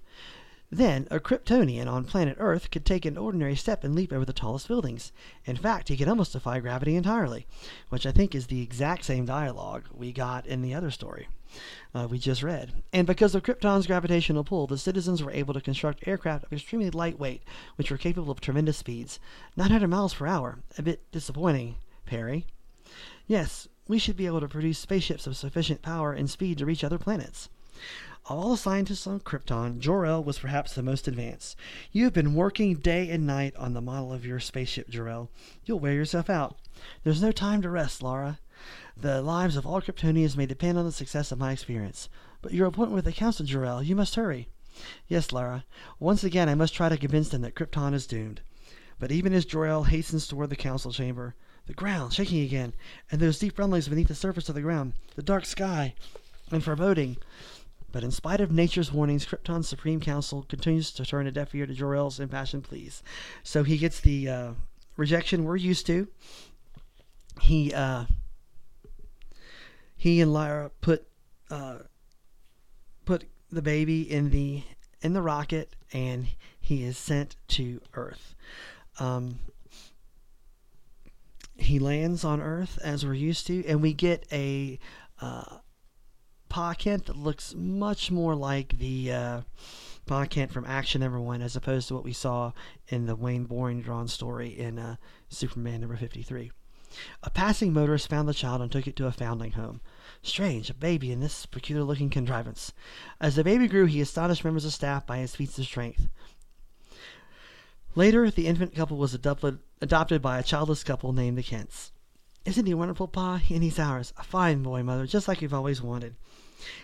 Then, 0.71 1.07
a 1.09 1.19
Kryptonian 1.19 1.87
on 1.87 2.03
planet 2.05 2.37
Earth 2.39 2.69
could 2.69 2.85
take 2.85 3.05
an 3.05 3.17
ordinary 3.17 3.55
step 3.55 3.83
and 3.83 3.95
leap 3.95 4.13
over 4.13 4.25
the 4.25 4.33
tallest 4.33 4.67
buildings. 4.67 5.11
In 5.45 5.55
fact, 5.55 5.89
he 5.89 5.97
could 5.97 6.07
almost 6.07 6.33
defy 6.33 6.59
gravity 6.59 6.95
entirely, 6.95 7.47
which 7.89 8.05
I 8.05 8.11
think 8.11 8.35
is 8.35 8.47
the 8.47 8.61
exact 8.61 9.03
same 9.05 9.25
dialogue 9.25 9.85
we 9.91 10.11
got 10.11 10.45
in 10.45 10.61
the 10.61 10.75
other 10.75 10.91
story 10.91 11.27
uh, 11.93 12.07
we 12.09 12.19
just 12.19 12.43
read. 12.43 12.71
And 12.93 13.07
because 13.07 13.33
of 13.33 13.43
Krypton's 13.43 13.87
gravitational 13.87 14.43
pull, 14.43 14.67
the 14.67 14.77
citizens 14.77 15.23
were 15.23 15.31
able 15.31 15.53
to 15.53 15.61
construct 15.61 16.07
aircraft 16.07 16.45
of 16.45 16.53
extremely 16.53 16.89
light 16.89 17.19
weight, 17.19 17.43
which 17.75 17.89
were 17.89 17.97
capable 17.97 18.31
of 18.31 18.41
tremendous 18.41 18.77
speeds 18.77 19.19
900 19.57 19.87
miles 19.87 20.13
per 20.13 20.27
hour. 20.27 20.59
A 20.77 20.83
bit 20.83 21.11
disappointing, 21.11 21.75
Perry. 22.05 22.45
Yes, 23.27 23.67
we 23.87 23.99
should 23.99 24.17
be 24.17 24.25
able 24.25 24.39
to 24.39 24.47
produce 24.47 24.77
spaceships 24.77 25.25
of 25.25 25.37
sufficient 25.37 25.81
power 25.81 26.13
and 26.13 26.29
speed 26.29 26.57
to 26.59 26.65
reach 26.65 26.83
other 26.83 26.97
planets. 26.97 27.49
Of 28.25 28.37
all 28.37 28.51
the 28.51 28.57
scientists 28.57 29.07
on 29.07 29.21
Krypton, 29.21 29.79
Jor-El 29.79 30.23
was 30.23 30.39
perhaps 30.39 30.73
the 30.73 30.83
most 30.83 31.07
advanced. 31.07 31.55
You 31.91 32.03
have 32.03 32.13
been 32.13 32.35
working 32.35 32.75
day 32.75 33.09
and 33.09 33.25
night 33.25 33.55
on 33.55 33.73
the 33.73 33.81
model 33.81 34.13
of 34.13 34.25
your 34.25 34.39
spaceship, 34.39 34.89
Jor-El. 34.89 35.29
You'll 35.65 35.79
wear 35.79 35.93
yourself 35.93 36.29
out. 36.29 36.57
There's 37.03 37.21
no 37.21 37.31
time 37.31 37.61
to 37.63 37.69
rest, 37.69 38.03
Lara. 38.03 38.39
The 38.95 39.21
lives 39.21 39.55
of 39.55 39.65
all 39.65 39.81
Kryptonians 39.81 40.37
may 40.37 40.45
depend 40.45 40.77
on 40.77 40.85
the 40.85 40.91
success 40.91 41.31
of 41.31 41.39
my 41.39 41.53
experience. 41.53 42.09
But 42.41 42.53
your 42.53 42.67
appointment 42.67 42.95
with 42.95 43.05
the 43.05 43.13
Council, 43.13 43.45
Jor-El, 43.45 43.83
you 43.83 43.95
must 43.95 44.15
hurry. 44.15 44.47
Yes, 45.07 45.31
Lara. 45.31 45.65
Once 45.99 46.23
again, 46.23 46.47
I 46.47 46.55
must 46.55 46.73
try 46.73 46.87
to 46.89 46.97
convince 46.97 47.29
them 47.29 47.41
that 47.41 47.55
Krypton 47.55 47.93
is 47.93 48.05
doomed. 48.05 48.41
But 48.99 49.11
even 49.11 49.33
as 49.33 49.45
Jor-El 49.45 49.85
hastens 49.85 50.27
toward 50.27 50.49
the 50.49 50.55
council 50.55 50.91
chamber, 50.91 51.35
the 51.65 51.73
ground 51.73 52.13
shaking 52.13 52.41
again, 52.43 52.73
and 53.11 53.19
those 53.19 53.39
deep 53.39 53.57
rumblings 53.57 53.87
beneath 53.87 54.07
the 54.07 54.15
surface 54.15 54.49
of 54.49 54.55
the 54.55 54.61
ground, 54.61 54.93
the 55.15 55.23
dark 55.23 55.45
sky, 55.45 55.93
and 56.51 56.63
foreboding, 56.63 57.17
but 57.91 58.03
in 58.03 58.11
spite 58.11 58.41
of 58.41 58.51
nature's 58.51 58.91
warnings, 58.91 59.25
Krypton's 59.25 59.67
Supreme 59.67 59.99
Council 59.99 60.45
continues 60.47 60.91
to 60.91 61.05
turn 61.05 61.27
a 61.27 61.31
deaf 61.31 61.53
ear 61.55 61.65
to 61.65 61.73
Jor-El's 61.73 62.19
impassioned 62.19 62.63
pleas. 62.63 63.03
So 63.43 63.63
he 63.63 63.77
gets 63.77 63.99
the 63.99 64.29
uh, 64.29 64.51
rejection 64.97 65.43
we're 65.43 65.55
used 65.55 65.85
to. 65.87 66.07
He 67.41 67.73
uh, 67.73 68.05
he 69.95 70.21
and 70.21 70.33
Lyra 70.33 70.71
put 70.81 71.07
uh, 71.49 71.79
put 73.05 73.25
the 73.51 73.61
baby 73.61 74.01
in 74.01 74.29
the 74.29 74.63
in 75.01 75.13
the 75.13 75.21
rocket, 75.21 75.75
and 75.93 76.27
he 76.59 76.83
is 76.83 76.97
sent 76.97 77.35
to 77.49 77.81
Earth. 77.93 78.35
Um, 78.99 79.39
he 81.55 81.79
lands 81.79 82.23
on 82.23 82.41
Earth 82.41 82.77
as 82.83 83.05
we're 83.05 83.13
used 83.13 83.47
to, 83.47 83.65
and 83.65 83.81
we 83.81 83.93
get 83.93 84.25
a 84.31 84.79
uh, 85.21 85.57
Kent 86.77 87.05
that 87.05 87.15
looks 87.15 87.55
much 87.55 88.11
more 88.11 88.35
like 88.35 88.77
the 88.77 89.11
uh, 89.11 89.41
Kent 90.29 90.51
from 90.51 90.65
Action 90.65 91.01
Number 91.01 91.19
One, 91.19 91.41
as 91.41 91.55
opposed 91.55 91.87
to 91.87 91.93
what 91.93 92.03
we 92.03 92.13
saw 92.13 92.51
in 92.89 93.05
the 93.05 93.15
Wayne 93.15 93.45
Boring 93.45 93.81
drawn 93.81 94.07
story 94.07 94.49
in 94.49 94.77
uh, 94.77 94.95
Superman 95.29 95.81
number 95.81 95.95
53. 95.95 96.51
A 97.23 97.29
passing 97.29 97.71
motorist 97.71 98.09
found 98.09 98.27
the 98.27 98.33
child 98.33 98.61
and 98.61 98.71
took 98.71 98.87
it 98.87 98.95
to 98.95 99.05
a 99.05 99.11
foundling 99.11 99.51
home. 99.51 99.79
Strange, 100.21 100.69
a 100.69 100.73
baby 100.73 101.11
in 101.11 101.19
this 101.19 101.45
peculiar 101.45 101.83
looking 101.83 102.09
contrivance. 102.09 102.73
As 103.21 103.35
the 103.35 103.43
baby 103.43 103.67
grew, 103.67 103.85
he 103.85 104.01
astonished 104.01 104.43
members 104.43 104.65
of 104.65 104.73
staff 104.73 105.05
by 105.05 105.19
his 105.19 105.35
feats 105.35 105.57
of 105.59 105.65
strength. 105.65 106.09
Later, 107.95 108.29
the 108.29 108.47
infant 108.47 108.75
couple 108.75 108.97
was 108.97 109.13
adopted, 109.13 109.59
adopted 109.81 110.21
by 110.21 110.39
a 110.39 110.43
childless 110.43 110.83
couple 110.83 111.13
named 111.13 111.37
the 111.37 111.43
Kents. 111.43 111.91
Isn't 112.45 112.65
he 112.65 112.73
wonderful, 112.73 113.07
Pa? 113.07 113.41
And 113.49 113.63
he's 113.63 113.77
ours. 113.77 114.13
A 114.17 114.23
fine 114.23 114.63
boy, 114.63 114.81
Mother, 114.81 115.05
just 115.05 115.27
like 115.27 115.41
you've 115.41 115.53
always 115.53 115.81
wanted. 115.81 116.15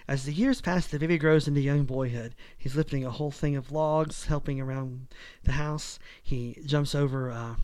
As 0.07 0.25
the 0.25 0.33
years 0.33 0.61
pass, 0.61 0.87
the 0.87 0.99
baby 0.99 1.17
grows 1.17 1.47
into 1.47 1.61
young 1.61 1.83
boyhood. 1.83 2.35
He's 2.57 2.75
lifting 2.75 3.05
a 3.05 3.11
whole 3.11 3.31
thing 3.31 3.55
of 3.55 3.71
logs, 3.71 4.25
helping 4.25 4.59
around 4.59 5.07
the 5.43 5.53
house. 5.53 5.99
He 6.21 6.57
jumps 6.65 6.95
over 6.95 7.31
uh, 7.31 7.55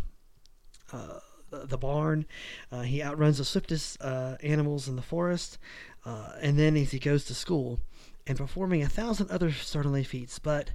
uh, 0.92 1.20
the 1.52 1.78
barn. 1.78 2.26
Uh, 2.72 2.82
he 2.82 3.04
outruns 3.04 3.38
the 3.38 3.46
swiftest 3.46 4.02
uh, 4.02 4.36
animals 4.42 4.88
in 4.88 4.96
the 4.96 5.02
forest. 5.02 5.58
Uh, 6.06 6.34
and 6.42 6.58
then 6.58 6.76
as 6.78 6.92
he 6.92 7.00
goes 7.00 7.26
to 7.26 7.36
school 7.36 7.80
and 8.28 8.38
performing 8.38 8.82
a 8.82 8.90
thousand 8.90 9.30
other 9.30 9.52
startling 9.52 10.04
feats. 10.04 10.40
But 10.40 10.72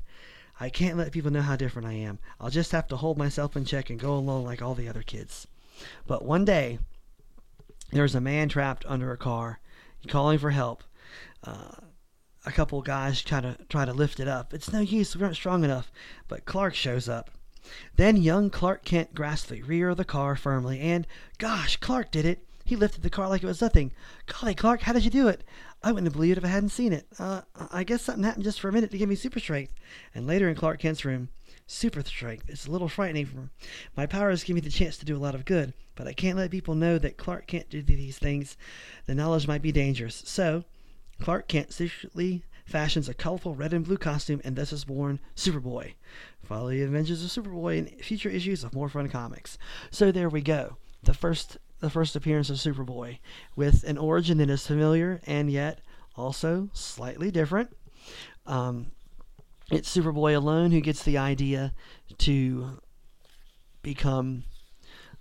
I 0.58 0.70
can't 0.70 0.96
let 0.96 1.12
people 1.12 1.30
know 1.30 1.42
how 1.42 1.56
different 1.56 1.88
I 1.88 1.94
am. 1.94 2.18
I'll 2.40 2.50
just 2.50 2.72
have 2.72 2.88
to 2.88 2.96
hold 2.96 3.18
myself 3.18 3.56
in 3.56 3.64
check 3.64 3.90
and 3.90 4.00
go 4.00 4.14
along 4.14 4.44
like 4.44 4.62
all 4.62 4.74
the 4.74 4.88
other 4.88 5.02
kids. 5.02 5.46
But 6.06 6.24
one 6.24 6.44
day, 6.44 6.78
there's 7.92 8.14
a 8.14 8.20
man 8.20 8.48
trapped 8.48 8.84
under 8.86 9.12
a 9.12 9.18
car, 9.18 9.60
calling 10.08 10.38
for 10.38 10.50
help. 10.50 10.82
Uh, 11.44 11.72
a 12.44 12.52
couple 12.52 12.80
guys 12.82 13.22
try 13.22 13.40
to 13.40 13.56
try 13.68 13.84
to 13.84 13.92
lift 13.92 14.20
it 14.20 14.28
up. 14.28 14.54
It's 14.54 14.72
no 14.72 14.80
use. 14.80 15.16
We 15.16 15.22
aren't 15.22 15.36
strong 15.36 15.64
enough. 15.64 15.90
But 16.28 16.44
Clark 16.44 16.74
shows 16.74 17.08
up. 17.08 17.30
Then 17.96 18.16
young 18.16 18.48
Clark 18.48 18.84
Kent 18.84 19.14
grasped 19.14 19.48
the 19.50 19.62
rear 19.62 19.88
of 19.88 19.96
the 19.96 20.04
car 20.04 20.36
firmly, 20.36 20.78
and 20.80 21.06
gosh, 21.38 21.76
Clark 21.78 22.12
did 22.12 22.24
it. 22.24 22.46
He 22.64 22.76
lifted 22.76 23.02
the 23.02 23.10
car 23.10 23.28
like 23.28 23.42
it 23.42 23.46
was 23.46 23.60
nothing. 23.60 23.92
Golly, 24.26 24.54
Clark, 24.54 24.82
how 24.82 24.92
did 24.92 25.04
you 25.04 25.10
do 25.10 25.28
it? 25.28 25.44
I 25.82 25.92
wouldn't 25.92 26.06
have 26.06 26.14
believed 26.14 26.36
it 26.36 26.38
if 26.38 26.44
I 26.44 26.52
hadn't 26.52 26.70
seen 26.70 26.92
it. 26.92 27.06
Uh, 27.18 27.42
I 27.70 27.84
guess 27.84 28.02
something 28.02 28.24
happened 28.24 28.44
just 28.44 28.60
for 28.60 28.68
a 28.68 28.72
minute 28.72 28.90
to 28.90 28.98
give 28.98 29.08
me 29.08 29.14
super 29.14 29.38
strength. 29.38 29.72
And 30.14 30.26
later 30.26 30.48
in 30.48 30.56
Clark 30.56 30.80
Kent's 30.80 31.04
room, 31.04 31.28
super 31.66 32.02
strength. 32.02 32.48
It's 32.48 32.66
a 32.66 32.70
little 32.70 32.88
frightening. 32.88 33.26
For 33.26 33.50
my 33.96 34.06
powers 34.06 34.44
give 34.44 34.54
me 34.54 34.60
the 34.60 34.70
chance 34.70 34.96
to 34.98 35.04
do 35.04 35.16
a 35.16 35.18
lot 35.18 35.34
of 35.34 35.44
good, 35.44 35.74
but 35.94 36.06
I 36.06 36.12
can't 36.12 36.38
let 36.38 36.50
people 36.50 36.74
know 36.74 36.98
that 36.98 37.16
Clark 37.16 37.46
can't 37.46 37.70
do 37.70 37.82
these 37.82 38.18
things. 38.18 38.56
The 39.06 39.14
knowledge 39.14 39.46
might 39.46 39.62
be 39.62 39.72
dangerous. 39.72 40.22
So, 40.26 40.64
Clark 41.20 41.48
Kent 41.48 41.72
secretly 41.72 42.44
fashions 42.64 43.08
a 43.08 43.14
colorful 43.14 43.54
red 43.54 43.72
and 43.72 43.84
blue 43.84 43.96
costume, 43.96 44.40
and 44.44 44.56
thus 44.56 44.72
is 44.72 44.84
born 44.84 45.20
Superboy. 45.36 45.94
Follow 46.42 46.70
the 46.70 46.82
adventures 46.82 47.24
of 47.24 47.30
Superboy 47.44 47.78
in 47.78 47.86
future 48.02 48.28
issues 48.28 48.64
of 48.64 48.74
More 48.74 48.88
Fun 48.88 49.08
Comics. 49.08 49.56
So 49.90 50.10
there 50.12 50.28
we 50.28 50.42
go. 50.42 50.76
The 51.02 51.14
first 51.14 51.58
the 51.80 51.90
first 51.90 52.16
appearance 52.16 52.48
of 52.48 52.56
Superboy, 52.56 53.18
with 53.54 53.84
an 53.84 53.98
origin 53.98 54.38
that 54.38 54.48
is 54.48 54.66
familiar 54.66 55.20
and 55.26 55.50
yet 55.50 55.80
also 56.16 56.70
slightly 56.72 57.30
different. 57.30 57.76
Um, 58.46 58.92
it's 59.70 59.94
Superboy 59.94 60.36
alone 60.36 60.70
who 60.70 60.80
gets 60.80 61.02
the 61.02 61.18
idea 61.18 61.74
to 62.18 62.80
become 63.82 64.44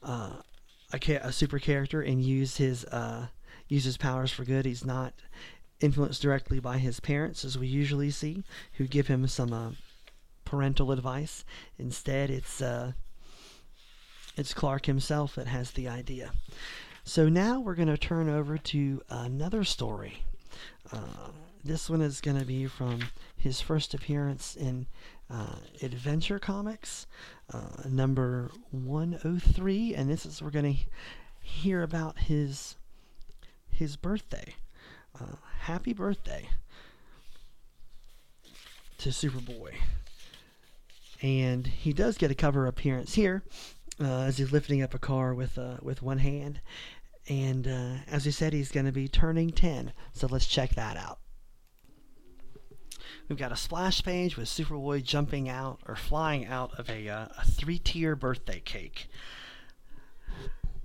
uh, 0.01 0.37
a, 0.93 1.15
a, 1.15 1.31
super 1.31 1.59
character 1.59 2.01
and 2.01 2.23
use 2.23 2.57
his 2.57 2.85
uh, 2.85 3.27
use 3.67 3.83
his 3.83 3.97
powers 3.97 4.31
for 4.31 4.45
good. 4.45 4.65
He's 4.65 4.85
not 4.85 5.13
influenced 5.81 6.21
directly 6.21 6.59
by 6.59 6.77
his 6.77 6.99
parents, 6.99 7.43
as 7.43 7.57
we 7.57 7.67
usually 7.67 8.11
see, 8.11 8.43
who 8.73 8.87
give 8.87 9.07
him 9.07 9.27
some 9.27 9.53
uh, 9.53 9.71
parental 10.45 10.91
advice. 10.91 11.43
Instead, 11.77 12.29
it's 12.29 12.61
uh, 12.61 12.93
it's 14.37 14.53
Clark 14.53 14.85
himself 14.85 15.35
that 15.35 15.47
has 15.47 15.71
the 15.71 15.87
idea. 15.87 16.31
So 17.03 17.29
now 17.29 17.59
we're 17.59 17.75
going 17.75 17.87
to 17.87 17.97
turn 17.97 18.29
over 18.29 18.57
to 18.57 19.01
another 19.09 19.63
story. 19.63 20.23
Uh, 20.91 21.29
this 21.63 21.89
one 21.89 22.01
is 22.01 22.21
going 22.21 22.39
to 22.39 22.45
be 22.45 22.67
from 22.67 22.99
his 23.37 23.61
first 23.61 23.93
appearance 23.93 24.55
in 24.55 24.87
uh, 25.29 25.55
Adventure 25.81 26.39
Comics, 26.39 27.07
uh, 27.53 27.83
number 27.89 28.51
103, 28.71 29.95
and 29.95 30.09
this 30.09 30.25
is 30.25 30.41
we're 30.41 30.51
going 30.51 30.75
to 30.75 30.81
hear 31.41 31.83
about 31.83 32.19
his 32.19 32.75
his 33.69 33.95
birthday. 33.95 34.55
Uh, 35.19 35.35
happy 35.61 35.93
birthday 35.93 36.49
to 38.97 39.09
Superboy. 39.09 39.73
And 41.21 41.65
he 41.67 41.93
does 41.93 42.17
get 42.17 42.31
a 42.31 42.35
cover 42.35 42.67
appearance 42.67 43.13
here 43.15 43.43
uh, 44.01 44.21
as 44.21 44.37
he's 44.37 44.51
lifting 44.51 44.81
up 44.81 44.93
a 44.93 44.99
car 44.99 45.33
with 45.33 45.57
uh, 45.57 45.77
with 45.81 46.01
one 46.01 46.17
hand. 46.17 46.59
And 47.27 47.67
uh, 47.67 47.93
as 48.07 48.25
we 48.25 48.31
said, 48.31 48.53
he's 48.53 48.71
going 48.71 48.85
to 48.85 48.91
be 48.91 49.07
turning 49.07 49.49
10. 49.49 49.93
So 50.13 50.27
let's 50.27 50.45
check 50.45 50.75
that 50.75 50.97
out. 50.97 51.19
We've 53.27 53.39
got 53.39 53.51
a 53.51 53.55
splash 53.55 54.03
page 54.03 54.37
with 54.37 54.47
Superboy 54.47 55.03
jumping 55.03 55.49
out 55.49 55.79
or 55.87 55.95
flying 55.95 56.45
out 56.45 56.77
of 56.77 56.89
a, 56.89 57.09
uh, 57.09 57.27
a 57.37 57.45
three 57.45 57.79
tier 57.79 58.15
birthday 58.15 58.59
cake. 58.59 59.07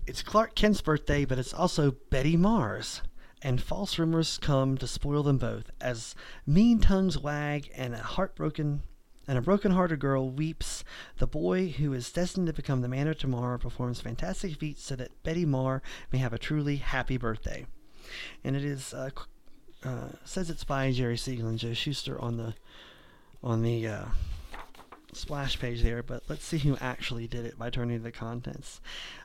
It's 0.06 0.22
Clark 0.22 0.54
Kent's 0.54 0.80
birthday, 0.80 1.26
but 1.26 1.38
it's 1.38 1.52
also 1.52 1.94
Betty 2.08 2.36
Marr's 2.36 3.02
and 3.42 3.62
false 3.62 3.98
rumors 3.98 4.38
come 4.38 4.76
to 4.78 4.86
spoil 4.86 5.22
them 5.22 5.38
both 5.38 5.70
as 5.80 6.14
mean 6.46 6.78
tongues 6.78 7.18
wag 7.18 7.70
and 7.74 7.94
a 7.94 7.98
heartbroken 7.98 8.82
and 9.28 9.38
a 9.38 9.42
broken-hearted 9.42 10.00
girl 10.00 10.28
weeps. 10.28 10.82
The 11.18 11.26
boy 11.26 11.68
who 11.68 11.92
is 11.92 12.10
destined 12.10 12.48
to 12.48 12.52
become 12.52 12.80
the 12.80 12.88
man 12.88 13.06
of 13.06 13.18
tomorrow 13.18 13.58
performs 13.58 14.00
fantastic 14.00 14.56
feats 14.56 14.82
so 14.82 14.96
that 14.96 15.22
Betty 15.22 15.44
Marr 15.44 15.82
may 16.10 16.18
have 16.18 16.32
a 16.32 16.38
truly 16.38 16.76
happy 16.76 17.16
birthday. 17.16 17.66
And 18.42 18.56
it 18.56 18.64
is 18.64 18.92
uh, 18.92 19.10
uh, 19.84 20.08
says 20.24 20.50
it's 20.50 20.64
by 20.64 20.90
Jerry 20.92 21.16
Siegel 21.16 21.46
and 21.46 21.58
Joe 21.58 21.74
Shuster 21.74 22.20
on 22.20 22.38
the 22.38 22.54
on 23.42 23.62
the 23.62 23.86
uh, 23.86 24.04
splash 25.12 25.58
page 25.58 25.82
there, 25.82 26.02
but 26.02 26.22
let's 26.28 26.44
see 26.44 26.58
who 26.58 26.76
actually 26.80 27.26
did 27.26 27.46
it 27.46 27.58
by 27.58 27.70
turning 27.70 27.98
to 27.98 28.02
the 28.02 28.12
contents. 28.12 28.80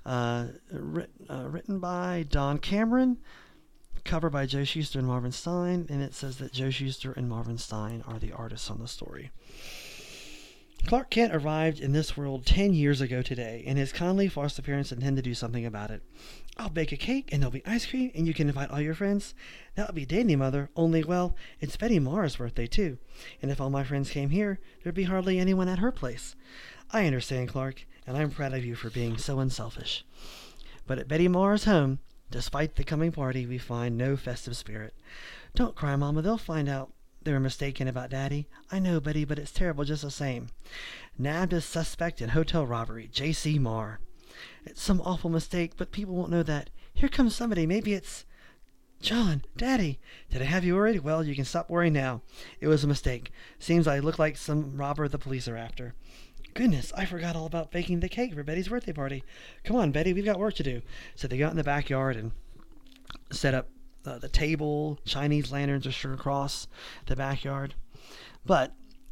Uh, 0.05 0.47
writ, 0.72 1.09
uh, 1.30 1.47
written 1.49 1.80
by 1.80 2.26
Don 2.30 2.57
Cameron, 2.57 3.18
cover 4.06 4.30
by 4.30 4.45
Joe 4.45 4.64
Shuster 4.64 4.99
and 4.99 5.08
Marvin 5.08 5.32
Stein, 5.32 5.88
and 5.89 6.01
it 6.01 6.14
says 6.14 6.38
that 6.38 6.53
Joe 6.53 6.70
Shuster 6.70 7.12
and 7.12 7.28
Marvin 7.28 7.58
Stein 7.58 8.03
are 8.08 8.20
the 8.20 8.32
artists 8.32 8.70
on 8.70 8.80
the 8.80 8.88
story. 8.88 9.32
Clark 10.86 11.10
Kent 11.10 11.34
arrived 11.34 11.80
in 11.80 11.93
this 11.93 12.16
world 12.16 12.45
10 12.45 12.76
years 12.76 13.01
ago 13.01 13.24
today, 13.24 13.64
and 13.66 13.80
his 13.80 13.91
kindly 13.91 14.28
forced 14.28 14.60
appearance 14.60 14.91
intend 14.91 15.18
to 15.18 15.24
do 15.24 15.34
something 15.34 15.66
about 15.66 15.89
it. 15.89 16.03
I'll 16.58 16.70
bake 16.70 16.91
a 16.91 16.97
cake, 16.97 17.30
and 17.32 17.41
there'll 17.41 17.51
be 17.51 17.66
ice 17.66 17.88
cream, 17.88 18.12
and 18.14 18.28
you 18.28 18.36
can 18.36 18.47
invite 18.47 18.70
all 18.70 18.80
your 18.80 18.93
friends. 18.93 19.34
That'll 19.74 19.95
be 19.95 20.06
dandy, 20.06 20.36
Mother, 20.36 20.70
only, 20.76 21.03
well, 21.03 21.36
it's 21.60 21.76
Betty 21.76 21.97
Marr's 21.97 22.36
birthday, 22.36 22.68
too, 22.68 22.99
and 23.41 23.49
if 23.49 23.60
all 23.60 23.72
my 23.72 23.84
friends 23.84 24.12
came 24.12 24.30
here, 24.30 24.60
there'd 24.84 24.93
be 24.93 25.06
hardly 25.06 25.39
anyone 25.39 25.68
at 25.68 25.80
her 25.80 25.91
place. 25.91 26.36
I 26.91 27.08
understand, 27.08 27.49
Clark, 27.49 27.88
and 28.06 28.16
I'm 28.16 28.30
proud 28.30 28.53
of 28.53 28.64
you 28.64 28.76
for 28.76 28.91
being 28.91 29.18
so 29.18 29.39
unselfish. 29.39 30.06
But 30.86 30.99
at 30.99 31.08
Betty 31.08 31.28
Marr's 31.28 31.64
home, 31.64 31.97
despite 32.32 32.76
the 32.76 32.84
coming 32.84 33.12
party, 33.12 33.46
we 33.46 33.58
find 33.58 33.98
no 33.98 34.18
festive 34.18 34.58
spirit. 34.58 34.94
Don't 35.54 35.76
cry, 35.76 35.96
Mamma, 35.96 36.22
they'll 36.22 36.38
find 36.38 36.68
out 36.68 36.92
they 37.26 37.34
were 37.34 37.40
mistaken 37.40 37.88
about 37.88 38.12
Daddy. 38.12 38.48
I 38.72 38.80
know, 38.80 39.00
Betty, 39.00 39.26
but 39.26 39.40
it's 39.40 39.52
terrible 39.52 39.84
just 39.84 40.04
the 40.04 40.12
same. 40.12 40.50
Nabbed 41.18 41.54
as 41.54 41.66
suspect 41.66 42.22
in 42.22 42.30
hotel 42.30 42.68
robbery, 42.68 43.10
J.C. 43.12 43.58
Marr. 43.58 44.00
It's 44.64 44.82
some 44.82 45.02
awful 45.02 45.30
mistake, 45.30 45.74
but 45.76 45.92
people 45.92 46.14
won't 46.14 46.30
know 46.30 46.44
that. 46.44 46.70
Here 46.94 47.10
comes 47.10 47.36
somebody. 47.36 47.66
Maybe 47.66 47.94
it's. 47.94 48.26
John, 49.02 49.44
Daddy, 49.58 50.00
did 50.30 50.42
I 50.42 50.46
have 50.46 50.64
you 50.64 50.76
worried? 50.76 51.04
Well, 51.04 51.24
you 51.24 51.36
can 51.36 51.46
stop 51.46 51.70
worrying 51.70 51.94
now. 51.94 52.22
It 52.60 52.68
was 52.68 52.84
a 52.84 52.88
mistake. 52.88 53.32
Seems 53.60 53.88
I 53.88 54.00
look 54.00 54.18
like 54.18 54.38
some 54.38 54.78
robber 54.78 55.08
the 55.08 55.20
police 55.20 55.48
are 55.48 55.58
after. 55.58 55.94
Goodness, 56.56 56.93
I 56.95 57.03
forgot 57.03 57.36
all 57.36 57.45
about 57.45 57.70
baking 57.70 57.99
the 57.99 58.08
cake 58.08 58.34
for 58.34 58.41
Betty's 58.41 58.70
birthday 58.70 58.93
party. 58.93 59.26
Come 59.66 59.76
on, 59.76 59.91
Betty, 59.91 60.14
we've 60.14 60.24
got 60.24 60.39
work 60.39 60.53
to 60.56 60.64
do. 60.64 60.82
So 61.14 61.28
they 61.28 61.38
got 61.38 61.51
in 61.51 61.58
the 61.58 61.66
backyard 61.66 62.16
and 62.16 62.32
set 63.30 63.53
up 63.53 63.68
uh, 64.06 64.20
the 64.20 64.30
table, 64.30 64.97
Chinese 65.03 65.51
lanterns 65.51 65.86
are 65.86 65.91
strewn 65.91 66.14
across 66.14 66.70
the 67.08 67.16
backyard. 67.18 67.76
But 68.45 68.72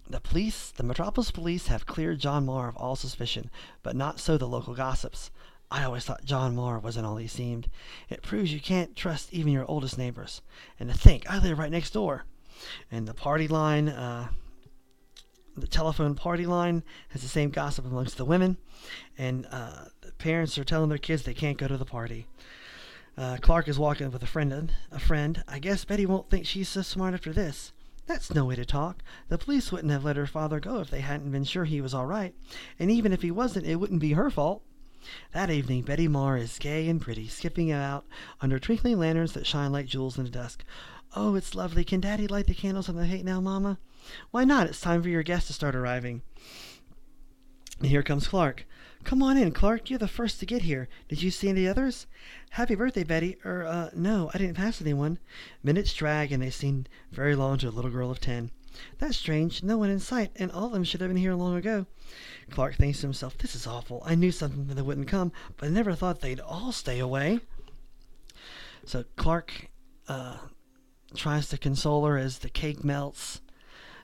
the 0.09 0.21
police, 0.21 0.71
the 0.71 0.83
Metropolis 0.83 1.31
police, 1.31 1.67
have 1.67 1.85
cleared 1.85 2.19
John 2.19 2.45
Marr 2.45 2.69
of 2.69 2.77
all 2.77 2.95
suspicion, 2.95 3.51
but 3.81 3.93
not 3.93 4.21
so 4.21 4.37
the 4.37 4.47
local 4.47 4.73
gossips. 4.73 5.29
I 5.69 5.83
always 5.83 6.05
thought 6.05 6.23
John 6.23 6.55
Marr 6.55 6.79
wasn't 6.79 7.05
all 7.05 7.17
he 7.17 7.27
seemed. 7.27 7.67
It 8.09 8.21
proves 8.23 8.53
you 8.53 8.61
can't 8.61 8.95
trust 8.95 9.33
even 9.33 9.51
your 9.51 9.69
oldest 9.69 9.97
neighbors. 9.97 10.41
And 10.79 10.89
to 10.89 10.97
think, 10.97 11.29
I 11.29 11.39
live 11.39 11.59
right 11.59 11.71
next 11.71 11.91
door. 11.91 12.23
And 12.89 13.05
the 13.05 13.13
party 13.13 13.49
line, 13.49 13.89
uh, 13.89 14.29
the 15.55 15.67
telephone 15.67 16.15
party 16.15 16.45
line 16.45 16.83
has 17.09 17.21
the 17.21 17.27
same 17.27 17.49
gossip 17.49 17.85
amongst 17.85 18.17
the 18.17 18.25
women. 18.25 18.57
And 19.17 19.47
uh, 19.51 19.85
the 20.01 20.11
parents 20.13 20.57
are 20.57 20.63
telling 20.63 20.89
their 20.89 20.97
kids 20.97 21.23
they 21.23 21.33
can't 21.33 21.57
go 21.57 21.67
to 21.67 21.77
the 21.77 21.85
party. 21.85 22.27
Uh, 23.17 23.37
Clark 23.41 23.67
is 23.67 23.77
walking 23.77 24.11
with 24.11 24.23
a 24.23 24.27
friend. 24.27 24.73
A 24.91 24.99
friend. 24.99 25.43
I 25.47 25.59
guess 25.59 25.85
Betty 25.85 26.05
won't 26.05 26.29
think 26.29 26.45
she's 26.45 26.69
so 26.69 26.81
smart 26.81 27.13
after 27.13 27.31
this. 27.31 27.71
That's 28.05 28.33
no 28.33 28.45
way 28.45 28.55
to 28.55 28.65
talk. 28.65 29.01
The 29.29 29.37
police 29.37 29.71
wouldn't 29.71 29.91
have 29.91 30.03
let 30.03 30.17
her 30.17 30.25
father 30.25 30.59
go 30.59 30.79
if 30.79 30.89
they 30.89 30.99
hadn't 30.99 31.31
been 31.31 31.45
sure 31.45 31.65
he 31.65 31.79
was 31.79 31.93
all 31.93 32.05
right. 32.05 32.33
And 32.77 32.91
even 32.91 33.13
if 33.13 33.21
he 33.21 33.31
wasn't, 33.31 33.65
it 33.65 33.75
wouldn't 33.75 34.01
be 34.01 34.13
her 34.13 34.29
fault. 34.29 34.61
That 35.33 35.49
evening, 35.49 35.83
Betty 35.83 36.07
Marr 36.07 36.37
is 36.37 36.57
gay 36.59 36.87
and 36.87 36.99
pretty, 36.99 37.27
skipping 37.27 37.71
about 37.71 38.05
under 38.41 38.57
twinkling 38.59 38.99
lanterns 38.99 39.33
that 39.33 39.45
shine 39.45 39.71
like 39.71 39.85
jewels 39.85 40.17
in 40.17 40.23
the 40.23 40.29
dusk. 40.29 40.63
Oh, 41.15 41.35
it's 41.35 41.55
lovely. 41.55 41.83
Can 41.83 41.99
Daddy 41.99 42.27
light 42.27 42.47
the 42.47 42.53
candles 42.53 42.89
on 42.89 42.95
the 42.95 43.05
hay 43.05 43.21
now, 43.21 43.39
Mamma? 43.39 43.77
Why 44.31 44.43
not? 44.43 44.67
It's 44.67 44.81
time 44.81 45.01
for 45.01 45.09
your 45.09 45.23
guests 45.23 45.47
to 45.47 45.53
start 45.53 45.75
arriving. 45.75 46.21
And 47.79 47.87
here 47.87 48.03
comes 48.03 48.27
Clark. 48.27 48.65
Come 49.03 49.21
on 49.21 49.37
in, 49.37 49.51
Clark. 49.51 49.89
You're 49.89 49.99
the 49.99 50.07
first 50.07 50.39
to 50.39 50.45
get 50.45 50.61
here. 50.61 50.87
Did 51.09 51.21
you 51.21 51.29
see 51.29 51.49
any 51.49 51.67
others? 51.67 52.07
Happy 52.51 52.75
birthday, 52.75 53.03
Betty. 53.03 53.37
Er, 53.43 53.65
uh, 53.65 53.89
no, 53.93 54.31
I 54.33 54.37
didn't 54.37 54.55
pass 54.55 54.81
anyone. 54.81 55.19
Minutes 55.61 55.93
drag, 55.93 56.31
and 56.31 56.41
they 56.41 56.49
seem 56.49 56.85
very 57.11 57.35
long 57.35 57.57
to 57.57 57.67
a 57.67 57.71
little 57.71 57.91
girl 57.91 58.09
of 58.09 58.21
ten. 58.21 58.51
That's 58.99 59.17
strange. 59.17 59.61
No 59.61 59.77
one 59.77 59.89
in 59.89 59.99
sight, 59.99 60.31
and 60.37 60.51
all 60.51 60.67
of 60.67 60.71
them 60.71 60.83
should 60.83 61.01
have 61.01 61.09
been 61.09 61.17
here 61.17 61.35
long 61.35 61.55
ago. 61.55 61.85
Clark 62.49 62.75
thinks 62.75 63.01
to 63.01 63.07
himself, 63.07 63.37
This 63.37 63.55
is 63.55 63.67
awful. 63.67 64.01
I 64.05 64.15
knew 64.15 64.31
something 64.31 64.67
that 64.67 64.83
wouldn't 64.83 65.07
come, 65.07 65.31
but 65.57 65.67
I 65.67 65.69
never 65.69 65.93
thought 65.93 66.21
they'd 66.21 66.39
all 66.39 66.71
stay 66.71 66.99
away. 66.99 67.39
So 68.85 69.03
Clark 69.15 69.69
uh, 70.07 70.37
tries 71.15 71.49
to 71.49 71.57
console 71.57 72.05
her 72.05 72.17
as 72.17 72.39
the 72.39 72.49
cake 72.49 72.83
melts. 72.83 73.41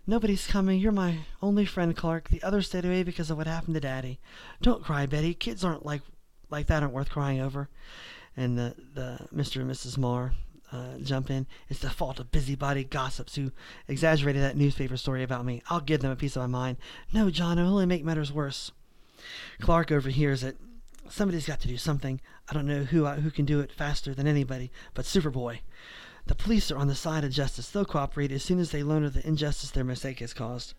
Nobody's 0.07 0.47
coming. 0.47 0.79
You're 0.79 0.91
my 0.91 1.19
only 1.41 1.65
friend, 1.65 1.95
Clark. 1.95 2.29
The 2.29 2.41
others 2.43 2.67
stayed 2.67 2.85
away 2.85 3.03
because 3.03 3.29
of 3.29 3.37
what 3.37 3.47
happened 3.47 3.75
to 3.75 3.79
Daddy. 3.79 4.19
Don't 4.61 4.83
cry, 4.83 5.05
Betty. 5.05 5.33
Kids 5.33 5.63
aren't 5.63 5.85
like 5.85 6.01
like 6.49 6.67
that 6.67 6.81
aren't 6.81 6.95
worth 6.95 7.09
crying 7.09 7.39
over. 7.39 7.69
And 8.35 8.57
the, 8.57 8.75
the 8.93 9.27
Mr. 9.35 9.61
and 9.61 9.69
Mrs. 9.69 9.97
Marr 9.97 10.33
uh, 10.71 10.97
jump 11.01 11.29
in. 11.29 11.45
It's 11.67 11.79
the 11.79 11.89
fault 11.89 12.19
of 12.19 12.31
busybody 12.31 12.83
gossips 12.83 13.35
who 13.35 13.51
exaggerated 13.87 14.41
that 14.43 14.57
newspaper 14.57 14.97
story 14.97 15.23
about 15.23 15.45
me. 15.45 15.61
I'll 15.69 15.79
give 15.79 16.01
them 16.01 16.11
a 16.11 16.15
piece 16.15 16.35
of 16.35 16.41
my 16.43 16.47
mind. 16.47 16.77
No, 17.13 17.29
John, 17.29 17.57
it'll 17.57 17.71
only 17.71 17.85
make 17.85 18.03
matters 18.03 18.31
worse. 18.31 18.71
Clark 19.59 19.91
overhears 19.91 20.43
it. 20.43 20.57
Somebody's 21.09 21.47
got 21.47 21.59
to 21.61 21.67
do 21.67 21.77
something. 21.77 22.21
I 22.49 22.53
don't 22.53 22.67
know 22.67 22.83
who 22.83 23.05
who 23.05 23.31
can 23.31 23.45
do 23.45 23.59
it 23.59 23.71
faster 23.71 24.13
than 24.13 24.27
anybody, 24.27 24.71
but 24.93 25.05
Superboy. 25.05 25.59
The 26.29 26.35
police 26.35 26.69
are 26.69 26.77
on 26.77 26.87
the 26.87 26.93
side 26.93 27.23
of 27.23 27.31
justice. 27.31 27.71
They'll 27.71 27.85
cooperate 27.85 28.31
as 28.31 28.43
soon 28.43 28.59
as 28.59 28.69
they 28.69 28.83
learn 28.83 29.03
of 29.03 29.15
the 29.15 29.27
injustice 29.27 29.71
their 29.71 29.83
mistake 29.83 30.19
has 30.19 30.31
caused. 30.31 30.75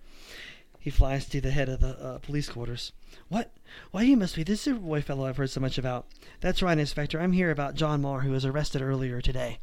He 0.78 0.90
flies 0.90 1.28
to 1.28 1.40
the 1.40 1.51
head 1.51 1.68
of 1.68 1.80
the 1.80 2.01
uh, 2.01 2.18
police 2.18 2.48
quarters. 2.48 2.92
What? 3.28 3.51
Why, 3.90 4.03
you 4.03 4.16
must 4.16 4.36
be 4.36 4.44
the 4.44 4.53
Superboy 4.53 5.03
fellow 5.03 5.26
I've 5.26 5.38
heard 5.38 5.51
so 5.51 5.61
much 5.61 5.76
about. 5.76 6.07
That's 6.40 6.62
right, 6.62 6.78
Inspector. 6.78 7.18
I'm 7.18 7.32
here 7.32 7.51
about 7.51 7.74
John 7.74 8.01
Marr, 8.01 8.20
who 8.20 8.30
was 8.30 8.44
arrested 8.44 8.80
earlier 8.80 9.20
today. 9.20 9.59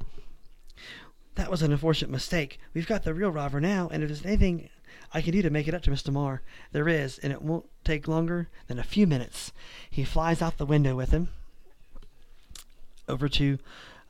That 1.35 1.49
was 1.49 1.61
an 1.61 1.71
unfortunate 1.71 2.11
mistake. 2.11 2.59
We've 2.73 2.85
got 2.85 3.05
the 3.05 3.13
real 3.13 3.31
robber 3.31 3.61
now, 3.61 3.88
and 3.88 4.03
if 4.03 4.09
there's 4.09 4.25
anything 4.25 4.67
I 5.13 5.21
can 5.21 5.31
do 5.31 5.41
to 5.41 5.49
make 5.49 5.69
it 5.69 5.73
up 5.73 5.83
to 5.83 5.91
Mr. 5.91 6.11
Marr, 6.11 6.41
there 6.73 6.89
is, 6.89 7.17
and 7.19 7.31
it 7.31 7.41
won't 7.41 7.69
take 7.85 8.09
longer 8.09 8.49
than 8.67 8.77
a 8.77 8.83
few 8.83 9.07
minutes. 9.07 9.53
He 9.89 10.03
flies 10.03 10.41
out 10.41 10.57
the 10.57 10.65
window 10.65 10.97
with 10.97 11.11
him 11.11 11.29
over 13.07 13.29
to 13.29 13.57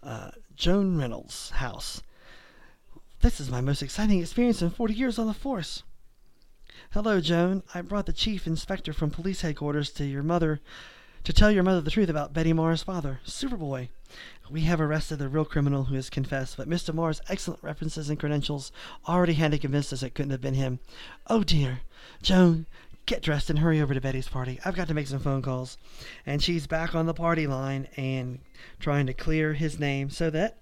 uh, 0.01 0.32
Joan 0.58 0.97
Reynolds' 0.97 1.51
house. 1.51 2.01
This 3.22 3.39
is 3.39 3.51
my 3.51 3.62
most 3.62 3.84
exciting 3.84 4.20
experience 4.20 4.60
in 4.60 4.72
40 4.72 4.95
years 4.95 5.20
on 5.20 5.28
the 5.28 5.34
force. 5.34 5.84
Hello, 6.93 7.22
Joan. 7.22 7.62
I 7.76 7.82
brought 7.82 8.08
the 8.08 8.14
chief 8.14 8.47
inspector 8.47 8.91
from 8.91 9.12
police 9.12 9.41
headquarters 9.41 9.91
to 9.91 10.03
your 10.03 10.24
mother 10.24 10.60
to 11.26 11.32
tell 11.32 11.51
your 11.51 11.62
mother 11.62 11.82
the 11.82 11.91
truth 11.91 12.10
about 12.10 12.34
Betty 12.34 12.53
Marr's 12.53 12.82
father, 12.82 13.20
Superboy. 13.24 13.89
We 14.49 14.62
have 14.62 14.82
arrested 14.82 15.20
the 15.20 15.30
real 15.30 15.45
criminal 15.45 15.84
who 15.86 15.95
has 15.95 16.10
confessed, 16.10 16.58
but 16.58 16.68
Mr. 16.68 16.91
Marr's 16.91 17.22
excellent 17.30 17.62
references 17.62 18.10
and 18.10 18.20
credentials 18.20 18.72
already 19.08 19.34
had 19.34 19.51
to 19.51 19.60
convince 19.60 19.93
us 19.93 20.01
it 20.01 20.16
couldn't 20.16 20.32
have 20.32 20.41
been 20.41 20.55
him. 20.55 20.80
Oh 21.28 21.43
dear. 21.43 21.82
Joan, 22.24 22.66
get 23.08 23.24
dressed 23.24 23.49
and 23.49 23.60
hurry 23.60 23.82
over 23.82 23.95
to 23.95 24.01
Betty's 24.01 24.28
party. 24.28 24.60
I've 24.64 24.76
got 24.76 24.88
to 24.89 24.93
make 24.93 25.08
some 25.08 25.20
phone 25.20 25.41
calls. 25.41 25.80
And 26.26 26.43
she's 26.43 26.68
back 26.68 26.93
on 26.93 27.08
the 27.08 27.14
party 27.14 27.47
line 27.47 27.88
and 27.97 28.39
trying 28.80 29.08
to 29.08 29.14
clear 29.14 29.53
his 29.53 29.80
name 29.80 30.12
so 30.12 30.30
that 30.30 30.58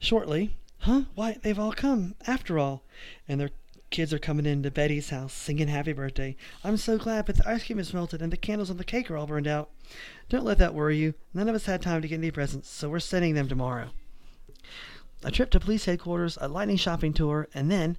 shortly, 0.00 0.56
huh? 0.80 1.02
Why, 1.14 1.38
they've 1.42 1.58
all 1.58 1.72
come 1.72 2.16
after 2.26 2.58
all. 2.58 2.82
And 3.28 3.40
they're 3.40 3.50
kids 3.94 4.12
are 4.12 4.18
coming 4.18 4.44
into 4.44 4.72
Betty's 4.72 5.10
house 5.10 5.32
singing 5.32 5.68
happy 5.68 5.92
birthday. 5.92 6.34
I'm 6.64 6.76
so 6.76 6.98
glad, 6.98 7.26
but 7.26 7.36
the 7.36 7.48
ice 7.48 7.64
cream 7.64 7.78
is 7.78 7.94
melted 7.94 8.20
and 8.20 8.32
the 8.32 8.36
candles 8.36 8.68
on 8.68 8.76
the 8.76 8.82
cake 8.82 9.08
are 9.08 9.16
all 9.16 9.28
burned 9.28 9.46
out. 9.46 9.70
Don't 10.28 10.44
let 10.44 10.58
that 10.58 10.74
worry 10.74 10.96
you. 10.96 11.14
None 11.32 11.48
of 11.48 11.54
us 11.54 11.66
had 11.66 11.80
time 11.80 12.02
to 12.02 12.08
get 12.08 12.18
any 12.18 12.32
presents, 12.32 12.68
so 12.68 12.88
we're 12.88 12.98
sending 12.98 13.34
them 13.34 13.46
tomorrow. 13.46 13.90
A 15.22 15.30
trip 15.30 15.48
to 15.52 15.60
police 15.60 15.84
headquarters, 15.84 16.36
a 16.40 16.48
lightning 16.48 16.76
shopping 16.76 17.12
tour, 17.12 17.46
and 17.54 17.70
then 17.70 17.96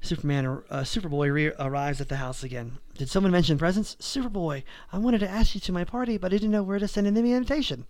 Superman, 0.00 0.62
uh, 0.70 0.80
Superboy 0.80 1.32
re- 1.32 1.52
arrives 1.58 2.00
at 2.00 2.08
the 2.08 2.16
house 2.16 2.42
again. 2.42 2.78
Did 2.96 3.10
someone 3.10 3.32
mention 3.32 3.58
presents? 3.58 3.96
Superboy, 4.00 4.62
I 4.92 4.98
wanted 4.98 5.18
to 5.20 5.28
ask 5.28 5.54
you 5.54 5.60
to 5.60 5.72
my 5.72 5.84
party, 5.84 6.16
but 6.16 6.32
I 6.32 6.36
didn't 6.36 6.50
know 6.50 6.62
where 6.62 6.78
to 6.78 6.88
send 6.88 7.06
the 7.06 7.20
invitation. 7.20 7.86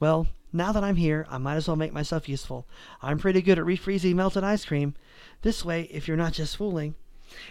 Well, 0.00 0.26
now 0.52 0.72
that 0.72 0.84
I'm 0.84 0.96
here, 0.96 1.26
I 1.28 1.38
might 1.38 1.56
as 1.56 1.68
well 1.68 1.76
make 1.76 1.92
myself 1.92 2.28
useful. 2.28 2.66
I'm 3.02 3.18
pretty 3.18 3.42
good 3.42 3.58
at 3.58 3.64
refreezing 3.64 4.14
melted 4.14 4.44
ice 4.44 4.64
cream. 4.64 4.94
This 5.42 5.64
way, 5.64 5.82
if 5.90 6.06
you're 6.06 6.16
not 6.16 6.32
just 6.32 6.56
fooling. 6.56 6.94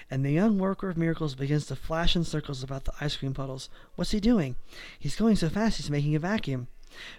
And 0.09 0.23
the 0.23 0.31
young 0.31 0.57
worker 0.57 0.89
of 0.89 0.97
miracles 0.97 1.35
begins 1.35 1.65
to 1.67 1.75
flash 1.75 2.15
in 2.15 2.23
circles 2.23 2.63
about 2.63 2.85
the 2.85 2.93
ice 3.01 3.17
cream 3.17 3.33
puddles. 3.33 3.69
What's 3.95 4.11
he 4.11 4.19
doing? 4.19 4.55
He's 4.97 5.15
going 5.15 5.35
so 5.35 5.49
fast 5.49 5.77
he's 5.77 5.89
making 5.89 6.15
a 6.15 6.19
vacuum. 6.19 6.67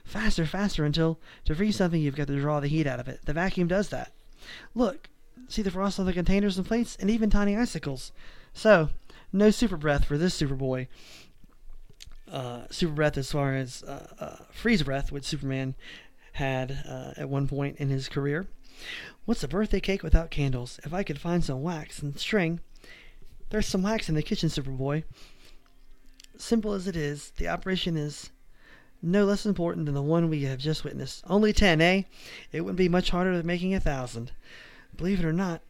Faster, 0.05 0.47
faster, 0.47 0.85
until 0.85 1.19
to 1.45 1.55
freeze 1.55 1.77
something 1.77 2.01
you've 2.01 2.17
got 2.17 2.29
to 2.29 2.41
draw 2.41 2.61
the 2.61 2.69
heat 2.69 2.87
out 2.87 3.01
of 3.01 3.09
it. 3.09 3.21
The 3.27 3.33
vacuum 3.33 3.69
does 3.69 3.91
that. 3.91 4.13
Look, 4.75 5.09
see 5.49 5.63
the 5.63 5.71
frost 5.71 5.99
on 5.99 6.07
the 6.07 6.13
containers 6.13 6.59
and 6.59 6.67
plates, 6.67 6.97
and 7.01 7.11
even 7.11 7.31
tiny 7.31 7.57
icicles. 7.57 8.13
So, 8.53 8.91
no 9.33 9.51
super 9.51 9.77
breath 9.77 10.05
for 10.05 10.17
this 10.17 10.41
Superboy. 10.41 10.87
Uh, 12.31 12.63
super 12.71 12.93
breath 12.93 13.19
as 13.19 13.31
far 13.31 13.55
as 13.55 13.83
uh, 13.83 14.07
uh, 14.19 14.37
freeze 14.51 14.83
breath, 14.83 15.13
which 15.13 15.25
Superman 15.25 15.75
had 16.33 16.85
uh, 16.89 17.13
at 17.17 17.29
one 17.29 17.47
point 17.47 17.77
in 17.79 17.91
his 17.91 18.09
career. 18.09 18.47
What's 19.25 19.45
a 19.45 19.49
birthday 19.49 19.81
cake 19.81 20.03
without 20.03 20.31
candles? 20.31 20.81
If 20.85 20.93
I 20.93 21.03
could 21.03 21.21
find 21.21 21.45
some 21.45 21.63
wax 21.63 22.01
and 22.01 22.19
string. 22.19 22.61
There's 23.51 23.67
some 23.67 23.83
wax 23.83 24.09
in 24.09 24.15
the 24.15 24.23
kitchen, 24.23 24.49
Superboy. 24.49 25.05
Simple 26.37 26.73
as 26.73 26.89
it 26.89 26.97
is, 26.97 27.31
the 27.37 27.49
operation 27.49 27.97
is 27.97 28.31
no 29.01 29.25
less 29.25 29.47
important 29.47 29.87
than 29.87 29.95
the 29.95 30.03
one 30.03 30.29
we 30.29 30.43
have 30.45 30.59
just 30.59 30.83
witnessed. 30.83 31.23
Only 31.27 31.53
ten, 31.53 31.81
eh? 31.81 32.03
It 32.53 32.63
wouldn't 32.63 32.79
be 32.79 32.89
much 32.89 33.11
harder 33.11 33.37
than 33.37 33.47
making 33.47 33.75
a 33.75 33.81
thousand. 33.81 34.33
Believe 34.97 35.21
it 35.21 35.25
or 35.25 35.33
not, 35.33 35.63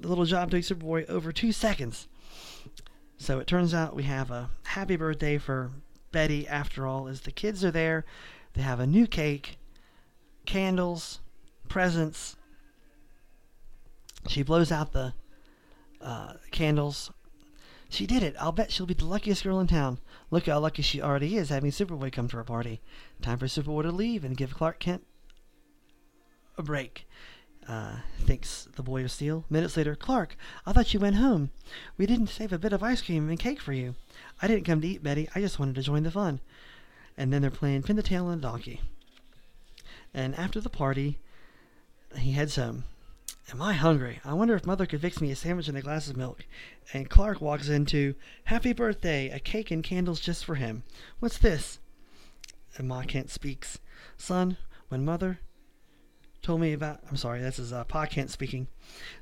the 0.00 0.08
little 0.08 0.24
job 0.24 0.50
took 0.50 0.62
Superboy 0.62 1.08
over 1.08 1.32
two 1.32 1.52
seconds. 1.52 2.08
So 3.18 3.38
it 3.40 3.46
turns 3.46 3.74
out 3.74 3.96
we 3.96 4.04
have 4.04 4.30
a 4.30 4.50
happy 4.64 4.96
birthday 4.96 5.38
for 5.38 5.70
Betty 6.12 6.46
after 6.46 6.86
all, 6.86 7.08
as 7.08 7.22
the 7.22 7.32
kids 7.32 7.64
are 7.64 7.70
there. 7.70 8.04
They 8.54 8.62
have 8.62 8.80
a 8.80 8.86
new 8.86 9.06
cake, 9.06 9.58
candles, 10.46 11.20
presents, 11.68 12.36
she 14.26 14.42
blows 14.42 14.72
out 14.72 14.92
the 14.92 15.14
uh, 16.00 16.34
candles. 16.50 17.10
She 17.88 18.06
did 18.06 18.22
it. 18.22 18.34
I'll 18.38 18.52
bet 18.52 18.70
she'll 18.70 18.86
be 18.86 18.94
the 18.94 19.06
luckiest 19.06 19.44
girl 19.44 19.60
in 19.60 19.66
town. 19.66 19.98
Look 20.30 20.46
how 20.46 20.58
lucky 20.58 20.82
she 20.82 21.00
already 21.00 21.36
is 21.36 21.48
having 21.48 21.70
Superboy 21.70 22.12
come 22.12 22.28
to 22.28 22.36
her 22.36 22.44
party. 22.44 22.80
Time 23.22 23.38
for 23.38 23.46
Superboy 23.46 23.84
to 23.84 23.92
leave 23.92 24.24
and 24.24 24.36
give 24.36 24.54
Clark 24.54 24.78
Kent 24.78 25.06
a 26.58 26.62
break. 26.62 27.08
Uh, 27.68 27.96
thinks 28.18 28.66
the 28.76 28.82
boy 28.82 29.04
of 29.04 29.10
steel. 29.10 29.44
Minutes 29.50 29.76
later, 29.76 29.94
Clark, 29.94 30.36
I 30.64 30.72
thought 30.72 30.94
you 30.94 31.00
went 31.00 31.16
home. 31.16 31.50
We 31.98 32.06
didn't 32.06 32.28
save 32.28 32.50
a 32.50 32.58
bit 32.58 32.72
of 32.72 32.82
ice 32.82 33.02
cream 33.02 33.28
and 33.28 33.38
cake 33.38 33.60
for 33.60 33.74
you. 33.74 33.94
I 34.40 34.48
didn't 34.48 34.64
come 34.64 34.80
to 34.80 34.88
eat, 34.88 35.02
Betty. 35.02 35.28
I 35.34 35.40
just 35.40 35.58
wanted 35.58 35.74
to 35.74 35.82
join 35.82 36.02
the 36.02 36.10
fun. 36.10 36.40
And 37.18 37.30
then 37.30 37.42
they're 37.42 37.50
playing 37.50 37.82
pin 37.82 37.96
the 37.96 38.02
tail 38.02 38.24
on 38.26 38.38
a 38.38 38.40
donkey. 38.40 38.80
And 40.14 40.34
after 40.36 40.62
the 40.62 40.70
party, 40.70 41.18
he 42.16 42.32
heads 42.32 42.56
home. 42.56 42.84
Am 43.52 43.60
I 43.60 43.74
hungry? 43.74 44.20
I 44.24 44.32
wonder 44.32 44.54
if 44.54 44.64
Mother 44.64 44.86
could 44.86 45.02
fix 45.02 45.20
me 45.20 45.30
a 45.30 45.36
sandwich 45.36 45.68
and 45.68 45.76
a 45.76 45.82
glass 45.82 46.08
of 46.08 46.16
milk. 46.16 46.46
And 46.94 47.10
Clark 47.10 47.42
walks 47.42 47.68
into, 47.68 48.14
Happy 48.44 48.72
birthday, 48.72 49.28
a 49.28 49.38
cake 49.38 49.70
and 49.70 49.84
candles 49.84 50.20
just 50.20 50.44
for 50.44 50.54
him. 50.54 50.84
What's 51.18 51.38
this? 51.38 51.80
And 52.76 52.88
Ma 52.88 53.02
Kent 53.02 53.30
speaks. 53.30 53.78
Son, 54.16 54.56
when 54.88 55.04
Mother 55.04 55.40
told 56.48 56.62
me 56.62 56.72
about. 56.72 57.00
I'm 57.10 57.18
sorry, 57.18 57.42
this 57.42 57.58
is 57.58 57.74
uh, 57.74 57.84
Pa 57.84 58.06
Kent 58.06 58.30
speaking. 58.30 58.68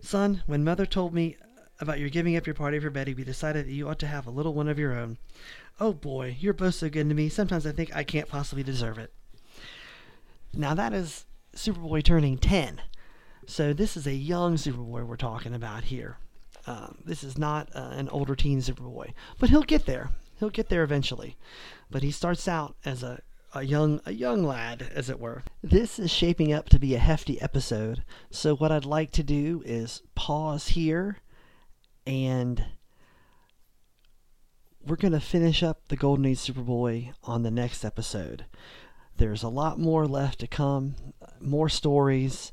Son, 0.01 0.45
when 0.47 0.62
Mother 0.62 0.87
told 0.87 1.12
me 1.12 1.37
about 1.81 1.99
your 1.99 2.09
giving 2.09 2.37
up 2.37 2.47
your 2.47 2.55
party 2.55 2.79
for 2.79 2.89
Betty, 2.89 3.14
we 3.14 3.24
decided 3.24 3.66
that 3.66 3.72
you 3.72 3.89
ought 3.89 3.99
to 3.99 4.07
have 4.07 4.29
a 4.29 4.31
little 4.31 4.55
one 4.55 4.68
of 4.68 4.79
your 4.79 4.93
own. 4.93 5.18
Oh 5.81 5.93
boy, 5.93 6.37
you're 6.39 6.53
both 6.53 6.77
so 6.77 6.89
good 6.89 7.09
to 7.09 7.16
me. 7.16 7.29
Sometimes 7.29 7.66
I 7.66 7.72
think 7.72 7.91
I 7.97 8.05
can't 8.05 8.29
possibly 8.29 8.62
deserve 8.62 8.97
it. 8.97 9.12
Now 10.55 10.72
that 10.74 10.93
is 10.93 11.27
Superboy 11.53 12.05
turning 12.05 12.39
10. 12.39 12.81
So 13.45 13.72
this 13.72 13.97
is 13.97 14.07
a 14.07 14.14
young 14.14 14.55
Superboy 14.55 15.05
we're 15.05 15.16
talking 15.16 15.53
about 15.53 15.83
here. 15.83 16.18
Um, 16.68 16.99
this 17.05 17.24
is 17.24 17.37
not 17.37 17.68
uh, 17.74 17.91
an 17.95 18.09
older 18.11 18.37
teen 18.37 18.61
Superboy, 18.61 19.12
but 19.41 19.51
he'll 19.51 19.64
get 19.64 19.85
there. 19.85 20.11
He'll 20.39 20.51
get 20.51 20.68
there 20.68 20.85
eventually. 20.85 21.37
But 21.91 22.05
he 22.05 22.12
starts 22.12 22.47
out 22.47 22.77
as 22.85 23.03
a, 23.03 23.20
a 23.59 23.62
young 23.62 24.00
a 24.07 24.12
young 24.12 24.44
lad, 24.44 24.90
as 24.94 25.11
it 25.11 25.20
were. 25.20 25.42
This 25.62 25.98
is 25.98 26.11
shaping 26.11 26.52
up 26.52 26.68
to 26.70 26.78
be 26.78 26.94
a 26.94 26.98
hefty 26.98 27.40
episode. 27.40 28.04
So 28.30 28.54
what 28.54 28.72
I'd 28.72 28.84
like 28.84 29.11
to 29.12 29.22
do 29.22 29.62
is 29.64 30.02
pause 30.14 30.68
here, 30.68 31.18
and 32.07 32.64
we're 34.84 34.96
gonna 34.96 35.20
finish 35.20 35.62
up 35.62 35.88
the 35.88 35.96
Golden 35.96 36.26
Age 36.26 36.38
Superboy 36.38 37.12
on 37.24 37.42
the 37.42 37.50
next 37.50 37.84
episode. 37.84 38.46
There's 39.16 39.42
a 39.42 39.48
lot 39.48 39.78
more 39.78 40.07
left 40.07 40.40
to 40.40 40.46
come, 40.46 40.94
more 41.40 41.68
stories 41.68 42.52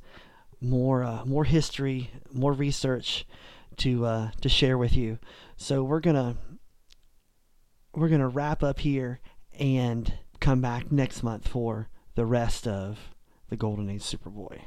more 0.63 1.03
uh, 1.03 1.25
more 1.25 1.43
history, 1.43 2.09
more 2.31 2.53
research 2.53 3.25
to 3.77 4.05
uh, 4.05 4.31
to 4.41 4.49
share 4.49 4.77
with 4.77 4.95
you. 4.95 5.19
So 5.57 5.83
we're 5.83 5.99
gonna 5.99 6.37
we're 7.93 8.09
gonna 8.09 8.29
wrap 8.29 8.63
up 8.63 8.79
here 8.79 9.19
and 9.59 10.11
come 10.43 10.59
back 10.59 10.91
next 10.91 11.23
month 11.23 11.47
for 11.47 11.87
the 12.15 12.25
rest 12.25 12.67
of 12.67 13.15
the 13.49 13.55
Golden 13.55 13.89
Age 13.89 14.01
Superboy. 14.01 14.63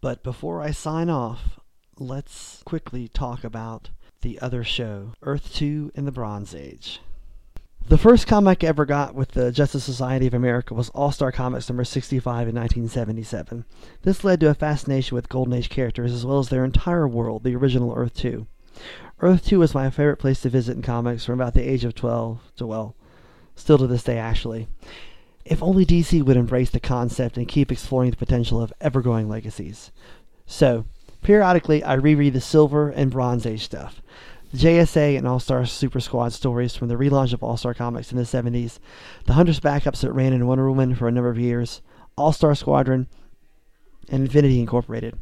But 0.00 0.24
before 0.24 0.60
I 0.60 0.72
sign 0.72 1.08
off, 1.08 1.60
let's 1.96 2.60
quickly 2.64 3.06
talk 3.06 3.44
about 3.44 3.90
the 4.22 4.40
other 4.40 4.64
show, 4.64 5.12
Earth 5.22 5.54
2 5.54 5.92
in 5.94 6.06
the 6.06 6.10
Bronze 6.10 6.56
Age. 6.56 7.00
The 7.86 7.98
first 7.98 8.26
comic 8.26 8.64
I 8.64 8.66
ever 8.66 8.84
got 8.84 9.14
with 9.14 9.30
the 9.30 9.52
Justice 9.52 9.84
Society 9.84 10.26
of 10.26 10.34
America 10.34 10.74
was 10.74 10.88
All 10.88 11.12
Star 11.12 11.30
Comics 11.30 11.68
number 11.68 11.84
65 11.84 12.48
in 12.48 12.56
1977. 12.56 13.64
This 14.02 14.24
led 14.24 14.40
to 14.40 14.50
a 14.50 14.54
fascination 14.54 15.14
with 15.14 15.28
Golden 15.28 15.54
Age 15.54 15.68
characters 15.68 16.12
as 16.12 16.26
well 16.26 16.40
as 16.40 16.48
their 16.48 16.64
entire 16.64 17.06
world, 17.06 17.44
the 17.44 17.54
original 17.54 17.94
Earth 17.96 18.14
2. 18.14 18.44
Earth 19.20 19.46
2 19.46 19.60
was 19.60 19.72
my 19.72 19.88
favorite 19.88 20.16
place 20.16 20.40
to 20.40 20.48
visit 20.48 20.74
in 20.74 20.82
comics 20.82 21.24
from 21.24 21.34
about 21.34 21.54
the 21.54 21.62
age 21.62 21.84
of 21.84 21.94
12 21.94 22.40
to, 22.56 22.66
well, 22.66 22.96
still 23.54 23.78
to 23.78 23.86
this 23.86 24.02
day, 24.02 24.18
actually. 24.18 24.66
If 25.44 25.62
only 25.62 25.84
DC 25.84 26.22
would 26.22 26.36
embrace 26.36 26.70
the 26.70 26.80
concept 26.80 27.36
and 27.36 27.48
keep 27.48 27.72
exploring 27.72 28.10
the 28.10 28.16
potential 28.16 28.62
of 28.62 28.72
ever 28.80 29.00
growing 29.00 29.28
legacies. 29.28 29.90
So, 30.46 30.84
periodically, 31.22 31.82
I 31.82 31.94
reread 31.94 32.34
the 32.34 32.40
Silver 32.40 32.90
and 32.90 33.10
Bronze 33.10 33.46
Age 33.46 33.64
stuff. 33.64 34.00
The 34.52 34.58
JSA 34.58 35.16
and 35.16 35.26
All 35.26 35.40
Star 35.40 35.64
Super 35.66 36.00
Squad 36.00 36.32
stories 36.32 36.76
from 36.76 36.88
the 36.88 36.96
relaunch 36.96 37.32
of 37.32 37.42
All 37.42 37.56
Star 37.56 37.74
Comics 37.74 38.12
in 38.12 38.18
the 38.18 38.24
70s, 38.24 38.78
the 39.24 39.32
Huntress 39.32 39.60
backups 39.60 40.02
that 40.02 40.12
ran 40.12 40.32
in 40.32 40.46
Wonder 40.46 40.68
Woman 40.68 40.94
for 40.94 41.08
a 41.08 41.12
number 41.12 41.30
of 41.30 41.38
years, 41.38 41.80
All 42.16 42.32
Star 42.32 42.54
Squadron, 42.54 43.08
and 44.08 44.22
Infinity 44.24 44.60
Incorporated 44.60 45.18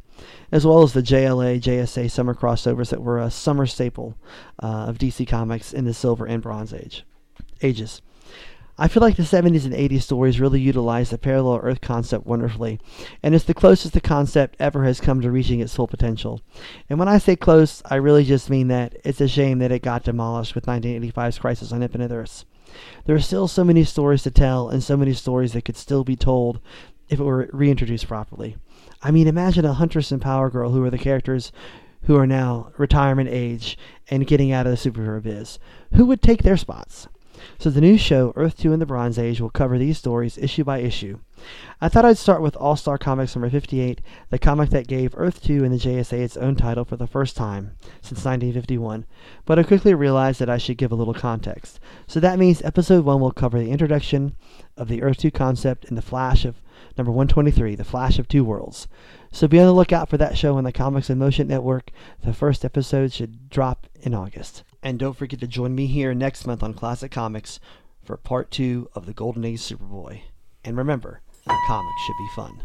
as 0.52 0.66
well 0.66 0.82
as 0.82 0.92
the 0.92 1.02
JLA, 1.02 1.60
JSA 1.60 2.10
summer 2.10 2.34
crossovers 2.34 2.90
that 2.90 3.02
were 3.02 3.18
a 3.18 3.30
summer 3.30 3.66
staple 3.66 4.16
uh, 4.62 4.86
of 4.88 4.98
DC 4.98 5.26
Comics 5.26 5.72
in 5.72 5.84
the 5.84 5.94
Silver 5.94 6.26
and 6.26 6.42
Bronze 6.42 6.74
Age 6.74 7.04
ages. 7.62 8.02
I 8.80 8.88
feel 8.88 9.02
like 9.02 9.16
the 9.16 9.24
70s 9.24 9.66
and 9.66 9.74
80s 9.74 10.00
stories 10.00 10.40
really 10.40 10.58
utilize 10.58 11.10
the 11.10 11.18
parallel 11.18 11.60
Earth 11.62 11.82
concept 11.82 12.24
wonderfully, 12.24 12.80
and 13.22 13.34
it's 13.34 13.44
the 13.44 13.52
closest 13.52 13.92
the 13.92 14.00
concept 14.00 14.56
ever 14.58 14.84
has 14.84 15.02
come 15.02 15.20
to 15.20 15.30
reaching 15.30 15.60
its 15.60 15.76
full 15.76 15.86
potential. 15.86 16.40
And 16.88 16.98
when 16.98 17.06
I 17.06 17.18
say 17.18 17.36
close, 17.36 17.82
I 17.90 17.96
really 17.96 18.24
just 18.24 18.48
mean 18.48 18.68
that 18.68 18.96
it's 19.04 19.20
a 19.20 19.28
shame 19.28 19.58
that 19.58 19.70
it 19.70 19.82
got 19.82 20.04
demolished 20.04 20.54
with 20.54 20.64
1985's 20.64 21.38
Crisis 21.38 21.72
on 21.72 21.82
Infinite 21.82 22.10
Earths. 22.10 22.46
There 23.04 23.14
are 23.14 23.20
still 23.20 23.48
so 23.48 23.64
many 23.64 23.84
stories 23.84 24.22
to 24.22 24.30
tell, 24.30 24.70
and 24.70 24.82
so 24.82 24.96
many 24.96 25.12
stories 25.12 25.52
that 25.52 25.66
could 25.66 25.76
still 25.76 26.02
be 26.02 26.16
told 26.16 26.58
if 27.10 27.20
it 27.20 27.24
were 27.24 27.50
reintroduced 27.52 28.08
properly. 28.08 28.56
I 29.02 29.10
mean, 29.10 29.28
imagine 29.28 29.66
a 29.66 29.74
Huntress 29.74 30.10
and 30.10 30.22
Power 30.22 30.48
Girl 30.48 30.70
who 30.70 30.82
are 30.84 30.90
the 30.90 30.96
characters 30.96 31.52
who 32.04 32.16
are 32.16 32.26
now 32.26 32.72
retirement 32.78 33.28
age 33.28 33.76
and 34.08 34.26
getting 34.26 34.52
out 34.52 34.66
of 34.66 34.72
the 34.72 34.90
superhero 34.90 35.22
biz. 35.22 35.58
Who 35.92 36.06
would 36.06 36.22
take 36.22 36.44
their 36.44 36.56
spots? 36.56 37.08
So 37.58 37.70
the 37.70 37.80
new 37.80 37.98
show, 37.98 38.32
Earth 38.36 38.56
2 38.58 38.72
in 38.72 38.80
the 38.80 38.86
Bronze 38.86 39.18
Age, 39.18 39.40
will 39.40 39.50
cover 39.50 39.78
these 39.78 39.98
stories 39.98 40.38
issue 40.38 40.64
by 40.64 40.78
issue. 40.78 41.18
I 41.80 41.88
thought 41.88 42.04
I'd 42.04 42.18
start 42.18 42.42
with 42.42 42.56
All 42.56 42.76
Star 42.76 42.98
Comics 42.98 43.34
number 43.34 43.48
58, 43.48 44.00
the 44.28 44.38
comic 44.38 44.70
that 44.70 44.86
gave 44.86 45.14
Earth 45.16 45.42
2 45.42 45.64
and 45.64 45.72
the 45.72 45.78
JSA 45.78 46.12
its 46.12 46.36
own 46.36 46.54
title 46.54 46.84
for 46.84 46.96
the 46.96 47.06
first 47.06 47.36
time 47.36 47.72
since 48.02 48.24
1951, 48.24 49.06
but 49.46 49.58
I 49.58 49.62
quickly 49.62 49.94
realized 49.94 50.40
that 50.40 50.50
I 50.50 50.58
should 50.58 50.76
give 50.76 50.92
a 50.92 50.96
little 50.96 51.14
context. 51.14 51.80
So 52.06 52.20
that 52.20 52.38
means 52.38 52.60
episode 52.62 53.04
1 53.04 53.20
will 53.20 53.32
cover 53.32 53.58
the 53.58 53.70
introduction 53.70 54.36
of 54.76 54.88
the 54.88 55.02
Earth 55.02 55.18
2 55.18 55.30
concept 55.30 55.86
and 55.86 55.96
the 55.96 56.02
flash 56.02 56.44
of 56.44 56.56
number 56.98 57.10
123, 57.10 57.74
The 57.74 57.84
Flash 57.84 58.18
of 58.18 58.28
Two 58.28 58.44
Worlds. 58.44 58.86
So 59.32 59.48
be 59.48 59.58
on 59.58 59.66
the 59.66 59.72
lookout 59.72 60.08
for 60.08 60.16
that 60.18 60.36
show 60.36 60.56
on 60.56 60.64
the 60.64 60.72
Comics 60.72 61.08
in 61.08 61.18
Motion 61.18 61.48
Network. 61.48 61.90
The 62.22 62.34
first 62.34 62.64
episode 62.64 63.12
should 63.12 63.48
drop 63.48 63.86
in 64.02 64.14
August. 64.14 64.64
And 64.82 64.98
don't 64.98 65.16
forget 65.16 65.40
to 65.40 65.46
join 65.46 65.74
me 65.74 65.86
here 65.86 66.14
next 66.14 66.46
month 66.46 66.62
on 66.62 66.74
Classic 66.74 67.10
Comics 67.10 67.60
for 68.02 68.16
part 68.16 68.50
two 68.50 68.88
of 68.94 69.06
the 69.06 69.12
Golden 69.12 69.44
Age 69.44 69.60
Superboy. 69.60 70.22
And 70.64 70.76
remember, 70.76 71.20
comics 71.66 72.02
should 72.06 72.16
be 72.18 72.28
fun. 72.34 72.62